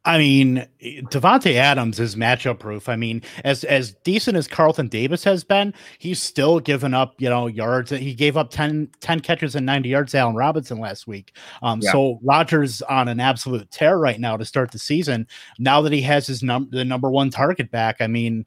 I 0.06 0.20
mean, 0.20 0.68
Davante 0.84 1.56
Adams 1.56 2.00
is 2.00 2.16
matchup 2.16 2.60
proof. 2.60 2.88
I 2.88 2.96
mean, 2.96 3.24
as 3.44 3.64
as 3.64 3.94
decent 4.04 4.38
as 4.38 4.48
Carlton 4.48 4.88
Davis 4.88 5.24
has 5.24 5.44
been, 5.44 5.74
he's 5.98 6.22
still 6.22 6.60
given 6.60 6.94
up, 6.94 7.16
you 7.18 7.28
know, 7.28 7.48
yards. 7.48 7.90
He 7.90 8.14
gave 8.14 8.38
up 8.38 8.52
10, 8.52 8.90
10 9.02 9.20
catches 9.22 9.56
and 9.56 9.66
90 9.66 9.90
yards 9.90 10.12
to 10.12 10.20
Allen 10.20 10.36
Robinson 10.36 10.80
last 10.80 11.08
week. 11.08 11.36
Um, 11.64 11.80
yeah. 11.82 11.92
so 11.92 12.20
Rodgers 12.22 12.84
on 12.84 13.08
an 13.08 13.20
absolute 13.20 13.72
tear 13.72 13.98
right 13.98 14.20
now 14.20 14.38
to 14.38 14.46
start 14.46 14.72
the 14.72 14.80
season. 14.80 15.28
Now 15.58 15.82
that 15.82 15.92
he 15.92 16.02
has 16.02 16.28
his 16.28 16.44
number 16.44 16.78
the 16.78 16.86
number 16.86 17.10
one 17.10 17.32
target 17.32 17.72
back, 17.72 17.98
I 18.00 18.08
mean, 18.08 18.46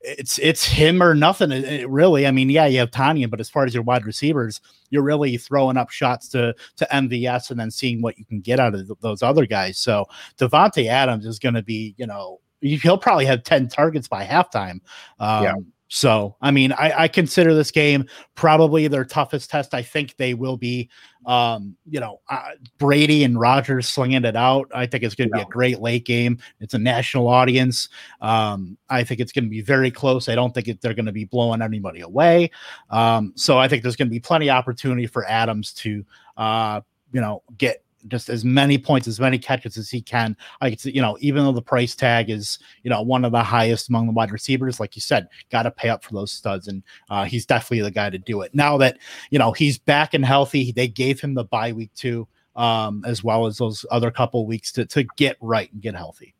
it's 0.00 0.38
it's 0.38 0.64
him 0.64 1.02
or 1.02 1.14
nothing. 1.14 1.50
It, 1.50 1.88
really, 1.88 2.26
I 2.26 2.30
mean, 2.30 2.50
yeah, 2.50 2.66
you 2.66 2.78
have 2.78 2.90
Tonyan 2.90 3.30
but 3.30 3.40
as 3.40 3.50
far 3.50 3.64
as 3.64 3.74
your 3.74 3.82
wide 3.82 4.06
receivers, 4.06 4.60
you're 4.90 5.02
really 5.02 5.36
throwing 5.36 5.76
up 5.76 5.90
shots 5.90 6.28
to 6.30 6.54
to 6.76 6.88
MVS 6.92 7.50
and 7.50 7.58
then 7.58 7.70
seeing 7.70 8.00
what 8.00 8.18
you 8.18 8.24
can 8.24 8.40
get 8.40 8.60
out 8.60 8.74
of 8.74 8.86
th- 8.86 8.98
those 9.00 9.22
other 9.22 9.46
guys. 9.46 9.78
So 9.78 10.06
Davante 10.38 10.86
Adams 10.86 11.26
is 11.26 11.38
going 11.38 11.54
to 11.54 11.62
be, 11.62 11.94
you 11.98 12.06
know, 12.06 12.40
he'll 12.60 12.98
probably 12.98 13.26
have 13.26 13.42
ten 13.42 13.68
targets 13.68 14.08
by 14.08 14.24
halftime. 14.24 14.80
Um, 15.18 15.44
yeah. 15.44 15.54
So, 15.88 16.36
I 16.42 16.50
mean, 16.50 16.72
I, 16.72 16.92
I, 17.04 17.08
consider 17.08 17.54
this 17.54 17.70
game 17.70 18.04
probably 18.34 18.88
their 18.88 19.06
toughest 19.06 19.48
test. 19.48 19.72
I 19.72 19.82
think 19.82 20.16
they 20.16 20.34
will 20.34 20.58
be, 20.58 20.90
um, 21.24 21.76
you 21.88 21.98
know, 21.98 22.20
uh, 22.28 22.50
Brady 22.76 23.24
and 23.24 23.40
Rodgers 23.40 23.88
slinging 23.88 24.26
it 24.26 24.36
out. 24.36 24.70
I 24.74 24.84
think 24.84 25.02
it's 25.02 25.14
going 25.14 25.30
to 25.30 25.36
be 25.36 25.40
a 25.40 25.46
great 25.46 25.80
late 25.80 26.04
game. 26.04 26.38
It's 26.60 26.74
a 26.74 26.78
national 26.78 27.26
audience. 27.26 27.88
Um, 28.20 28.76
I 28.90 29.02
think 29.02 29.20
it's 29.20 29.32
going 29.32 29.44
to 29.44 29.50
be 29.50 29.62
very 29.62 29.90
close. 29.90 30.28
I 30.28 30.34
don't 30.34 30.52
think 30.52 30.68
it, 30.68 30.82
they're 30.82 30.92
going 30.92 31.06
to 31.06 31.12
be 31.12 31.24
blowing 31.24 31.62
anybody 31.62 32.00
away. 32.00 32.50
Um, 32.90 33.32
so 33.34 33.58
I 33.58 33.66
think 33.66 33.82
there's 33.82 33.96
going 33.96 34.08
to 34.08 34.14
be 34.14 34.20
plenty 34.20 34.50
of 34.50 34.56
opportunity 34.56 35.06
for 35.06 35.24
Adams 35.26 35.72
to, 35.74 36.04
uh, 36.36 36.82
you 37.12 37.22
know, 37.22 37.42
get 37.56 37.82
just 38.06 38.28
as 38.28 38.44
many 38.44 38.78
points, 38.78 39.08
as 39.08 39.18
many 39.18 39.38
catches 39.38 39.76
as 39.76 39.90
he 39.90 40.00
can. 40.00 40.36
Like 40.60 40.84
you 40.84 41.02
know, 41.02 41.16
even 41.20 41.44
though 41.44 41.52
the 41.52 41.62
price 41.62 41.94
tag 41.94 42.30
is 42.30 42.58
you 42.82 42.90
know 42.90 43.02
one 43.02 43.24
of 43.24 43.32
the 43.32 43.42
highest 43.42 43.88
among 43.88 44.06
the 44.06 44.12
wide 44.12 44.30
receivers, 44.30 44.78
like 44.78 44.94
you 44.96 45.02
said, 45.02 45.28
got 45.50 45.64
to 45.64 45.70
pay 45.70 45.88
up 45.88 46.04
for 46.04 46.14
those 46.14 46.32
studs, 46.32 46.68
and 46.68 46.82
uh, 47.10 47.24
he's 47.24 47.46
definitely 47.46 47.82
the 47.82 47.90
guy 47.90 48.10
to 48.10 48.18
do 48.18 48.42
it. 48.42 48.54
Now 48.54 48.76
that 48.78 48.98
you 49.30 49.38
know 49.38 49.52
he's 49.52 49.78
back 49.78 50.14
and 50.14 50.24
healthy, 50.24 50.72
they 50.72 50.88
gave 50.88 51.20
him 51.20 51.34
the 51.34 51.44
bye 51.44 51.72
week 51.72 51.92
too, 51.94 52.28
um, 52.56 53.02
as 53.06 53.24
well 53.24 53.46
as 53.46 53.58
those 53.58 53.84
other 53.90 54.10
couple 54.10 54.46
weeks 54.46 54.72
to 54.72 54.86
to 54.86 55.04
get 55.16 55.36
right 55.40 55.72
and 55.72 55.82
get 55.82 55.94
healthy. 55.94 56.34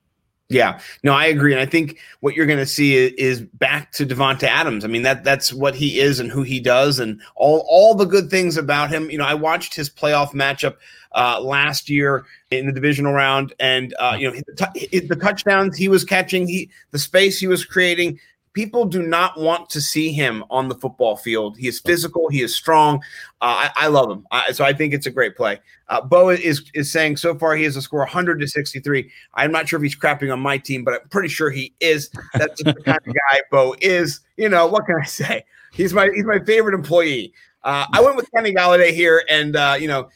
Yeah, 0.50 0.81
no, 1.02 1.12
I 1.12 1.26
agree, 1.26 1.52
and 1.52 1.61
I 1.61 1.67
think 1.67 1.99
what 2.21 2.35
you're 2.35 2.47
going 2.47 2.59
to 2.59 2.64
see 2.64 2.97
is, 2.97 3.43
back 3.43 3.93
to 3.93 4.07
Davante 4.07 4.45
Adams. 4.45 4.83
I 4.83 4.88
mean 4.88 5.02
that 5.02 5.23
that's 5.23 5.52
what 5.52 5.75
he 5.75 6.00
is 6.00 6.21
and 6.21 6.31
who 6.31 6.43
he 6.43 6.59
does, 6.59 6.99
and 6.99 7.21
all 7.37 7.67
all 7.69 7.95
the 7.95 8.07
good 8.07 8.31
things 8.31 8.57
about 8.57 8.88
him. 8.88 9.11
You 9.11 9.19
know, 9.19 9.26
I 9.26 9.35
watched 9.35 9.75
his 9.75 9.90
playoff 9.90 10.31
matchup 10.31 10.76
uh, 11.12 11.38
last 11.43 11.90
year 11.90 12.25
in 12.50 12.67
the 12.67 12.73
divisional 12.73 13.12
round, 13.12 13.52
and 13.61 13.95
uh, 13.99 14.17
you 14.19 14.31
know 14.31 14.35
the, 14.35 14.71
t- 14.75 15.00
the 15.00 15.17
touchdowns 15.17 15.76
he 15.76 15.88
was 15.88 16.02
catching, 16.02 16.49
he 16.49 16.71
the 16.93 16.99
space 16.99 17.38
he 17.38 17.47
was 17.47 17.67
creating 17.67 18.19
people 18.59 18.85
do 18.85 19.05
not 19.05 19.38
want 19.38 19.71
to 19.71 19.81
see 19.81 20.11
him 20.11 20.43
on 20.50 20.69
the 20.69 20.75
football 20.75 21.15
field. 21.15 21.57
He 21.57 21.69
is 21.69 21.79
physical. 21.79 22.29
He 22.29 22.43
is 22.43 22.53
strong. 22.53 22.97
Uh, 23.41 23.71
I, 23.71 23.85
I, 23.85 23.87
love 23.87 24.11
him. 24.11 24.27
So 24.53 24.65
I 24.65 24.73
think 24.73 24.93
it's 24.93 25.07
a 25.07 25.12
great 25.12 25.37
play. 25.37 25.61
Uh, 25.87 26.01
Bo 26.01 26.31
is 26.31 26.68
is 26.75 26.90
saying 26.90 27.18
so 27.18 27.38
far 27.38 27.55
he 27.55 27.62
has 27.62 27.77
a 27.77 27.83
score 27.83 28.01
100 28.01 28.40
to 28.40 28.49
63. 28.49 29.09
I'm 29.35 29.53
not 29.53 29.68
sure 29.68 29.77
if 29.77 29.85
he's 29.85 29.94
crapping 29.94 30.33
on 30.33 30.40
my 30.40 30.59
team, 30.59 30.83
but 30.83 30.94
I'm 30.94 31.09
pretty 31.09 31.29
sure 31.29 31.51
he 31.51 31.73
is. 31.79 32.11
That's 32.35 32.61
the 32.64 32.75
kind 32.75 32.99
of 32.99 33.14
guy 33.14 33.42
Bo 33.53 33.77
is. 33.81 34.23
You 34.37 34.49
know 34.49 34.66
what 34.66 34.87
can 34.87 34.97
I 35.01 35.05
say? 35.07 35.44
He's 35.73 35.94
my 35.94 36.11
he's 36.12 36.25
my 36.25 36.40
favorite 36.40 36.75
employee. 36.75 37.33
Uh, 37.62 37.87
I 37.92 38.01
went 38.01 38.16
with 38.16 38.29
Kenny 38.35 38.53
Golladay 38.53 38.92
here, 38.92 39.23
and 39.29 39.55
uh, 39.55 39.77
you 39.79 39.87
know 39.87 40.09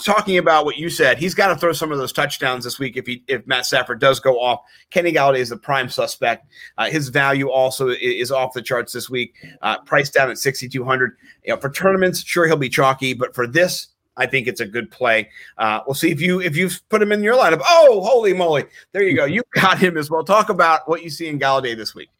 talking 0.00 0.38
about 0.38 0.64
what 0.64 0.76
you 0.76 0.88
said, 0.88 1.18
he's 1.18 1.34
got 1.34 1.48
to 1.48 1.56
throw 1.56 1.72
some 1.72 1.92
of 1.92 1.98
those 1.98 2.12
touchdowns 2.12 2.64
this 2.64 2.78
week 2.78 2.96
if 2.96 3.06
he 3.06 3.24
if 3.28 3.46
Matt 3.46 3.66
Stafford 3.66 4.00
does 4.00 4.20
go 4.20 4.40
off. 4.40 4.60
Kenny 4.90 5.12
Golladay 5.12 5.38
is 5.38 5.48
the 5.48 5.56
prime 5.56 5.88
suspect. 5.88 6.46
Uh, 6.78 6.86
his 6.86 7.08
value 7.08 7.50
also 7.50 7.88
is 7.88 8.30
off 8.30 8.52
the 8.52 8.62
charts 8.62 8.92
this 8.92 9.10
week, 9.10 9.34
uh, 9.62 9.78
down 10.14 10.30
at 10.30 10.38
sixty 10.38 10.68
two 10.68 10.84
hundred. 10.84 11.16
You 11.44 11.54
know, 11.54 11.60
for 11.60 11.70
tournaments, 11.70 12.22
sure 12.22 12.46
he'll 12.46 12.56
be 12.56 12.68
chalky, 12.68 13.14
but 13.14 13.34
for 13.34 13.46
this, 13.46 13.88
I 14.16 14.26
think 14.26 14.46
it's 14.46 14.60
a 14.60 14.66
good 14.66 14.90
play. 14.90 15.30
Uh, 15.58 15.80
we'll 15.86 15.94
see 15.94 16.10
if 16.10 16.20
you 16.20 16.40
if 16.40 16.56
you've 16.56 16.80
put 16.88 17.02
him 17.02 17.12
in 17.12 17.22
your 17.22 17.34
lineup. 17.34 17.62
Oh, 17.66 18.02
holy 18.02 18.32
moly! 18.32 18.64
There 18.92 19.02
you 19.02 19.16
go. 19.16 19.24
You 19.24 19.42
got 19.54 19.78
him 19.78 19.96
as 19.96 20.10
well. 20.10 20.24
Talk 20.24 20.48
about 20.48 20.88
what 20.88 21.02
you 21.02 21.10
see 21.10 21.28
in 21.28 21.38
Golladay 21.38 21.76
this 21.76 21.94
week. 21.94 22.10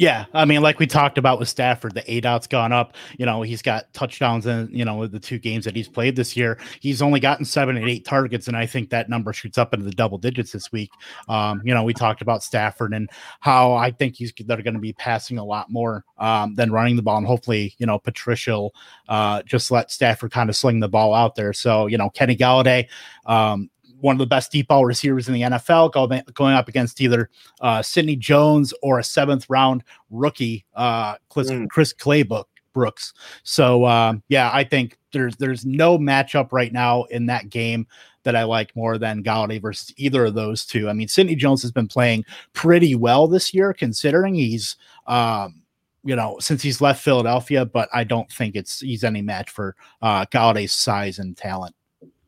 Yeah, 0.00 0.24
I 0.32 0.46
mean, 0.46 0.62
like 0.62 0.78
we 0.78 0.86
talked 0.86 1.18
about 1.18 1.38
with 1.38 1.50
Stafford, 1.50 1.92
the 1.92 2.00
aDOT's 2.00 2.46
gone 2.46 2.72
up. 2.72 2.94
You 3.18 3.26
know, 3.26 3.42
he's 3.42 3.60
got 3.60 3.92
touchdowns 3.92 4.46
in 4.46 4.70
you 4.72 4.82
know 4.82 5.06
the 5.06 5.20
two 5.20 5.38
games 5.38 5.66
that 5.66 5.76
he's 5.76 5.88
played 5.88 6.16
this 6.16 6.34
year. 6.34 6.58
He's 6.80 7.02
only 7.02 7.20
gotten 7.20 7.44
seven 7.44 7.76
and 7.76 7.86
eight 7.86 8.06
targets, 8.06 8.48
and 8.48 8.56
I 8.56 8.64
think 8.64 8.88
that 8.88 9.10
number 9.10 9.34
shoots 9.34 9.58
up 9.58 9.74
into 9.74 9.84
the 9.84 9.92
double 9.92 10.16
digits 10.16 10.52
this 10.52 10.72
week. 10.72 10.90
Um, 11.28 11.60
you 11.66 11.74
know, 11.74 11.82
we 11.84 11.92
talked 11.92 12.22
about 12.22 12.42
Stafford 12.42 12.94
and 12.94 13.10
how 13.40 13.74
I 13.74 13.90
think 13.90 14.16
he's 14.16 14.32
they're 14.46 14.62
going 14.62 14.72
to 14.72 14.80
be 14.80 14.94
passing 14.94 15.36
a 15.36 15.44
lot 15.44 15.70
more 15.70 16.06
um, 16.16 16.54
than 16.54 16.72
running 16.72 16.96
the 16.96 17.02
ball, 17.02 17.18
and 17.18 17.26
hopefully, 17.26 17.74
you 17.76 17.84
know, 17.84 17.98
Patricia 17.98 18.68
uh, 19.10 19.42
just 19.42 19.70
let 19.70 19.90
Stafford 19.90 20.32
kind 20.32 20.48
of 20.48 20.56
sling 20.56 20.80
the 20.80 20.88
ball 20.88 21.12
out 21.12 21.34
there. 21.34 21.52
So, 21.52 21.88
you 21.88 21.98
know, 21.98 22.08
Kenny 22.08 22.38
Golladay, 22.38 22.88
Um, 23.26 23.68
one 24.00 24.14
of 24.14 24.18
the 24.18 24.26
best 24.26 24.50
deep 24.52 24.68
ball 24.68 24.84
receivers 24.84 25.28
in 25.28 25.34
the 25.34 25.42
NFL, 25.42 25.92
going, 25.92 26.22
going 26.34 26.54
up 26.54 26.68
against 26.68 27.00
either 27.00 27.30
uh, 27.60 27.82
Sidney 27.82 28.16
Jones 28.16 28.74
or 28.82 28.98
a 28.98 29.04
seventh 29.04 29.48
round 29.48 29.84
rookie, 30.10 30.64
uh, 30.74 31.16
Chris, 31.28 31.50
mm. 31.50 31.68
Chris 31.68 31.92
Claybook 31.92 32.44
Brooks. 32.72 33.12
So 33.42 33.84
um, 33.86 34.22
yeah, 34.28 34.50
I 34.52 34.64
think 34.64 34.96
there's 35.12 35.36
there's 35.36 35.66
no 35.66 35.98
matchup 35.98 36.52
right 36.52 36.72
now 36.72 37.04
in 37.04 37.26
that 37.26 37.50
game 37.50 37.86
that 38.22 38.36
I 38.36 38.44
like 38.44 38.74
more 38.76 38.98
than 38.98 39.24
Golladay 39.24 39.60
versus 39.60 39.92
either 39.96 40.26
of 40.26 40.34
those 40.34 40.66
two. 40.66 40.88
I 40.88 40.92
mean, 40.92 41.08
Sidney 41.08 41.34
Jones 41.34 41.62
has 41.62 41.72
been 41.72 41.88
playing 41.88 42.24
pretty 42.52 42.94
well 42.94 43.26
this 43.26 43.54
year, 43.54 43.72
considering 43.72 44.34
he's 44.34 44.76
um, 45.06 45.62
you 46.04 46.16
know 46.16 46.38
since 46.40 46.62
he's 46.62 46.80
left 46.80 47.02
Philadelphia, 47.02 47.64
but 47.64 47.88
I 47.92 48.04
don't 48.04 48.30
think 48.30 48.56
it's 48.56 48.80
he's 48.80 49.04
any 49.04 49.22
match 49.22 49.50
for 49.50 49.76
uh, 50.02 50.26
Golladay's 50.26 50.72
size 50.72 51.18
and 51.18 51.36
talent. 51.36 51.74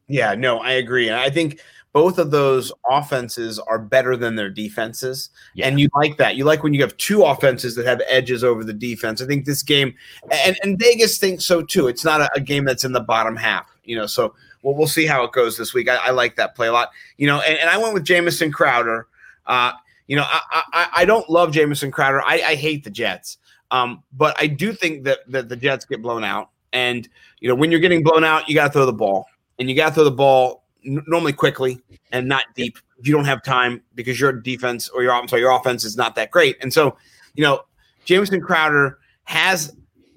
Yeah, 0.08 0.34
no, 0.34 0.58
I 0.58 0.72
agree. 0.72 1.08
And 1.08 1.16
I 1.16 1.30
think 1.30 1.60
both 1.92 2.18
of 2.18 2.30
those 2.30 2.72
offenses 2.88 3.58
are 3.58 3.78
better 3.78 4.16
than 4.16 4.34
their 4.34 4.48
defenses. 4.48 5.30
Yeah. 5.54 5.68
And 5.68 5.78
you 5.78 5.88
like 5.94 6.16
that. 6.16 6.36
You 6.36 6.44
like 6.44 6.62
when 6.62 6.72
you 6.72 6.80
have 6.80 6.96
two 6.96 7.22
offenses 7.22 7.74
that 7.76 7.86
have 7.86 8.00
edges 8.08 8.42
over 8.42 8.64
the 8.64 8.72
defense. 8.72 9.20
I 9.20 9.26
think 9.26 9.44
this 9.44 9.62
game, 9.62 9.94
and, 10.30 10.58
and 10.62 10.78
Vegas 10.78 11.18
thinks 11.18 11.44
so 11.44 11.62
too. 11.62 11.88
It's 11.88 12.04
not 12.04 12.20
a, 12.20 12.30
a 12.34 12.40
game 12.40 12.64
that's 12.64 12.84
in 12.84 12.92
the 12.92 13.00
bottom 13.00 13.36
half, 13.36 13.70
you 13.84 13.94
know. 13.94 14.06
So 14.06 14.34
well, 14.62 14.74
we'll 14.74 14.86
see 14.86 15.06
how 15.06 15.24
it 15.24 15.32
goes 15.32 15.58
this 15.58 15.74
week. 15.74 15.88
I, 15.88 15.96
I 15.96 16.10
like 16.10 16.36
that 16.36 16.54
play 16.54 16.68
a 16.68 16.72
lot, 16.72 16.90
you 17.18 17.26
know. 17.26 17.40
And, 17.40 17.58
and 17.58 17.68
I 17.68 17.76
went 17.76 17.94
with 17.94 18.04
Jamison 18.04 18.52
Crowder. 18.52 19.06
Uh, 19.46 19.72
you 20.06 20.16
know, 20.16 20.24
I, 20.26 20.62
I, 20.72 20.88
I 20.96 21.04
don't 21.04 21.28
love 21.28 21.52
Jamison 21.52 21.90
Crowder. 21.90 22.22
I, 22.22 22.42
I 22.42 22.54
hate 22.54 22.84
the 22.84 22.90
Jets. 22.90 23.38
Um, 23.70 24.02
but 24.12 24.36
I 24.38 24.46
do 24.46 24.72
think 24.72 25.04
that, 25.04 25.20
that 25.28 25.48
the 25.48 25.56
Jets 25.56 25.84
get 25.84 26.02
blown 26.02 26.24
out. 26.24 26.50
And, 26.72 27.08
you 27.40 27.48
know, 27.48 27.54
when 27.54 27.70
you're 27.70 27.80
getting 27.80 28.02
blown 28.02 28.24
out, 28.24 28.48
you 28.48 28.54
got 28.54 28.68
to 28.68 28.72
throw 28.72 28.86
the 28.86 28.92
ball 28.92 29.26
and 29.58 29.68
you 29.68 29.76
got 29.76 29.90
to 29.90 29.94
throw 29.94 30.04
the 30.04 30.10
ball 30.10 30.64
n- 30.84 31.04
normally 31.06 31.32
quickly 31.32 31.80
and 32.10 32.28
not 32.28 32.44
deep 32.54 32.78
if 32.98 33.08
you 33.08 33.14
don't 33.14 33.24
have 33.24 33.42
time 33.42 33.82
because 33.94 34.20
your 34.20 34.32
defense 34.32 34.88
or 34.88 35.02
your 35.02 35.12
I'm 35.12 35.26
sorry, 35.28 35.42
your 35.42 35.50
offense 35.50 35.84
is 35.84 35.96
not 35.96 36.14
that 36.14 36.30
great. 36.30 36.56
And 36.60 36.72
so, 36.72 36.96
you 37.34 37.42
know, 37.42 37.62
Jamison 38.04 38.40
Crowder 38.40 38.98
has 39.24 39.74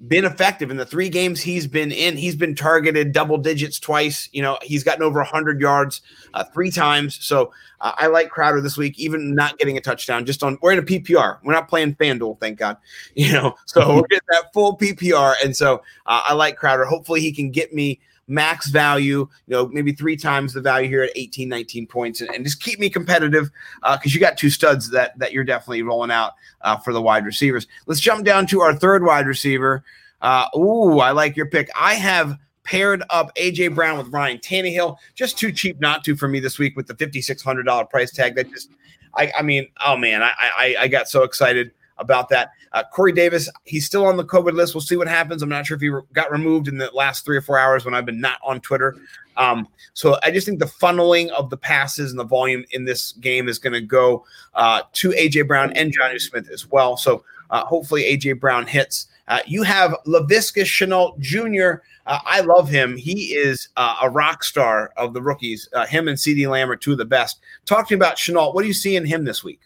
been 0.08 0.24
effective 0.24 0.70
in 0.70 0.76
the 0.76 0.84
three 0.84 1.08
games 1.08 1.40
he's 1.40 1.66
been 1.66 1.90
in. 1.90 2.16
He's 2.16 2.36
been 2.36 2.54
targeted 2.54 3.12
double 3.12 3.38
digits 3.38 3.80
twice. 3.80 4.28
You 4.32 4.42
know, 4.42 4.58
he's 4.62 4.84
gotten 4.84 5.02
over 5.02 5.18
100 5.18 5.60
yards 5.60 6.02
uh, 6.34 6.44
three 6.52 6.70
times. 6.70 7.18
So 7.24 7.52
uh, 7.80 7.92
I 7.96 8.06
like 8.06 8.30
Crowder 8.30 8.60
this 8.60 8.76
week, 8.76 8.98
even 8.98 9.34
not 9.34 9.58
getting 9.58 9.76
a 9.76 9.80
touchdown. 9.80 10.26
Just 10.26 10.44
on 10.44 10.58
we're 10.62 10.72
in 10.72 10.78
a 10.78 10.82
PPR. 10.82 11.38
We're 11.42 11.54
not 11.54 11.68
playing 11.68 11.94
FanDuel, 11.96 12.38
thank 12.40 12.58
God. 12.58 12.76
You 13.14 13.32
know, 13.32 13.56
so 13.64 13.96
we're 13.96 14.06
getting 14.06 14.28
that 14.30 14.52
full 14.52 14.76
PPR, 14.76 15.34
and 15.42 15.56
so 15.56 15.82
uh, 16.04 16.22
I 16.24 16.34
like 16.34 16.56
Crowder. 16.56 16.84
Hopefully, 16.84 17.20
he 17.20 17.32
can 17.32 17.50
get 17.50 17.72
me 17.72 17.98
max 18.28 18.68
value, 18.68 19.28
you 19.46 19.52
know, 19.54 19.68
maybe 19.68 19.92
three 19.92 20.16
times 20.16 20.52
the 20.52 20.60
value 20.60 20.88
here 20.88 21.02
at 21.02 21.10
18, 21.14 21.48
19 21.48 21.86
points, 21.86 22.20
and, 22.20 22.30
and 22.30 22.44
just 22.44 22.60
keep 22.60 22.78
me 22.78 22.90
competitive 22.90 23.50
because 23.82 24.12
uh, 24.12 24.14
you 24.14 24.20
got 24.20 24.36
two 24.36 24.50
studs 24.50 24.90
that 24.90 25.18
that 25.18 25.32
you're 25.32 25.44
definitely 25.44 25.82
rolling 25.82 26.10
out 26.10 26.32
uh, 26.62 26.76
for 26.76 26.92
the 26.92 27.00
wide 27.00 27.24
receivers. 27.24 27.66
Let's 27.86 28.00
jump 28.00 28.24
down 28.24 28.46
to 28.48 28.60
our 28.60 28.74
third 28.74 29.04
wide 29.04 29.26
receiver. 29.26 29.84
Uh, 30.22 30.48
ooh, 30.56 30.98
I 30.98 31.12
like 31.12 31.36
your 31.36 31.46
pick. 31.46 31.68
I 31.78 31.94
have 31.94 32.38
paired 32.64 33.02
up 33.10 33.34
AJ 33.36 33.74
Brown 33.74 33.96
with 33.96 34.08
Ryan 34.08 34.38
Tannehill. 34.38 34.96
Just 35.14 35.38
too 35.38 35.52
cheap 35.52 35.80
not 35.80 36.04
to 36.04 36.16
for 36.16 36.28
me 36.28 36.40
this 36.40 36.58
week 36.58 36.76
with 36.76 36.86
the 36.86 36.94
$5,600 36.94 37.88
price 37.90 38.10
tag. 38.10 38.34
That 38.34 38.50
just, 38.50 38.70
I, 39.14 39.32
I 39.38 39.42
mean, 39.42 39.68
oh 39.86 39.96
man, 39.96 40.22
I, 40.22 40.32
I, 40.38 40.76
I 40.80 40.88
got 40.88 41.08
so 41.08 41.22
excited 41.22 41.70
about 41.98 42.28
that. 42.30 42.50
Uh, 42.76 42.82
Corey 42.92 43.12
Davis, 43.12 43.48
he's 43.64 43.86
still 43.86 44.04
on 44.04 44.18
the 44.18 44.24
COVID 44.24 44.52
list. 44.52 44.74
We'll 44.74 44.82
see 44.82 44.96
what 44.96 45.08
happens. 45.08 45.40
I'm 45.40 45.48
not 45.48 45.64
sure 45.64 45.76
if 45.76 45.80
he 45.80 45.88
re- 45.88 46.02
got 46.12 46.30
removed 46.30 46.68
in 46.68 46.76
the 46.76 46.90
last 46.92 47.24
three 47.24 47.38
or 47.38 47.40
four 47.40 47.58
hours 47.58 47.86
when 47.86 47.94
I've 47.94 48.04
been 48.04 48.20
not 48.20 48.38
on 48.44 48.60
Twitter. 48.60 48.94
Um, 49.38 49.66
so 49.94 50.18
I 50.22 50.30
just 50.30 50.46
think 50.46 50.58
the 50.58 50.66
funneling 50.66 51.30
of 51.30 51.48
the 51.48 51.56
passes 51.56 52.10
and 52.10 52.20
the 52.20 52.24
volume 52.24 52.66
in 52.72 52.84
this 52.84 53.12
game 53.12 53.48
is 53.48 53.58
going 53.58 53.72
to 53.72 53.80
go 53.80 54.26
uh, 54.52 54.82
to 54.92 55.08
AJ 55.12 55.48
Brown 55.48 55.72
and 55.72 55.90
Jonnu 55.90 56.20
Smith 56.20 56.50
as 56.50 56.70
well. 56.70 56.98
So 56.98 57.24
uh, 57.48 57.64
hopefully 57.64 58.02
AJ 58.02 58.40
Brown 58.40 58.66
hits. 58.66 59.06
Uh, 59.26 59.40
you 59.46 59.62
have 59.62 59.96
Laviska 60.06 60.62
Shenault 60.62 61.18
Jr. 61.18 61.82
Uh, 62.04 62.18
I 62.26 62.42
love 62.42 62.68
him. 62.68 62.94
He 62.94 63.34
is 63.34 63.70
uh, 63.78 63.96
a 64.02 64.10
rock 64.10 64.44
star 64.44 64.92
of 64.98 65.14
the 65.14 65.22
rookies. 65.22 65.66
Him 65.88 66.08
and 66.08 66.18
CeeDee 66.18 66.46
Lamb 66.46 66.70
are 66.70 66.76
two 66.76 66.92
of 66.92 66.98
the 66.98 67.06
best. 67.06 67.40
Talk 67.64 67.88
to 67.88 67.94
me 67.94 67.96
about 67.96 68.18
Shenault. 68.18 68.54
What 68.54 68.60
do 68.60 68.68
you 68.68 68.74
see 68.74 68.96
in 68.96 69.06
him 69.06 69.24
this 69.24 69.42
week? 69.42 69.60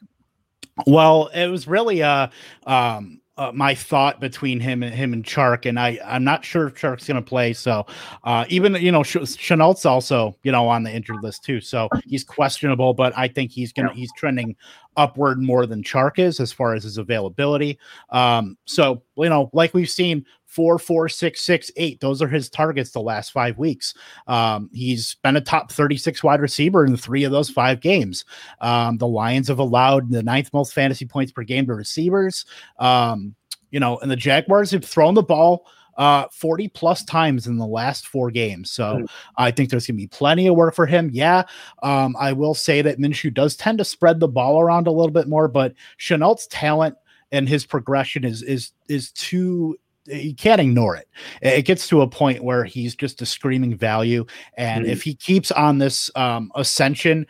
Well, 0.87 1.29
it 1.35 1.49
was 1.49 1.67
really 1.67 2.03
uh, 2.03 2.29
um, 2.67 3.21
uh, 3.41 3.51
my 3.55 3.75
thought 3.75 4.21
between 4.21 4.61
him 4.61 4.83
and 4.83 4.95
him 4.95 5.15
and 5.15 5.25
Chark, 5.25 5.65
and 5.65 5.81
I 5.81 5.99
I'm 6.05 6.25
not 6.25 6.45
sure 6.45 6.67
if 6.67 6.75
Chark's 6.75 7.07
going 7.07 7.17
to 7.17 7.27
play. 7.27 7.55
So 7.55 7.87
uh, 8.25 8.45
even 8.51 8.75
you 8.75 8.93
know 8.93 9.03
Ch- 9.03 9.17
Shenault's 9.17 9.87
also 9.87 10.37
you 10.43 10.53
know 10.53 10.69
on 10.69 10.83
the 10.83 10.93
injured 10.93 11.23
list 11.23 11.43
too, 11.43 11.61
so 11.63 11.89
he's 12.05 12.23
questionable. 12.23 12.93
But 12.93 13.17
I 13.17 13.29
think 13.29 13.51
he's 13.51 13.73
gonna 13.73 13.95
he's 13.95 14.13
trending 14.15 14.57
upward 14.99 15.41
more 15.41 15.65
than 15.65 15.83
Chark 15.83 16.19
is 16.19 16.39
as 16.39 16.53
far 16.53 16.75
as 16.75 16.85
his 16.85 16.99
availability. 16.99 17.79
Um, 18.11 18.59
so 18.67 19.03
you 19.17 19.31
know, 19.31 19.49
like 19.55 19.73
we've 19.73 19.89
seen 19.89 20.27
four, 20.51 20.81
four, 20.81 21.09
six, 21.09 21.41
six, 21.43 21.71
eight. 21.77 22.01
Those 22.01 22.21
are 22.21 22.29
his 22.29 22.51
targets 22.51 22.91
the 22.91 23.01
last 23.01 23.31
five 23.31 23.57
weeks. 23.57 23.95
Um, 24.27 24.69
he's 24.73 25.15
been 25.23 25.37
a 25.37 25.41
top 25.41 25.71
36 25.71 26.25
wide 26.25 26.41
receiver 26.41 26.85
in 26.85 26.97
three 26.97 27.23
of 27.23 27.31
those 27.31 27.49
five 27.49 27.81
games. 27.81 28.25
Um, 28.61 28.99
the 28.99 29.07
Lions 29.07 29.47
have 29.47 29.61
allowed 29.61 30.11
the 30.11 30.25
ninth 30.25 30.51
most 30.53 30.75
fantasy 30.75 31.07
points 31.07 31.31
per 31.31 31.45
game 31.45 31.67
to 31.67 31.75
receivers. 31.75 32.45
Um, 32.81 33.37
you 33.71 33.79
know, 33.79 33.99
and 33.99 34.11
the 34.11 34.17
Jaguars 34.17 34.73
have 34.73 34.85
thrown 34.85 35.15
the 35.15 35.23
ball 35.23 35.67
uh 35.97 36.25
40 36.33 36.69
plus 36.69 37.05
times 37.05 37.47
in 37.47 37.59
the 37.59 37.67
last 37.67 38.07
four 38.07 38.31
games. 38.31 38.71
So 38.71 38.85
mm. 38.85 39.11
I 39.37 39.51
think 39.51 39.71
there's 39.71 39.87
gonna 39.87 39.97
be 39.97 40.07
plenty 40.07 40.47
of 40.47 40.57
work 40.57 40.75
for 40.75 40.87
him. 40.87 41.11
Yeah. 41.13 41.43
Um, 41.83 42.17
I 42.19 42.33
will 42.33 42.55
say 42.55 42.81
that 42.81 42.99
Minshew 42.99 43.35
does 43.35 43.55
tend 43.55 43.79
to 43.79 43.85
spread 43.85 44.19
the 44.19 44.29
ball 44.29 44.61
around 44.61 44.87
a 44.87 44.93
little 44.93 45.13
bit 45.13 45.29
more, 45.29 45.47
but 45.47 45.75
Shenault's 45.99 46.47
talent 46.47 46.97
and 47.33 47.49
his 47.49 47.67
progression 47.67 48.25
is 48.25 48.43
is 48.43 48.73
is 48.89 49.13
too 49.13 49.77
you 50.07 50.35
can't 50.35 50.61
ignore 50.61 50.97
it. 50.97 51.09
It 51.43 51.63
gets 51.63 51.89
to 51.89 52.03
a 52.03 52.09
point 52.09 52.43
where 52.43 52.65
he's 52.65 52.95
just 52.95 53.23
a 53.23 53.27
screaming 53.27 53.77
value, 53.77 54.27
and 54.57 54.85
mm-hmm. 54.85 54.93
if 54.93 55.03
he 55.03 55.15
keeps 55.15 55.51
on 55.51 55.79
this 55.79 56.11
um, 56.17 56.51
ascension, 56.55 57.27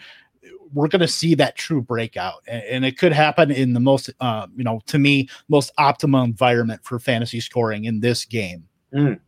we're 0.73 0.89
going 0.89 1.01
to 1.01 1.09
see 1.09 1.35
that 1.35 1.57
true 1.57 1.83
breakout, 1.83 2.43
and, 2.47 2.63
and, 2.65 2.85
it 2.85 2.97
could 2.97 3.13
happen 3.13 3.51
in 3.51 3.73
the 3.73 3.81
most, 3.81 4.11
uh, 4.21 4.47
you 4.57 4.65
know, 4.65 4.81
to 4.87 4.99
me, 4.99 5.29
most 5.49 5.73
optimal 5.79 6.25
environment 6.25 6.81
for 6.85 6.99
fantasy 6.99 7.41
scoring 7.41 7.85
in 7.85 8.01
this 8.01 8.25
game. 8.25 8.69
Mm. 8.95 9.21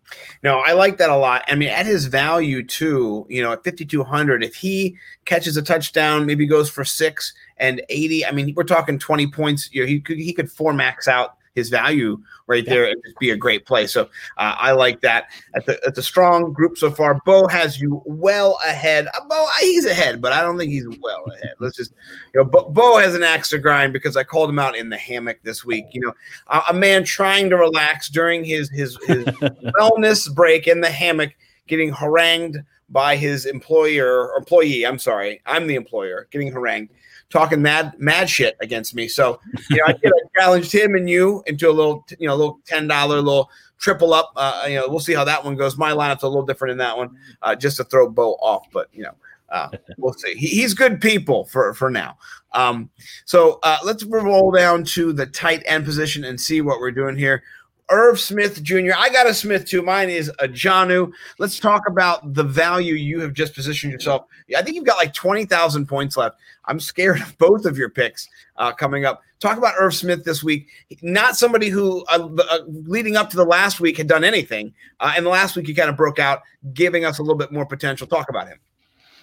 No, 0.42 0.58
I 0.58 0.72
like 0.72 0.98
that 0.98 1.10
a 1.10 1.16
lot. 1.16 1.44
I 1.46 1.54
mean, 1.54 1.68
at 1.68 1.86
his 1.86 2.06
value 2.06 2.64
too, 2.64 3.26
you 3.28 3.42
know, 3.42 3.52
at 3.52 3.64
5,200, 3.64 4.42
if 4.42 4.56
he 4.56 4.96
catches 5.24 5.56
a 5.56 5.62
touchdown, 5.62 6.26
maybe 6.26 6.46
goes 6.46 6.68
for 6.68 6.84
six 6.84 7.32
and 7.58 7.80
80, 7.88 8.26
I 8.26 8.32
mean, 8.32 8.54
we're 8.56 8.64
talking 8.64 8.98
20 8.98 9.28
points. 9.28 9.70
You 9.72 9.82
know, 9.82 9.86
he 9.86 10.00
could, 10.00 10.18
he 10.18 10.32
could 10.32 10.50
four 10.50 10.72
max 10.72 11.06
out 11.06 11.36
his 11.54 11.68
value 11.68 12.18
right 12.46 12.64
there 12.64 12.86
and 12.86 13.00
just 13.04 13.18
be 13.18 13.30
a 13.30 13.36
great 13.36 13.66
play. 13.66 13.86
So 13.86 14.02
uh, 14.38 14.56
I 14.58 14.72
like 14.72 15.00
that. 15.02 15.26
At 15.54 15.66
the 15.66 15.80
at 15.86 15.94
the 15.94 16.02
strong 16.02 16.52
group 16.52 16.78
so 16.78 16.90
far, 16.90 17.20
Bo 17.24 17.46
has 17.48 17.80
you 17.80 18.02
well 18.04 18.58
ahead. 18.64 19.08
Uh, 19.08 19.24
Bo, 19.28 19.46
he's 19.60 19.84
ahead, 19.84 20.20
but 20.20 20.32
I 20.32 20.40
don't 20.40 20.58
think 20.58 20.70
he's 20.70 20.88
well 21.00 21.24
ahead. 21.30 21.54
Let's 21.60 21.76
just, 21.76 21.92
you 22.34 22.40
know, 22.40 22.44
Bo, 22.44 22.70
Bo 22.70 22.98
has 22.98 23.14
an 23.14 23.22
axe 23.22 23.50
to 23.50 23.58
grind 23.58 23.92
because 23.92 24.16
I 24.16 24.24
called 24.24 24.50
him 24.50 24.58
out 24.58 24.76
in 24.76 24.88
the 24.88 24.96
hammock 24.96 25.38
this 25.42 25.64
week. 25.64 25.86
You 25.92 26.02
know, 26.02 26.12
a, 26.48 26.62
a 26.70 26.74
man 26.74 27.04
trying 27.04 27.50
to 27.50 27.56
relax 27.56 28.08
during 28.08 28.44
his 28.44 28.70
his, 28.70 28.98
his 29.06 29.24
wellness 29.78 30.32
break 30.34 30.66
in 30.66 30.80
the 30.80 30.90
hammock, 30.90 31.34
getting 31.66 31.92
harangued 31.92 32.58
by 32.88 33.16
his 33.16 33.46
employer 33.46 34.34
employee. 34.36 34.86
I'm 34.86 34.98
sorry, 34.98 35.40
I'm 35.46 35.66
the 35.66 35.76
employer 35.76 36.28
getting 36.30 36.52
harangued 36.52 36.90
talking 37.32 37.62
mad 37.62 37.94
mad 37.98 38.28
shit 38.28 38.56
against 38.60 38.94
me. 38.94 39.08
So 39.08 39.40
you 39.70 39.78
know, 39.78 39.84
I, 39.86 39.92
I 39.92 40.10
challenged 40.38 40.72
him 40.72 40.94
and 40.94 41.08
you 41.08 41.42
into 41.46 41.68
a 41.68 41.72
little 41.72 42.04
you 42.18 42.28
know 42.28 42.34
a 42.34 42.36
little 42.36 42.60
ten 42.66 42.86
dollar 42.86 43.16
little 43.16 43.50
triple 43.78 44.14
up. 44.14 44.32
Uh, 44.36 44.66
you 44.68 44.76
know, 44.76 44.86
we'll 44.88 45.00
see 45.00 45.14
how 45.14 45.24
that 45.24 45.44
one 45.44 45.56
goes. 45.56 45.76
My 45.76 45.92
lineup's 45.92 46.22
a 46.22 46.28
little 46.28 46.46
different 46.46 46.72
in 46.72 46.78
that 46.78 46.96
one, 46.96 47.16
uh, 47.42 47.56
just 47.56 47.78
to 47.78 47.84
throw 47.84 48.08
Bo 48.08 48.34
off. 48.34 48.66
But 48.72 48.88
you 48.92 49.02
know, 49.02 49.14
uh, 49.50 49.70
we'll 49.98 50.12
see. 50.12 50.34
He, 50.34 50.48
he's 50.48 50.74
good 50.74 51.00
people 51.00 51.46
for 51.46 51.74
for 51.74 51.90
now. 51.90 52.18
Um, 52.52 52.90
so 53.24 53.58
uh, 53.62 53.78
let's 53.84 54.04
roll 54.04 54.50
down 54.50 54.84
to 54.84 55.12
the 55.12 55.26
tight 55.26 55.62
end 55.66 55.84
position 55.84 56.24
and 56.24 56.40
see 56.40 56.60
what 56.60 56.80
we're 56.80 56.92
doing 56.92 57.16
here. 57.16 57.42
Irv 57.90 58.18
Smith 58.18 58.62
Jr. 58.62 58.92
I 58.96 59.10
got 59.10 59.26
a 59.26 59.34
Smith 59.34 59.66
too. 59.66 59.82
Mine 59.82 60.08
is 60.08 60.28
a 60.38 60.48
Jonnu. 60.48 61.12
Let's 61.38 61.58
talk 61.58 61.82
about 61.86 62.34
the 62.34 62.44
value 62.44 62.94
you 62.94 63.20
have 63.20 63.34
just 63.34 63.54
positioned 63.54 63.92
yourself. 63.92 64.24
I 64.56 64.62
think 64.62 64.76
you've 64.76 64.86
got 64.86 64.96
like 64.96 65.12
20,000 65.12 65.86
points 65.86 66.16
left. 66.16 66.36
I'm 66.64 66.80
scared 66.80 67.20
of 67.20 67.36
both 67.38 67.66
of 67.66 67.76
your 67.76 67.90
picks 67.90 68.28
uh, 68.56 68.72
coming 68.72 69.04
up. 69.04 69.22
Talk 69.40 69.58
about 69.58 69.74
Irv 69.78 69.94
Smith 69.94 70.24
this 70.24 70.42
week. 70.42 70.68
Not 71.02 71.36
somebody 71.36 71.68
who, 71.68 72.04
uh, 72.04 72.28
uh, 72.48 72.58
leading 72.66 73.16
up 73.16 73.28
to 73.30 73.36
the 73.36 73.44
last 73.44 73.80
week, 73.80 73.96
had 73.96 74.06
done 74.06 74.22
anything. 74.22 74.72
Uh, 75.00 75.14
and 75.16 75.26
the 75.26 75.30
last 75.30 75.56
week, 75.56 75.66
he 75.66 75.74
kind 75.74 75.90
of 75.90 75.96
broke 75.96 76.20
out, 76.20 76.42
giving 76.72 77.04
us 77.04 77.18
a 77.18 77.22
little 77.22 77.36
bit 77.36 77.50
more 77.50 77.66
potential. 77.66 78.06
Talk 78.06 78.28
about 78.28 78.48
him. 78.48 78.58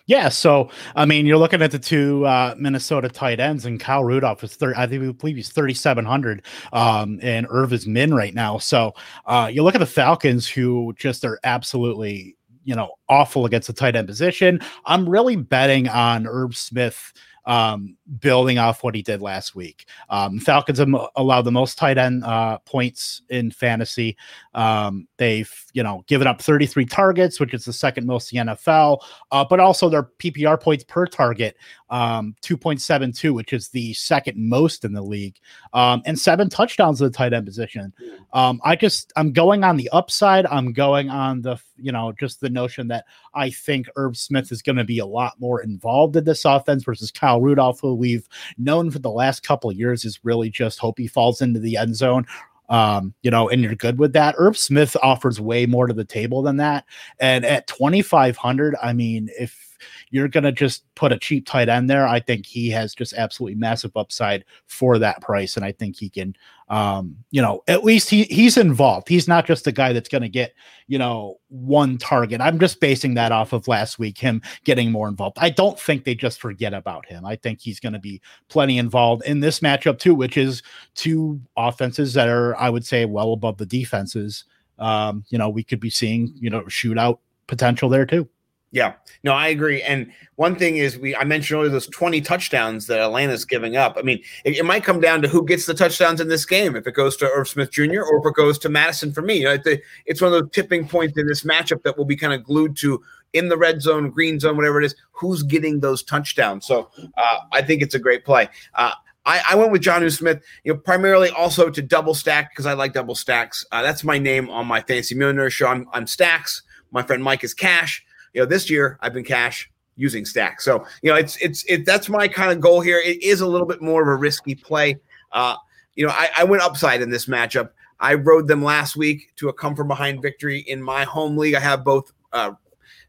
Yeah, 0.09 0.29
so 0.29 0.71
I 0.95 1.05
mean, 1.05 1.27
you're 1.27 1.37
looking 1.37 1.61
at 1.61 1.69
the 1.69 1.77
two 1.77 2.25
uh, 2.25 2.55
Minnesota 2.57 3.09
tight 3.09 3.39
ends, 3.39 3.63
and 3.67 3.79
Kyle 3.79 4.03
Rudolph 4.03 4.43
is 4.43 4.55
thirty. 4.55 4.75
I 4.75 4.87
think 4.87 5.03
we 5.03 5.11
believe 5.13 5.35
he's 5.35 5.49
thirty 5.49 5.75
seven 5.75 6.03
hundred, 6.03 6.41
um, 6.73 7.19
and 7.21 7.45
Irv 7.47 7.73
is 7.73 7.85
min 7.85 8.11
right 8.11 8.33
now. 8.33 8.57
So 8.57 8.95
uh, 9.27 9.51
you 9.53 9.61
look 9.61 9.75
at 9.75 9.77
the 9.77 9.85
Falcons, 9.85 10.49
who 10.49 10.95
just 10.97 11.23
are 11.25 11.39
absolutely 11.43 12.35
you 12.63 12.73
know 12.75 12.89
awful 13.07 13.45
against 13.45 13.67
the 13.67 13.73
tight 13.73 13.95
end 13.95 14.07
position. 14.07 14.59
I'm 14.87 15.07
really 15.07 15.35
betting 15.35 15.87
on 15.87 16.25
Irv 16.25 16.57
Smith 16.57 17.13
um, 17.45 17.95
building 18.19 18.57
off 18.57 18.83
what 18.83 18.95
he 18.95 19.01
did 19.01 19.21
last 19.21 19.55
week. 19.55 19.85
Um, 20.09 20.39
Falcons 20.39 20.79
have 20.79 20.89
allowed 21.15 21.43
the 21.43 21.51
most 21.51 21.77
tight 21.77 21.97
end 21.97 22.23
uh, 22.23 22.59
points 22.59 23.21
in 23.29 23.51
fantasy. 23.51 24.17
Um, 24.53 25.07
they've 25.17 25.51
you 25.79 25.83
know 25.83 26.03
given 26.07 26.27
up 26.27 26.41
33 26.41 26.83
targets, 26.83 27.39
which 27.39 27.53
is 27.53 27.63
the 27.63 27.71
second 27.71 28.05
most 28.05 28.33
in 28.33 28.45
the 28.45 28.53
NFL, 28.53 28.99
uh, 29.31 29.45
but 29.49 29.61
also 29.61 29.87
their 29.87 30.03
PPR 30.03 30.59
points 30.59 30.83
per 30.83 31.05
target, 31.05 31.55
um, 31.89 32.35
2.72, 32.41 33.33
which 33.33 33.53
is 33.53 33.69
the 33.69 33.93
second 33.93 34.35
most 34.37 34.83
in 34.83 34.91
the 34.91 35.01
league, 35.01 35.37
um, 35.71 36.01
and 36.05 36.19
seven 36.19 36.49
touchdowns 36.49 37.01
at 37.01 37.13
the 37.13 37.17
tight 37.17 37.31
end 37.31 37.45
position. 37.45 37.93
Um, 38.33 38.59
I 38.65 38.75
just 38.75 39.13
I'm 39.15 39.31
going 39.31 39.63
on 39.63 39.77
the 39.77 39.89
upside. 39.93 40.45
I'm 40.47 40.73
going 40.73 41.09
on 41.09 41.43
the 41.43 41.55
you 41.77 41.93
know 41.93 42.11
just 42.19 42.41
the 42.41 42.49
notion 42.49 42.89
that 42.89 43.05
I 43.33 43.49
think 43.49 43.87
Irv 43.95 44.17
Smith 44.17 44.51
is 44.51 44.61
going 44.61 44.75
to 44.75 44.83
be 44.83 44.99
a 44.99 45.05
lot 45.05 45.39
more 45.39 45.61
involved 45.61 46.17
in 46.17 46.25
this 46.25 46.43
offense 46.43 46.83
versus 46.83 47.09
Kyle 47.09 47.39
Rudolph, 47.39 47.79
who 47.79 47.95
we've 47.95 48.27
known 48.57 48.91
for 48.91 48.99
the 48.99 49.09
last 49.09 49.43
couple 49.43 49.69
of 49.69 49.77
years 49.77 50.03
is 50.03 50.19
really 50.25 50.49
just 50.49 50.79
hope 50.79 50.97
he 50.97 51.07
falls 51.07 51.41
into 51.41 51.61
the 51.61 51.77
end 51.77 51.95
zone. 51.95 52.25
Um, 52.69 53.13
you 53.23 53.31
know, 53.31 53.49
and 53.49 53.61
you're 53.61 53.75
good 53.75 53.97
with 53.97 54.13
that. 54.13 54.35
Irv 54.37 54.57
Smith 54.57 54.95
offers 55.01 55.41
way 55.41 55.65
more 55.65 55.87
to 55.87 55.93
the 55.93 56.05
table 56.05 56.41
than 56.41 56.57
that. 56.57 56.85
And 57.19 57.43
at 57.45 57.67
2,500, 57.67 58.75
I 58.81 58.93
mean, 58.93 59.29
if 59.39 59.68
you're 60.09 60.27
going 60.27 60.43
to 60.43 60.51
just 60.51 60.83
put 60.95 61.11
a 61.11 61.19
cheap 61.19 61.45
tight 61.45 61.69
end 61.69 61.89
there, 61.89 62.07
I 62.07 62.19
think 62.19 62.45
he 62.45 62.69
has 62.69 62.93
just 62.93 63.13
absolutely 63.13 63.55
massive 63.55 63.95
upside 63.95 64.45
for 64.67 64.97
that 64.99 65.21
price. 65.21 65.55
And 65.55 65.65
I 65.65 65.71
think 65.71 65.97
he 65.97 66.09
can, 66.09 66.35
um, 66.69 67.15
you 67.31 67.41
know, 67.41 67.63
at 67.67 67.83
least 67.83 68.09
he 68.09 68.23
he's 68.25 68.57
involved. 68.57 69.07
He's 69.07 69.27
not 69.27 69.45
just 69.45 69.67
a 69.67 69.71
guy 69.71 69.93
that's 69.93 70.09
going 70.09 70.21
to 70.21 70.29
get, 70.29 70.53
you 70.87 70.97
know, 70.97 71.39
one 71.47 71.97
target. 71.97 72.41
I'm 72.41 72.59
just 72.59 72.79
basing 72.79 73.15
that 73.15 73.31
off 73.31 73.53
of 73.53 73.67
last 73.67 73.97
week, 73.97 74.17
him 74.17 74.41
getting 74.65 74.91
more 74.91 75.07
involved. 75.07 75.37
I 75.39 75.49
don't 75.49 75.79
think 75.79 76.03
they 76.03 76.15
just 76.15 76.39
forget 76.39 76.73
about 76.73 77.05
him. 77.07 77.25
I 77.25 77.35
think 77.35 77.59
he's 77.59 77.79
going 77.79 77.93
to 77.93 77.99
be 77.99 78.21
plenty 78.49 78.77
involved 78.77 79.23
in 79.25 79.39
this 79.39 79.61
matchup 79.61 79.99
too, 79.99 80.13
which 80.13 80.37
is 80.37 80.61
two 80.95 81.41
offenses 81.57 82.13
that 82.13 82.27
are, 82.27 82.55
I 82.57 82.69
would 82.69 82.85
say, 82.85 83.05
well 83.05 83.33
above 83.33 83.57
the 83.57 83.65
defenses. 83.65 84.45
Um, 84.77 85.25
you 85.29 85.37
know, 85.37 85.49
we 85.49 85.63
could 85.63 85.79
be 85.79 85.89
seeing, 85.89 86.31
you 86.35 86.49
know, 86.49 86.61
shootout 86.63 87.19
potential 87.47 87.89
there 87.89 88.05
too. 88.05 88.29
Yeah, 88.71 88.93
no, 89.23 89.33
I 89.33 89.47
agree. 89.47 89.81
And 89.81 90.11
one 90.35 90.55
thing 90.55 90.77
is, 90.77 90.97
we 90.97 91.15
I 91.15 91.23
mentioned 91.23 91.57
earlier 91.57 91.71
those 91.71 91.87
twenty 91.87 92.21
touchdowns 92.21 92.85
that 92.85 92.99
Atlanta's 92.99 93.43
giving 93.43 93.77
up. 93.77 93.95
I 93.97 94.03
mean, 94.03 94.21
it, 94.45 94.57
it, 94.57 94.65
might 94.65 94.83
come 94.83 94.99
down 94.99 95.23
to 95.23 95.27
who 95.27 95.43
gets 95.43 95.65
the 95.65 95.73
touchdowns 95.73 96.21
in 96.21 96.27
this 96.27 96.45
game. 96.45 96.75
If 96.75 96.85
it 96.85 96.93
goes 96.93 97.17
to 97.17 97.25
Irv 97.25 97.47
Smith 97.47 97.71
Jr. 97.71 98.01
or 98.01 98.19
if 98.19 98.25
it 98.25 98.35
goes 98.35 98.59
to 98.59 98.69
Mattison, 98.69 99.11
for 99.11 99.23
me, 99.23 99.39
you 99.39 99.45
know, 99.45 99.57
it's, 100.05 100.21
one 100.21 100.31
of 100.31 100.39
those 100.39 100.51
tipping 100.51 100.87
points 100.87 101.17
in 101.17 101.25
this 101.25 101.43
matchup 101.43 101.81
that 101.81 101.97
will 101.97 102.05
be 102.05 102.15
kind 102.15 102.31
of 102.31 102.43
glued 102.43 102.77
to 102.77 103.01
in 103.33 103.49
the 103.49 103.57
red 103.57 103.81
zone, 103.81 104.11
green 104.11 104.39
zone, 104.39 104.55
whatever 104.55 104.79
it 104.79 104.85
is. 104.85 104.95
Who's 105.13 105.41
getting 105.41 105.79
those 105.79 106.03
touchdowns? 106.03 106.67
So 106.67 106.91
uh, 107.17 107.39
I 107.51 107.63
think 107.63 107.81
it's 107.81 107.95
a 107.95 107.99
great 107.99 108.23
play. 108.23 108.49
Uh, 108.75 108.93
I, 109.25 109.55
went 109.55 109.71
with 109.71 109.83
Jonnu 109.83 110.15
Smith, 110.15 110.41
you 110.63 110.73
know, 110.73 110.79
primarily 110.79 111.29
also 111.29 111.69
to 111.69 111.81
double 111.83 112.15
stack 112.15 112.49
because 112.51 112.65
I 112.65 112.73
like 112.73 112.93
double 112.93 113.13
stacks. 113.13 113.63
Uh, 113.71 113.83
that's 113.83 114.03
my 114.03 114.17
name 114.17 114.49
on 114.49 114.65
my 114.65 114.81
Fantasy 114.81 115.13
Millionaire 115.13 115.51
show. 115.51 115.67
I'm, 115.67 115.87
I'm 115.93 116.07
Stacks 116.07 116.63
My 116.91 117.03
friend 117.03 117.23
Mike 117.23 117.43
is 117.43 117.53
cash. 117.53 118.03
You 118.33 118.41
know, 118.41 118.45
this 118.45 118.69
year 118.69 118.97
I've 119.01 119.13
been 119.13 119.23
cash 119.23 119.69
using 119.95 120.25
stack. 120.25 120.61
So, 120.61 120.85
you 121.01 121.11
know, 121.11 121.17
it's 121.17 121.37
it's 121.37 121.63
it 121.67 121.85
that's 121.85 122.09
my 122.09 122.27
kind 122.27 122.51
of 122.51 122.59
goal 122.59 122.81
here. 122.81 122.99
It 122.99 123.21
is 123.21 123.41
a 123.41 123.47
little 123.47 123.67
bit 123.67 123.81
more 123.81 124.01
of 124.01 124.07
a 124.07 124.15
risky 124.15 124.55
play. 124.55 124.99
Uh, 125.31 125.55
you 125.95 126.07
know, 126.07 126.13
I, 126.13 126.29
I 126.37 126.43
went 126.45 126.63
upside 126.63 127.01
in 127.01 127.09
this 127.09 127.25
matchup. 127.25 127.71
I 127.99 128.13
rode 128.13 128.47
them 128.47 128.63
last 128.63 128.95
week 128.95 129.33
to 129.35 129.49
a 129.49 129.53
come 129.53 129.75
from 129.75 129.89
behind 129.89 130.21
victory 130.21 130.59
in 130.59 130.81
my 130.81 131.03
home 131.03 131.37
league. 131.37 131.55
I 131.55 131.59
have 131.59 131.83
both 131.83 132.11
uh, 132.31 132.51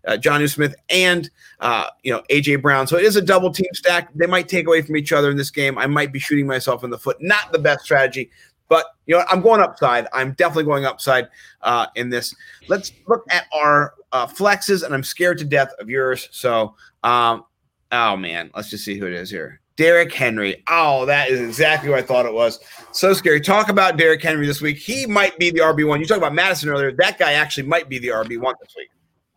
uh, 0.07 0.13
Jonnu 0.13 0.51
Smith 0.51 0.75
and 0.89 1.31
uh, 1.61 1.87
you 2.03 2.13
know 2.13 2.23
AJ 2.31 2.63
Brown. 2.63 2.87
So 2.87 2.97
it 2.97 3.05
is 3.05 3.17
a 3.17 3.23
double 3.23 3.53
team 3.53 3.71
stack. 3.75 4.13
They 4.15 4.27
might 4.27 4.49
take 4.49 4.67
away 4.67 4.83
from 4.83 4.97
each 4.97 5.13
other 5.13 5.31
in 5.31 5.37
this 5.37 5.51
game. 5.51 5.79
I 5.79 5.87
might 5.87 6.13
be 6.13 6.19
shooting 6.19 6.47
myself 6.47 6.83
in 6.85 6.91
the 6.91 6.99
foot. 6.99 7.19
Not 7.21 7.53
the 7.53 7.59
best 7.59 7.85
strategy, 7.85 8.31
but 8.71 8.87
you 9.05 9.15
know 9.15 9.25
I'm 9.29 9.43
going 9.43 9.61
upside. 9.61 10.07
I'm 10.15 10.33
definitely 10.33 10.65
going 10.65 10.87
upside 10.87 11.29
uh, 11.61 11.89
in 11.97 12.09
this. 12.09 12.35
Let's 12.69 12.93
look 13.07 13.25
at 13.29 13.45
our 13.53 13.93
uh, 14.13 14.27
flexes, 14.27 14.83
and 14.83 14.95
I'm 14.95 15.05
scared 15.05 15.37
to 15.39 15.45
death 15.45 15.73
of 15.79 15.91
yours. 15.91 16.31
So, 16.33 16.75
um, 17.03 17.45
oh 17.93 18.17
man, 18.17 18.51
let's 18.55 18.71
just 18.71 18.85
see 18.87 18.97
who 18.99 19.07
it 19.07 19.13
is 19.13 19.29
here. 19.29 19.61
Derrick 19.77 20.13
Henry. 20.13 20.63
Oh, 20.69 21.05
that 21.07 21.31
is 21.31 21.41
exactly 21.41 21.91
what 21.91 21.99
I 21.99 22.03
thought 22.03 22.27
it 22.27 22.35
was. 22.35 22.61
So 22.93 23.13
scary. 23.13 23.41
Talk 23.41 23.71
about 23.71 23.97
Derrick 23.97 24.23
Henry 24.23 24.47
this 24.47 24.61
week. 24.61 24.77
He 24.77 25.07
might 25.07 25.39
be 25.39 25.51
the 25.51 25.61
RB1. 25.61 26.01
You 26.01 26.07
talked 26.07 26.19
about 26.19 26.35
Mattison 26.35 26.69
earlier. 26.69 26.93
That 26.93 27.19
guy 27.19 27.33
actually 27.33 27.67
might 27.67 27.89
be 27.89 27.99
the 27.99 28.09
RB1 28.09 28.55
this 28.61 28.75
week. 28.77 28.91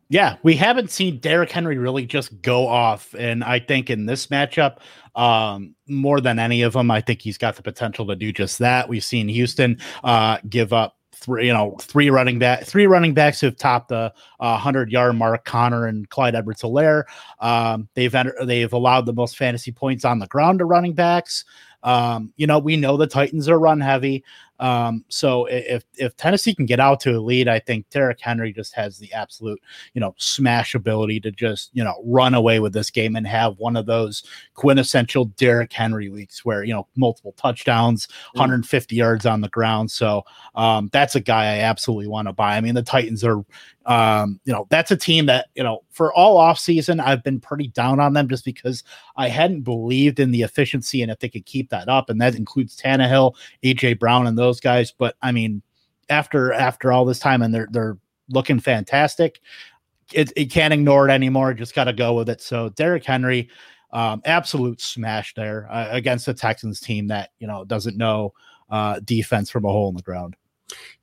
Yeah, 0.09 0.35
we 0.43 0.55
haven't 0.55 0.91
seen 0.91 1.19
Derrick 1.19 1.49
Henry 1.49 1.77
really 1.77 2.05
just 2.05 2.41
go 2.41 2.67
off. 2.67 3.15
And 3.17 3.43
I 3.43 3.59
think 3.59 3.89
in 3.89 4.05
this 4.05 4.27
matchup, 4.27 4.79
um, 5.15 5.75
more 5.87 6.21
than 6.21 6.39
any 6.39 6.61
of 6.61 6.73
them, 6.73 6.91
I 6.91 7.01
think 7.01 7.21
he's 7.21 7.37
got 7.37 7.55
the 7.55 7.63
potential 7.63 8.07
to 8.07 8.15
do 8.15 8.31
just 8.31 8.59
that. 8.59 8.89
We've 8.89 9.03
seen 9.03 9.27
Houston 9.27 9.77
uh, 10.03 10.37
give 10.49 10.73
up 10.73 10.97
three, 11.13 11.47
you 11.47 11.53
know, 11.53 11.77
three 11.79 12.09
running 12.09 12.39
back, 12.39 12.65
three 12.65 12.87
running 12.87 13.13
backs 13.13 13.39
who've 13.39 13.57
topped 13.57 13.89
the 13.89 14.13
uh, 14.39 14.57
hundred 14.57 14.91
yard 14.91 15.15
mark. 15.15 15.45
Conner 15.45 15.87
and 15.87 16.09
Clyde 16.09 16.35
Edwards-Helaire. 16.35 17.03
Um, 17.39 17.87
they've 17.93 18.13
enter- 18.13 18.45
they've 18.45 18.73
allowed 18.73 19.05
the 19.05 19.13
most 19.13 19.37
fantasy 19.37 19.71
points 19.71 20.05
on 20.05 20.19
the 20.19 20.27
ground 20.27 20.59
to 20.59 20.65
running 20.65 20.93
backs. 20.93 21.45
Um, 21.83 22.31
you 22.37 22.47
know, 22.47 22.59
we 22.59 22.77
know 22.77 22.97
the 22.97 23.07
Titans 23.07 23.49
are 23.49 23.59
run 23.59 23.81
heavy. 23.81 24.23
Um, 24.63 25.03
so 25.09 25.45
if 25.47 25.83
if 25.95 26.15
Tennessee 26.15 26.55
can 26.55 26.65
get 26.65 26.79
out 26.79 27.01
to 27.01 27.17
a 27.17 27.19
lead, 27.19 27.49
I 27.49 27.59
think 27.59 27.89
Derrick 27.89 28.21
Henry 28.21 28.53
just 28.53 28.73
has 28.75 28.97
the 28.97 29.11
absolute, 29.11 29.61
you 29.93 29.99
know, 29.99 30.15
smash 30.17 30.73
ability 30.73 31.19
to 31.19 31.31
just, 31.31 31.69
you 31.73 31.83
know, 31.83 32.01
run 32.05 32.33
away 32.33 32.61
with 32.61 32.71
this 32.71 32.89
game 32.89 33.17
and 33.17 33.27
have 33.27 33.57
one 33.57 33.75
of 33.75 33.87
those 33.87 34.23
quintessential 34.53 35.25
Derrick 35.25 35.73
Henry 35.73 36.07
weeks 36.07 36.45
where, 36.45 36.63
you 36.63 36.73
know, 36.73 36.87
multiple 36.95 37.33
touchdowns, 37.33 38.07
mm. 38.07 38.39
150 38.39 38.95
yards 38.95 39.25
on 39.25 39.41
the 39.41 39.49
ground. 39.49 39.91
So 39.91 40.23
um, 40.55 40.89
that's 40.93 41.15
a 41.15 41.19
guy 41.19 41.55
I 41.55 41.59
absolutely 41.59 42.07
want 42.07 42.29
to 42.29 42.33
buy. 42.33 42.55
I 42.55 42.61
mean, 42.61 42.75
the 42.75 42.83
Titans 42.83 43.25
are, 43.25 43.43
um, 43.85 44.39
you 44.45 44.53
know, 44.53 44.65
that's 44.69 44.91
a 44.91 44.97
team 44.97 45.25
that, 45.25 45.47
you 45.55 45.63
know, 45.63 45.83
for 45.91 46.13
all 46.13 46.37
off 46.37 46.57
season, 46.57 46.99
I've 46.99 47.23
been 47.23 47.39
pretty 47.39 47.67
down 47.67 47.99
on 47.99 48.13
them 48.13 48.29
just 48.29 48.45
because 48.45 48.83
I 49.17 49.27
hadn't 49.27 49.61
believed 49.61 50.19
in 50.19 50.31
the 50.31 50.41
efficiency 50.41 51.01
and 51.01 51.11
if 51.11 51.19
they 51.19 51.29
could 51.29 51.45
keep 51.45 51.69
that 51.69 51.89
up. 51.89 52.09
And 52.09 52.21
that 52.21 52.35
includes 52.35 52.77
Tannehill, 52.77 53.35
AJ 53.63 53.99
Brown, 53.99 54.27
and 54.27 54.37
those 54.37 54.59
guys. 54.59 54.91
But 54.91 55.15
I 55.21 55.31
mean, 55.31 55.61
after 56.09 56.53
after 56.53 56.91
all 56.91 57.05
this 57.05 57.19
time 57.19 57.41
and 57.41 57.53
they're 57.53 57.67
they're 57.71 57.97
looking 58.29 58.59
fantastic. 58.59 59.39
It, 60.11 60.31
it 60.35 60.45
can't 60.45 60.73
ignore 60.73 61.07
it 61.07 61.11
anymore. 61.11 61.53
Just 61.53 61.75
got 61.75 61.85
to 61.85 61.93
go 61.93 62.13
with 62.13 62.29
it. 62.29 62.41
So 62.41 62.69
Derrick 62.69 63.03
Henry, 63.03 63.49
um, 63.91 64.21
absolute 64.25 64.81
smash 64.81 65.33
there 65.33 65.67
uh, 65.71 65.87
against 65.91 66.25
the 66.25 66.33
Texans 66.33 66.79
team 66.79 67.07
that 67.07 67.31
you 67.39 67.47
know 67.47 67.63
doesn't 67.63 67.97
know 67.97 68.33
uh, 68.69 68.99
defense 69.03 69.49
from 69.49 69.65
a 69.65 69.69
hole 69.69 69.89
in 69.89 69.95
the 69.95 70.01
ground. 70.01 70.35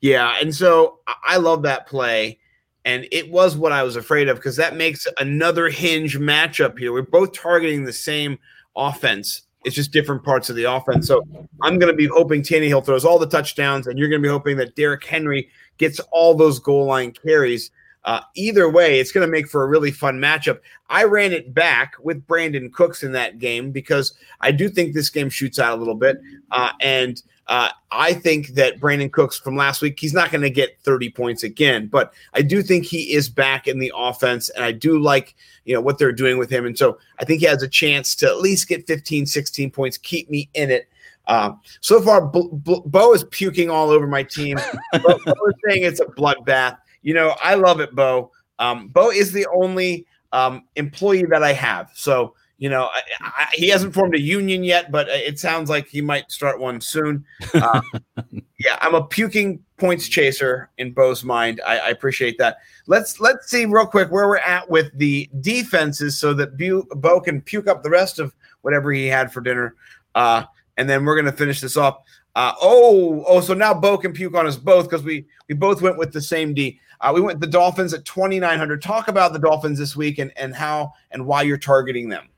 Yeah, 0.01 0.37
and 0.41 0.55
so 0.55 0.99
I 1.07 1.37
love 1.37 1.63
that 1.63 1.87
play, 1.87 2.39
and 2.85 3.07
it 3.13 3.31
was 3.31 3.57
what 3.57 3.73
I 3.73 3.83
was 3.83 3.97
afraid 3.97 4.29
of 4.29 4.37
because 4.37 4.57
that 4.57 4.77
makes 4.77 5.07
another 5.19 5.69
hinge 5.69 6.19
matchup 6.19 6.79
here. 6.79 6.93
We're 6.93 7.03
both 7.03 7.33
targeting 7.33 7.85
the 7.85 7.93
same 7.93 8.39
offense. 8.77 9.43
It's 9.65 9.77
just 9.77 9.93
different 9.93 10.25
parts 10.25 10.49
of 10.49 10.57
the 10.57 10.65
offense. 10.65 11.07
So 11.07 11.23
I'm 11.63 11.79
going 11.79 11.93
to 11.93 11.97
be 11.97 12.07
hoping 12.07 12.43
Tannehill 12.43 12.85
throws 12.85 13.05
all 13.05 13.19
the 13.19 13.27
touchdowns, 13.27 13.87
and 13.87 13.99
you're 13.99 14.09
going 14.09 14.23
to 14.23 14.27
be 14.27 14.33
hoping 14.33 14.57
that 14.57 14.75
Derrick 14.75 15.05
Henry 15.05 15.51
gets 15.77 16.01
all 16.11 16.35
those 16.35 16.59
goal 16.59 16.87
line 16.87 17.13
carries. 17.13 17.71
Uh, 18.05 18.21
either 18.35 18.71
way, 18.71 18.99
it's 18.99 19.13
going 19.13 19.27
to 19.27 19.31
make 19.31 19.47
for 19.47 19.63
a 19.63 19.69
really 19.69 19.91
fun 19.91 20.19
matchup. 20.19 20.61
I 20.89 21.05
ran 21.05 21.33
it 21.33 21.53
back 21.53 21.95
with 22.03 22.27
Brandin 22.27 22.73
Cooks 22.73 23.03
in 23.03 23.13
that 23.13 23.39
game 23.39 23.73
because 23.73 24.15
I 24.41 24.53
do 24.53 24.71
think 24.71 24.95
this 24.95 25.11
game 25.11 25.29
shoots 25.29 25.59
out 25.59 25.77
a 25.77 25.77
little 25.77 25.95
bit. 25.95 26.19
Uh, 26.51 26.73
and 26.81 27.23
uh, 27.47 27.71
I 27.91 28.13
think 28.13 28.49
that 28.49 28.79
Brandin 28.79 29.11
Cooks 29.11 29.39
from 29.39 29.57
last 29.57 29.83
week, 29.83 29.99
he's 29.99 30.15
not 30.15 30.31
going 30.31 30.43
to 30.43 30.51
get 30.51 30.79
30 30.83 31.11
points 31.11 31.43
again, 31.43 31.89
but 31.89 32.13
I 32.33 32.43
do 32.43 32.63
think 32.63 32.85
he 32.85 33.13
is 33.13 33.29
back 33.29 33.67
in 33.67 33.79
the 33.79 33.93
offense, 33.97 34.51
and 34.51 34.65
I 34.65 34.73
do 34.73 34.99
like 35.01 35.35
you 35.65 35.75
know 35.75 35.81
what 35.81 35.99
they're 35.99 36.13
doing 36.13 36.39
with 36.39 36.51
him, 36.51 36.67
and 36.67 36.79
so 36.79 36.99
I 37.19 37.25
think 37.25 37.41
he 37.41 37.47
has 37.47 37.63
a 37.63 37.69
chance 37.69 38.15
to 38.17 38.27
at 38.27 38.39
least 38.39 38.69
get 38.69 38.87
15, 38.87 39.27
16 39.27 39.71
points, 39.71 39.99
keep 39.99 40.31
me 40.31 40.49
in 40.55 40.71
it. 40.71 40.89
Uh, 41.27 41.53
so 41.81 42.01
far, 42.01 42.27
B- 42.27 42.49
B- 42.65 42.83
Bo 42.87 43.13
is 43.15 43.25
puking 43.25 43.71
all 43.71 43.91
over 43.91 44.07
my 44.07 44.23
team. 44.23 44.57
Bo, 45.03 45.19
Bo 45.25 45.47
is 45.49 45.55
saying 45.67 45.85
it's 45.85 46.01
a 46.01 46.07
bloodbath. 46.07 46.79
You 47.03 47.15
know, 47.15 47.35
I 47.43 47.55
love 47.55 47.81
it, 47.81 47.95
Bo. 47.95 48.31
Um, 48.59 48.89
Bo 48.89 49.11
is 49.11 49.33
the 49.33 49.47
only 49.53 50.07
um, 50.33 50.65
employee 50.77 51.25
that 51.31 51.43
I 51.43 51.53
have, 51.53 51.91
so 51.95 52.35
you 52.61 52.69
know, 52.69 52.91
I, 52.93 53.01
I, 53.21 53.47
he 53.55 53.69
hasn't 53.69 53.95
formed 53.95 54.15
a 54.15 54.21
union 54.21 54.63
yet, 54.63 54.93
but 54.93 55.09
it 55.09 55.39
sounds 55.39 55.71
like 55.71 55.89
he 55.89 56.03
might 56.03 56.31
start 56.31 56.61
one 56.61 56.79
soon. 56.83 57.25
Uh, 57.55 57.81
yeah, 58.59 58.77
I'm 58.83 58.95
a 58.95 59.03
puking 59.03 59.65
points 59.79 60.07
chaser 60.09 60.69
in 60.77 60.93
Bo's 60.93 61.25
mind. 61.25 61.63
I, 61.67 61.79
I, 61.79 61.89
appreciate 61.89 62.37
that. 62.37 62.59
Let's 62.87 63.19
let's 63.19 63.51
see 63.51 63.65
real 63.65 63.87
quick 63.87 64.11
where 64.11 64.29
we're 64.29 64.37
at 64.37 64.69
with 64.69 64.93
the 64.99 65.31
defenses, 65.41 66.19
so 66.19 66.35
that 66.35 66.59
Bo 67.01 67.21
can 67.21 67.41
puke 67.41 67.67
up 67.67 67.83
the 67.83 67.89
rest 67.89 68.19
of 68.19 68.35
whatever 68.61 68.93
he 68.93 69.07
had 69.07 69.33
for 69.33 69.41
dinner, 69.41 69.75
uh, 70.15 70.45
and 70.77 70.87
then 70.87 71.07
we're 71.07 71.17
gonna 71.17 71.33
finish 71.33 71.63
this 71.63 71.79
off. 71.79 72.03
Uh, 72.37 72.53
oh, 72.61 73.25
oh, 73.27 73.41
so 73.41 73.55
now 73.55 73.73
Bo 73.73 73.97
can 73.97 74.13
puke 74.13 74.35
on 74.35 74.47
us 74.47 74.57
both 74.57 74.85
because 74.85 75.03
we 75.03 75.27
we 75.49 75.55
both 75.55 75.81
went 75.81 75.97
with 75.97 76.13
the 76.13 76.21
same 76.21 76.53
D. 76.53 76.79
Uh, 77.01 77.13
we 77.15 77.23
went 77.23 77.41
the 77.41 77.47
Dolphins 77.47 77.95
at 77.95 78.05
2,900. 78.05 78.83
Talk 78.83 79.09
about 79.09 79.33
the 79.33 79.39
Dolphins 79.39 79.79
this 79.79 79.97
week 79.97 80.19
and 80.19 80.31
and 80.37 80.55
how 80.55 80.93
and 81.11 81.25
why 81.25 81.41
you're 81.41 81.57
targeting 81.57 82.11
them. 82.11 82.29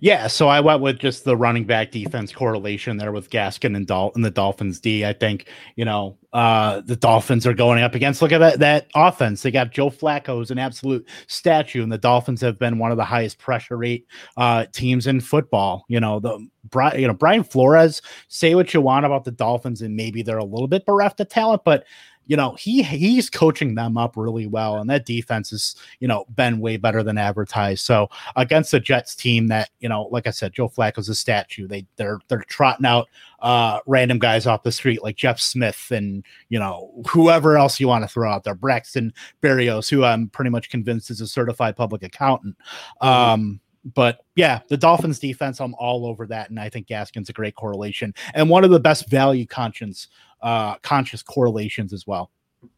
Yeah, 0.00 0.26
so 0.26 0.48
I 0.48 0.60
went 0.60 0.80
with 0.80 0.98
just 0.98 1.24
the 1.24 1.36
running 1.36 1.64
back 1.64 1.90
defense 1.90 2.32
correlation 2.32 2.96
there 2.96 3.12
with 3.12 3.30
Gaskin 3.30 3.76
and, 3.76 3.88
the 3.88 4.30
Dolphins 4.30 4.80
D. 4.80 5.04
I 5.04 5.12
think 5.12 5.48
you 5.76 5.84
know 5.84 6.18
uh, 6.32 6.80
the 6.82 6.96
Dolphins 6.96 7.46
are 7.46 7.54
going 7.54 7.82
up 7.82 7.94
against. 7.94 8.20
Look 8.22 8.32
at 8.32 8.38
that 8.38 8.58
that 8.60 8.86
offense. 8.94 9.42
They 9.42 9.50
got 9.50 9.70
Joe 9.70 9.90
Flacco 9.90 10.42
as 10.42 10.50
an 10.50 10.58
absolute 10.58 11.08
statue, 11.26 11.82
and 11.82 11.90
the 11.90 11.98
Dolphins 11.98 12.40
have 12.40 12.58
been 12.58 12.78
one 12.78 12.90
of 12.90 12.96
the 12.96 13.04
highest 13.04 13.38
pressure 13.38 13.76
rate 13.76 14.06
uh, 14.36 14.66
teams 14.72 15.06
in 15.06 15.20
football. 15.20 15.84
You 15.88 16.00
know 16.00 16.20
the 16.20 16.38
you 16.96 17.06
know 17.06 17.14
Brian 17.14 17.44
Flores. 17.44 18.02
Say 18.28 18.54
what 18.54 18.74
you 18.74 18.80
want 18.80 19.06
about 19.06 19.24
the 19.24 19.30
Dolphins, 19.30 19.82
and 19.82 19.96
maybe 19.96 20.22
they're 20.22 20.38
a 20.38 20.44
little 20.44 20.68
bit 20.68 20.86
bereft 20.86 21.20
of 21.20 21.28
talent, 21.28 21.62
but 21.64 21.84
you 22.28 22.36
know, 22.36 22.52
he 22.52 22.82
he's 22.82 23.30
coaching 23.30 23.74
them 23.74 23.96
up 23.96 24.16
really 24.16 24.46
well, 24.46 24.76
and 24.76 24.88
that 24.90 25.06
defense 25.06 25.50
has, 25.50 25.74
you 25.98 26.06
know, 26.06 26.26
been 26.36 26.60
way 26.60 26.76
better 26.76 27.02
than 27.02 27.16
advertised. 27.16 27.84
So 27.84 28.08
against 28.36 28.70
the 28.70 28.78
Jets 28.78 29.16
team 29.16 29.48
that, 29.48 29.70
you 29.80 29.88
know, 29.88 30.02
like 30.12 30.26
I 30.26 30.30
said, 30.30 30.52
Joe 30.52 30.68
Flacco's 30.68 31.08
a 31.08 31.14
statue. 31.14 31.66
They 31.66 31.86
they're 31.96 32.20
they're 32.28 32.44
trotting 32.48 32.86
out 32.86 33.08
uh 33.40 33.80
random 33.86 34.18
guys 34.18 34.46
off 34.46 34.62
the 34.62 34.72
street 34.72 35.02
like 35.02 35.16
Jeff 35.16 35.40
Smith 35.40 35.90
and 35.90 36.24
you 36.48 36.58
know 36.58 36.92
whoever 37.08 37.56
else 37.56 37.80
you 37.80 37.88
want 37.88 38.04
to 38.04 38.08
throw 38.08 38.30
out 38.30 38.44
there, 38.44 38.54
Braxton 38.54 39.14
Berrios, 39.42 39.88
who 39.88 40.04
I'm 40.04 40.28
pretty 40.28 40.50
much 40.50 40.68
convinced 40.68 41.10
is 41.10 41.22
a 41.22 41.26
certified 41.26 41.76
public 41.76 42.02
accountant. 42.02 42.56
Mm-hmm. 43.02 43.08
Um 43.08 43.60
but 43.84 44.24
yeah, 44.34 44.60
the 44.68 44.76
Dolphins 44.76 45.18
defense, 45.18 45.60
I'm 45.60 45.74
all 45.74 46.06
over 46.06 46.26
that. 46.26 46.50
And 46.50 46.58
I 46.58 46.68
think 46.68 46.88
Gaskin's 46.88 47.28
a 47.28 47.32
great 47.32 47.54
correlation 47.54 48.14
and 48.34 48.48
one 48.48 48.64
of 48.64 48.70
the 48.70 48.80
best 48.80 49.08
value 49.08 49.46
conscience 49.46 50.08
uh, 50.40 50.76
conscious 50.78 51.22
correlations 51.22 51.92
as 51.92 52.06
well. 52.06 52.30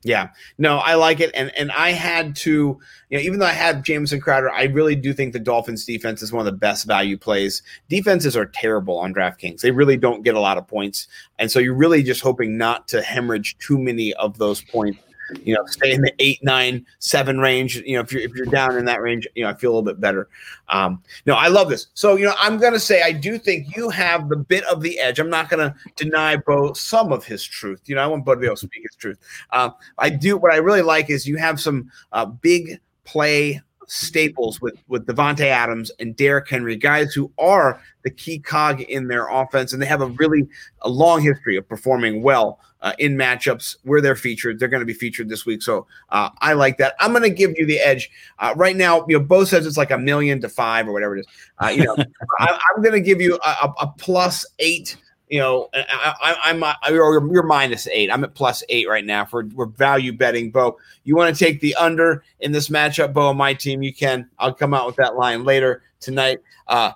Yeah, 0.02 0.28
no, 0.58 0.76
I 0.78 0.94
like 0.94 1.20
it, 1.20 1.30
and 1.34 1.50
and 1.56 1.72
I 1.72 1.92
had 1.92 2.36
to, 2.36 2.78
you 3.08 3.18
know, 3.18 3.18
even 3.18 3.38
though 3.38 3.46
I 3.46 3.52
had 3.52 3.82
Jamison 3.82 4.20
Crowder, 4.20 4.50
I 4.50 4.64
really 4.64 4.94
do 4.94 5.14
think 5.14 5.32
the 5.32 5.38
Dolphins' 5.38 5.86
defense 5.86 6.20
is 6.20 6.32
one 6.32 6.46
of 6.46 6.52
the 6.52 6.58
best 6.58 6.86
value 6.86 7.16
plays. 7.16 7.62
Defenses 7.88 8.36
are 8.36 8.44
terrible 8.44 8.98
on 8.98 9.14
DraftKings; 9.14 9.62
they 9.62 9.70
really 9.70 9.96
don't 9.96 10.22
get 10.22 10.34
a 10.34 10.40
lot 10.40 10.58
of 10.58 10.68
points, 10.68 11.08
and 11.38 11.50
so 11.50 11.58
you're 11.58 11.72
really 11.72 12.02
just 12.02 12.20
hoping 12.20 12.58
not 12.58 12.88
to 12.88 13.00
hemorrhage 13.00 13.56
too 13.56 13.78
many 13.78 14.12
of 14.14 14.36
those 14.36 14.60
points 14.60 14.98
you 15.44 15.54
know, 15.54 15.64
stay 15.66 15.92
in 15.92 16.02
the 16.02 16.12
eight, 16.18 16.42
nine, 16.42 16.84
seven 16.98 17.38
range. 17.38 17.76
You 17.76 17.96
know, 17.96 18.00
if 18.00 18.12
you're 18.12 18.22
if 18.22 18.34
you're 18.34 18.46
down 18.46 18.76
in 18.76 18.84
that 18.86 19.00
range, 19.00 19.26
you 19.34 19.44
know, 19.44 19.50
I 19.50 19.54
feel 19.54 19.70
a 19.70 19.74
little 19.74 19.82
bit 19.82 20.00
better. 20.00 20.28
Um, 20.68 21.02
no, 21.26 21.34
I 21.34 21.48
love 21.48 21.68
this. 21.68 21.88
So, 21.94 22.16
you 22.16 22.24
know, 22.24 22.34
I'm 22.38 22.58
gonna 22.58 22.80
say 22.80 23.02
I 23.02 23.12
do 23.12 23.38
think 23.38 23.76
you 23.76 23.90
have 23.90 24.28
the 24.28 24.36
bit 24.36 24.64
of 24.64 24.82
the 24.82 24.98
edge. 24.98 25.18
I'm 25.18 25.30
not 25.30 25.48
gonna 25.48 25.74
deny 25.96 26.36
Bo 26.36 26.72
some 26.72 27.12
of 27.12 27.24
his 27.24 27.44
truth. 27.44 27.82
You 27.86 27.96
know, 27.96 28.02
I 28.02 28.06
want 28.06 28.24
Bo 28.24 28.34
to 28.34 28.40
be 28.40 28.46
able 28.46 28.56
to 28.56 28.66
speak 28.66 28.82
his 28.82 28.96
truth. 28.96 29.18
Uh, 29.50 29.70
I 29.98 30.10
do. 30.10 30.36
What 30.36 30.52
I 30.52 30.56
really 30.56 30.82
like 30.82 31.10
is 31.10 31.26
you 31.26 31.36
have 31.36 31.60
some 31.60 31.90
uh, 32.12 32.26
big 32.26 32.80
play 33.04 33.60
staples 33.90 34.60
with 34.60 34.74
with 34.86 35.04
Davante 35.06 35.46
Adams 35.46 35.90
and 35.98 36.14
Derrick 36.14 36.48
Henry, 36.48 36.76
guys 36.76 37.12
who 37.12 37.30
are 37.38 37.82
the 38.04 38.10
key 38.10 38.38
cog 38.38 38.80
in 38.82 39.08
their 39.08 39.28
offense, 39.28 39.72
and 39.72 39.82
they 39.82 39.86
have 39.86 40.00
a 40.00 40.06
really 40.06 40.48
a 40.82 40.88
long 40.88 41.20
history 41.20 41.56
of 41.56 41.68
performing 41.68 42.22
well 42.22 42.60
uh, 42.82 42.92
in 42.98 43.16
matchups 43.16 43.76
where 43.82 44.00
they're 44.00 44.14
featured. 44.14 44.58
They're 44.58 44.68
going 44.68 44.80
to 44.80 44.86
be 44.86 44.94
featured 44.94 45.28
this 45.28 45.44
week, 45.44 45.60
so 45.60 45.86
uh, 46.10 46.30
I 46.38 46.52
like 46.52 46.78
that. 46.78 46.94
I'm 47.00 47.10
going 47.10 47.24
to 47.24 47.30
give 47.30 47.52
you 47.56 47.66
the 47.66 47.80
edge 47.80 48.10
uh, 48.38 48.54
right 48.56 48.76
now. 48.76 49.04
You 49.08 49.18
know, 49.18 49.24
Bo 49.24 49.44
says 49.44 49.66
it's 49.66 49.76
like 49.76 49.90
a 49.90 49.98
million 49.98 50.40
to 50.42 50.48
five 50.48 50.86
or 50.86 50.92
whatever 50.92 51.16
it 51.16 51.20
is. 51.20 51.26
Uh, 51.58 51.68
you 51.68 51.84
know, 51.84 51.96
I, 52.38 52.58
am 52.76 52.82
going 52.82 52.94
to 52.94 53.00
give 53.00 53.20
you 53.20 53.38
a, 53.44 53.72
a 53.80 53.92
plus 53.98 54.46
eight 54.60 54.96
you 55.30 55.38
know, 55.38 55.68
I, 55.72 56.36
am 56.46 56.64
you're, 56.92 57.32
you're 57.32 57.44
minus 57.44 57.86
eight. 57.86 58.12
I'm 58.12 58.24
at 58.24 58.34
plus 58.34 58.64
eight 58.68 58.88
right 58.88 59.04
now 59.04 59.24
for 59.24 59.46
we're 59.54 59.66
value 59.66 60.12
betting. 60.12 60.50
Bo, 60.50 60.76
you 61.04 61.14
want 61.14 61.34
to 61.34 61.44
take 61.44 61.60
the 61.60 61.74
under 61.76 62.24
in 62.40 62.50
this 62.50 62.68
matchup, 62.68 63.12
Bo, 63.12 63.28
on 63.28 63.36
my 63.36 63.54
team? 63.54 63.80
You 63.82 63.94
can. 63.94 64.28
I'll 64.40 64.52
come 64.52 64.74
out 64.74 64.86
with 64.86 64.96
that 64.96 65.14
line 65.14 65.44
later 65.44 65.84
tonight. 66.00 66.40
Uh, 66.66 66.92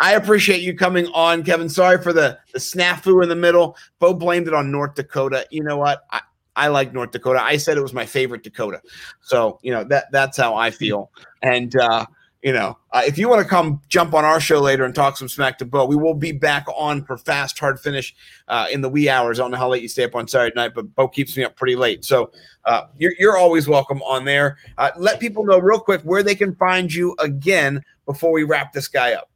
I 0.00 0.14
appreciate 0.14 0.62
you 0.62 0.76
coming 0.76 1.06
on, 1.14 1.44
Kevin. 1.44 1.68
Sorry 1.68 2.02
for 2.02 2.12
the 2.12 2.38
the 2.52 2.58
snafu 2.58 3.22
in 3.22 3.28
the 3.28 3.36
middle. 3.36 3.76
Bo 4.00 4.12
blamed 4.12 4.48
it 4.48 4.54
on 4.54 4.72
North 4.72 4.96
Dakota. 4.96 5.46
You 5.50 5.62
know 5.62 5.76
what? 5.76 6.04
I, 6.10 6.22
I 6.56 6.68
like 6.68 6.92
North 6.92 7.12
Dakota. 7.12 7.40
I 7.40 7.56
said 7.56 7.76
it 7.76 7.82
was 7.82 7.92
my 7.92 8.06
favorite 8.06 8.42
Dakota. 8.42 8.80
So, 9.20 9.60
you 9.62 9.70
know, 9.70 9.84
that 9.84 10.06
that's 10.10 10.36
how 10.36 10.56
I 10.56 10.72
feel. 10.72 11.12
And 11.42 11.76
uh, 11.76 12.06
you 12.42 12.52
know, 12.52 12.78
uh, 12.92 13.02
if 13.04 13.18
you 13.18 13.28
want 13.28 13.42
to 13.42 13.48
come 13.48 13.80
jump 13.88 14.14
on 14.14 14.24
our 14.24 14.40
show 14.40 14.60
later 14.60 14.84
and 14.84 14.94
talk 14.94 15.16
some 15.16 15.28
smack 15.28 15.58
to 15.58 15.64
Bo, 15.64 15.86
we 15.86 15.96
will 15.96 16.14
be 16.14 16.32
back 16.32 16.66
on 16.76 17.02
for 17.04 17.16
fast 17.16 17.58
hard 17.58 17.80
finish 17.80 18.14
uh, 18.48 18.66
in 18.70 18.82
the 18.82 18.88
wee 18.88 19.08
hours. 19.08 19.40
I 19.40 19.42
don't 19.42 19.50
know 19.50 19.56
how 19.56 19.68
late 19.68 19.82
you 19.82 19.88
stay 19.88 20.04
up 20.04 20.14
on 20.14 20.28
Saturday 20.28 20.54
night, 20.54 20.72
but 20.74 20.94
Bo 20.94 21.08
keeps 21.08 21.36
me 21.36 21.44
up 21.44 21.56
pretty 21.56 21.76
late. 21.76 22.04
So 22.04 22.30
uh, 22.64 22.82
you're, 22.98 23.14
you're 23.18 23.36
always 23.36 23.66
welcome 23.66 24.02
on 24.02 24.24
there. 24.24 24.58
Uh, 24.78 24.90
let 24.96 25.18
people 25.18 25.44
know 25.44 25.58
real 25.58 25.80
quick 25.80 26.02
where 26.02 26.22
they 26.22 26.34
can 26.34 26.54
find 26.54 26.92
you 26.92 27.16
again 27.18 27.82
before 28.04 28.32
we 28.32 28.44
wrap 28.44 28.72
this 28.72 28.86
guy 28.86 29.14
up. 29.14 29.28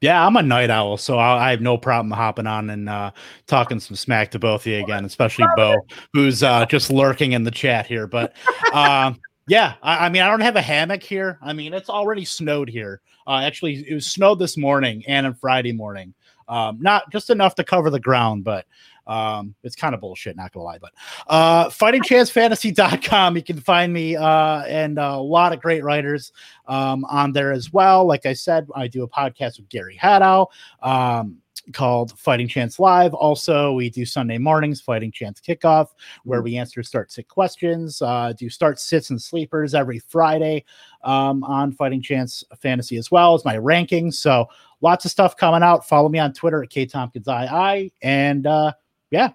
Yeah, 0.00 0.26
I'm 0.26 0.34
a 0.36 0.42
night 0.42 0.70
owl, 0.70 0.96
so 0.96 1.18
I 1.18 1.50
have 1.50 1.60
no 1.60 1.76
problem 1.76 2.10
hopping 2.10 2.46
on 2.46 2.70
and 2.70 2.88
uh, 2.88 3.10
talking 3.46 3.78
some 3.80 3.96
smack 3.96 4.30
to 4.30 4.38
both 4.38 4.62
of 4.62 4.66
you 4.68 4.82
again, 4.82 5.04
especially 5.04 5.44
Bo, 5.56 5.76
who's 6.14 6.42
uh, 6.42 6.64
just 6.64 6.90
lurking 6.90 7.32
in 7.32 7.44
the 7.44 7.50
chat 7.50 7.86
here. 7.86 8.06
But 8.06 8.32
um, 8.72 9.20
yeah, 9.48 9.74
I, 9.82 10.06
I, 10.06 10.08
mean, 10.08 10.22
I 10.22 10.28
don't 10.28 10.40
have 10.40 10.56
a 10.56 10.62
hammock 10.62 11.02
here. 11.02 11.38
I 11.42 11.52
mean, 11.52 11.74
it's 11.74 11.90
already 11.90 12.24
snowed 12.24 12.68
here. 12.68 13.00
Uh, 13.26 13.40
actually, 13.44 13.84
it 13.88 13.94
was 13.94 14.06
snowed 14.06 14.38
this 14.38 14.56
morning 14.56 15.04
and 15.06 15.26
on 15.26 15.34
Friday 15.34 15.72
morning. 15.72 16.14
Um, 16.48 16.78
not 16.80 17.10
just 17.12 17.30
enough 17.30 17.54
to 17.56 17.64
cover 17.64 17.90
the 17.90 18.00
ground, 18.00 18.42
but 18.42 18.66
um, 19.06 19.54
it's 19.62 19.76
kind 19.76 19.94
of 19.94 20.00
bullshit, 20.00 20.36
not 20.36 20.52
gonna 20.52 20.64
lie. 20.64 20.78
But 20.78 20.92
uh, 21.28 21.68
fightingchancefantasy.com, 21.68 23.36
you 23.36 23.42
can 23.42 23.60
find 23.60 23.92
me 23.92 24.16
uh, 24.16 24.62
and 24.62 24.98
a 24.98 25.16
lot 25.16 25.52
of 25.52 25.60
great 25.60 25.84
writers 25.84 26.32
um, 26.66 27.04
on 27.06 27.32
there 27.32 27.52
as 27.52 27.72
well. 27.72 28.04
Like 28.04 28.26
I 28.26 28.32
said, 28.32 28.68
I 28.74 28.88
do 28.88 29.02
a 29.02 29.08
podcast 29.08 29.58
with 29.58 29.68
Gary 29.68 29.98
Hadow. 30.00 30.46
Um, 30.82 31.38
called 31.72 32.18
Fighting 32.18 32.48
Chance 32.48 32.78
Live. 32.78 33.14
Also, 33.14 33.72
we 33.72 33.90
do 33.90 34.04
Sunday 34.04 34.38
mornings, 34.38 34.80
Fighting 34.80 35.12
Chance 35.12 35.40
Kickoff, 35.40 35.88
where 36.24 36.40
mm. 36.40 36.44
we 36.44 36.56
answer 36.56 36.82
start 36.82 37.10
sit 37.12 37.28
questions, 37.28 38.00
uh, 38.02 38.32
do 38.36 38.48
start 38.48 38.78
sits 38.78 39.10
and 39.10 39.20
sleepers 39.20 39.74
every 39.74 39.98
Friday 39.98 40.64
um, 41.04 41.42
on 41.44 41.72
Fighting 41.72 42.02
Chance 42.02 42.44
Fantasy 42.60 42.96
as 42.96 43.10
well 43.10 43.34
as 43.34 43.44
my 43.44 43.56
rankings. 43.56 44.14
So 44.14 44.46
lots 44.80 45.04
of 45.04 45.10
stuff 45.10 45.36
coming 45.36 45.62
out. 45.62 45.86
Follow 45.86 46.08
me 46.08 46.18
on 46.18 46.32
Twitter 46.32 46.62
at 46.62 46.70
K 46.70 46.86
Tompkins 46.86 47.28
II. 47.28 47.92
And 48.02 48.46
uh, 48.46 48.72
yeah, 49.10 49.30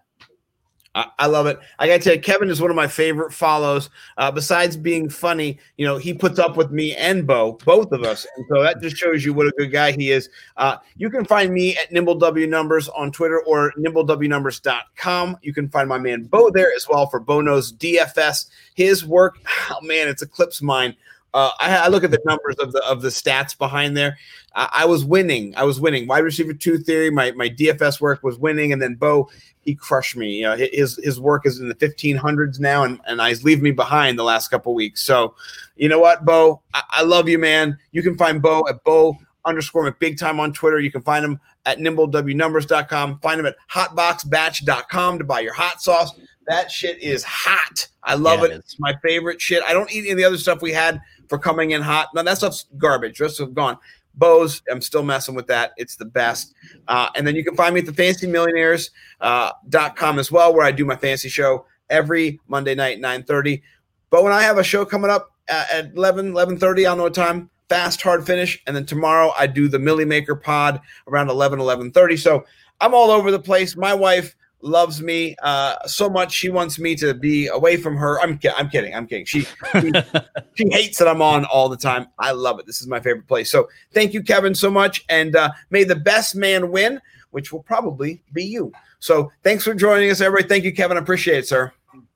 I, 0.95 1.07
I 1.19 1.25
love 1.27 1.45
it. 1.45 1.59
I 1.77 1.87
got 1.87 1.97
to 1.97 1.99
tell 1.99 2.15
you, 2.15 2.21
Kevin 2.21 2.49
is 2.49 2.61
one 2.61 2.69
of 2.69 2.75
my 2.75 2.87
favorite 2.87 3.33
follows. 3.33 3.89
Uh, 4.17 4.31
besides 4.31 4.77
being 4.77 5.09
funny, 5.09 5.59
you 5.77 5.85
know, 5.85 5.97
he 5.97 6.13
puts 6.13 6.39
up 6.39 6.55
with 6.55 6.71
me 6.71 6.95
and 6.95 7.27
Bo, 7.27 7.59
both 7.65 7.91
of 7.91 8.03
us. 8.03 8.25
And 8.37 8.45
so 8.49 8.63
that 8.63 8.81
just 8.81 8.95
shows 8.95 9.25
you 9.25 9.33
what 9.33 9.45
a 9.45 9.51
good 9.57 9.71
guy 9.71 9.91
he 9.91 10.11
is. 10.11 10.29
Uh, 10.55 10.77
you 10.95 11.09
can 11.09 11.25
find 11.25 11.53
me 11.53 11.75
at 11.75 11.91
Nimble 11.91 12.15
W 12.15 12.47
Numbers 12.47 12.87
on 12.89 13.11
Twitter 13.11 13.41
or 13.41 13.73
nimblewnumbers.com. 13.77 15.37
You 15.41 15.53
can 15.53 15.69
find 15.69 15.89
my 15.89 15.99
man 15.99 16.23
Bo 16.23 16.49
there 16.49 16.71
as 16.73 16.87
well 16.89 17.07
for 17.07 17.19
Bono's 17.19 17.73
DFS. 17.73 18.47
His 18.73 19.05
work, 19.05 19.37
oh 19.71 19.81
man, 19.81 20.07
it's 20.07 20.21
eclipsed 20.21 20.63
mine. 20.63 20.95
Uh, 21.35 21.51
I, 21.59 21.75
I, 21.75 21.87
look 21.89 22.05
at 22.05 22.11
the 22.11 22.21
numbers 22.23 22.55
of 22.59 22.71
the 22.71 22.81
of 22.85 23.01
the 23.01 23.09
stats 23.09 23.57
behind 23.57 23.97
there. 23.97 24.17
I, 24.55 24.69
I, 24.71 24.85
was 24.85 25.03
winning. 25.03 25.53
I 25.57 25.65
was 25.65 25.81
winning. 25.81 26.07
Wide 26.07 26.23
receiver 26.23 26.53
two 26.53 26.77
theory. 26.77 27.09
My 27.09 27.31
my 27.31 27.49
DFS 27.49 27.99
work 27.99 28.23
was 28.23 28.39
winning, 28.39 28.71
and 28.71 28.81
then 28.81 28.95
Bo 28.95 29.29
he 29.59 29.75
crushed 29.75 30.15
me. 30.15 30.37
You 30.37 30.43
know, 30.43 30.55
his 30.55 30.97
his 31.03 31.19
work 31.19 31.45
is 31.45 31.59
in 31.59 31.67
the 31.67 31.75
fifteen 31.75 32.15
hundreds 32.15 32.57
now, 32.57 32.85
and 32.85 33.01
and 33.05 33.19
he's 33.19 33.43
leaving 33.43 33.65
me 33.65 33.71
behind 33.71 34.17
the 34.17 34.23
last 34.23 34.47
couple 34.47 34.73
weeks. 34.73 35.05
So, 35.05 35.35
you 35.75 35.89
know 35.89 35.99
what, 35.99 36.23
Bo, 36.23 36.61
I, 36.73 36.83
I 36.89 37.03
love 37.03 37.27
you, 37.27 37.37
man. 37.37 37.77
You 37.91 38.01
can 38.01 38.15
find 38.17 38.41
Bo 38.41 38.65
at 38.69 38.81
Bo 38.85 39.17
underscore 39.43 39.91
big 39.91 40.17
time 40.17 40.39
on 40.39 40.53
Twitter. 40.53 40.79
You 40.79 40.89
can 40.89 41.01
find 41.01 41.25
him 41.25 41.41
at 41.65 41.79
nimblewnumbers.com. 41.79 43.19
Find 43.19 43.39
him 43.41 43.45
at 43.45 43.55
hotboxbatch.com 43.69 45.17
to 45.17 45.25
buy 45.25 45.41
your 45.41 45.53
hot 45.53 45.81
sauce. 45.81 46.17
That 46.47 46.71
shit 46.71 47.01
is 47.01 47.23
hot. 47.23 47.87
I 48.03 48.15
love 48.15 48.39
yeah, 48.39 48.45
it. 48.45 48.51
It's 48.51 48.79
my 48.79 48.95
favorite 49.03 49.41
shit. 49.41 49.63
I 49.63 49.73
don't 49.73 49.91
eat 49.91 50.01
any 50.01 50.11
of 50.11 50.17
the 50.17 50.23
other 50.23 50.37
stuff 50.37 50.61
we 50.61 50.71
had 50.71 51.01
for 51.29 51.37
coming 51.37 51.71
in 51.71 51.81
hot. 51.81 52.09
Now 52.13 52.23
that 52.23 52.37
stuff's 52.37 52.65
garbage. 52.77 53.19
Rest 53.19 53.39
of 53.39 53.53
gone. 53.53 53.77
Bose, 54.17 54.61
I'm 54.71 54.81
still 54.81 55.03
messing 55.03 55.35
with 55.35 55.47
that. 55.47 55.73
It's 55.77 55.95
the 55.95 56.05
best. 56.05 56.53
Uh, 56.87 57.09
and 57.15 57.27
then 57.27 57.35
you 57.35 57.43
can 57.43 57.55
find 57.55 57.73
me 57.73 57.81
at 57.81 57.85
the 57.85 57.91
fantasymillionaires.com 57.91 60.17
uh, 60.17 60.19
as 60.19 60.31
well, 60.31 60.53
where 60.53 60.65
I 60.65 60.71
do 60.71 60.85
my 60.85 60.95
fantasy 60.95 61.29
show 61.29 61.65
every 61.89 62.39
Monday 62.47 62.75
night, 62.75 63.01
9.30. 63.01 63.61
Bo 64.09 64.25
and 64.25 64.33
I 64.33 64.41
have 64.41 64.57
a 64.57 64.63
show 64.63 64.85
coming 64.85 65.11
up 65.11 65.31
at 65.47 65.91
11, 65.95 66.33
11.30. 66.33 66.79
I 66.79 66.83
don't 66.83 66.97
know 66.97 67.03
what 67.03 67.13
time. 67.13 67.49
Fast, 67.67 68.01
hard 68.01 68.25
finish. 68.25 68.61
And 68.67 68.75
then 68.75 68.85
tomorrow 68.85 69.33
I 69.37 69.47
do 69.47 69.67
the 69.67 69.79
Milly 69.79 70.05
Maker 70.05 70.35
pod 70.35 70.79
around 71.07 71.29
11, 71.29 71.59
11.30. 71.59 72.19
So 72.19 72.45
I'm 72.79 72.93
all 72.93 73.09
over 73.09 73.31
the 73.31 73.39
place. 73.39 73.75
My 73.75 73.93
wife 73.93 74.35
loves 74.61 75.01
me 75.01 75.35
uh, 75.41 75.75
so 75.85 76.09
much. 76.09 76.33
She 76.33 76.49
wants 76.49 76.79
me 76.79 76.95
to 76.95 77.13
be 77.13 77.47
away 77.47 77.77
from 77.77 77.95
her. 77.97 78.19
I'm, 78.21 78.39
I'm 78.57 78.69
kidding. 78.69 78.93
I'm 78.95 79.07
kidding. 79.07 79.25
She, 79.25 79.41
she, 79.41 79.91
she, 80.55 80.69
hates 80.69 80.97
that 80.97 81.07
I'm 81.07 81.21
on 81.21 81.45
all 81.45 81.69
the 81.69 81.77
time. 81.77 82.07
I 82.19 82.31
love 82.31 82.59
it. 82.59 82.65
This 82.65 82.81
is 82.81 82.87
my 82.87 82.99
favorite 82.99 83.27
place. 83.27 83.51
So 83.51 83.67
thank 83.93 84.13
you, 84.13 84.23
Kevin, 84.23 84.55
so 84.55 84.69
much. 84.71 85.05
And 85.09 85.35
uh, 85.35 85.51
may 85.69 85.83
the 85.83 85.95
best 85.95 86.35
man 86.35 86.71
win, 86.71 87.01
which 87.31 87.51
will 87.51 87.63
probably 87.63 88.23
be 88.33 88.43
you. 88.43 88.71
So 88.99 89.31
thanks 89.43 89.63
for 89.63 89.73
joining 89.73 90.09
us, 90.09 90.21
everybody. 90.21 90.47
Thank 90.47 90.63
you, 90.63 90.73
Kevin. 90.73 90.97
I 90.97 90.99
appreciate 90.99 91.39
it, 91.39 91.47
sir. 91.47 91.71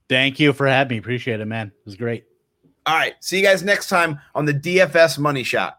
Thank 0.07 0.39
you 0.39 0.53
for 0.53 0.65
having 0.67 0.95
me. 0.95 0.97
Appreciate 0.97 1.39
it, 1.39 1.45
man. 1.45 1.67
It 1.67 1.85
was 1.85 1.95
great. 1.95 2.25
All 2.85 2.95
right. 2.95 3.13
See 3.19 3.37
you 3.37 3.43
guys 3.43 3.61
next 3.61 3.89
time 3.89 4.19
on 4.33 4.45
the 4.45 4.53
DFS 4.53 5.19
Money 5.19 5.43
Shot. 5.43 5.78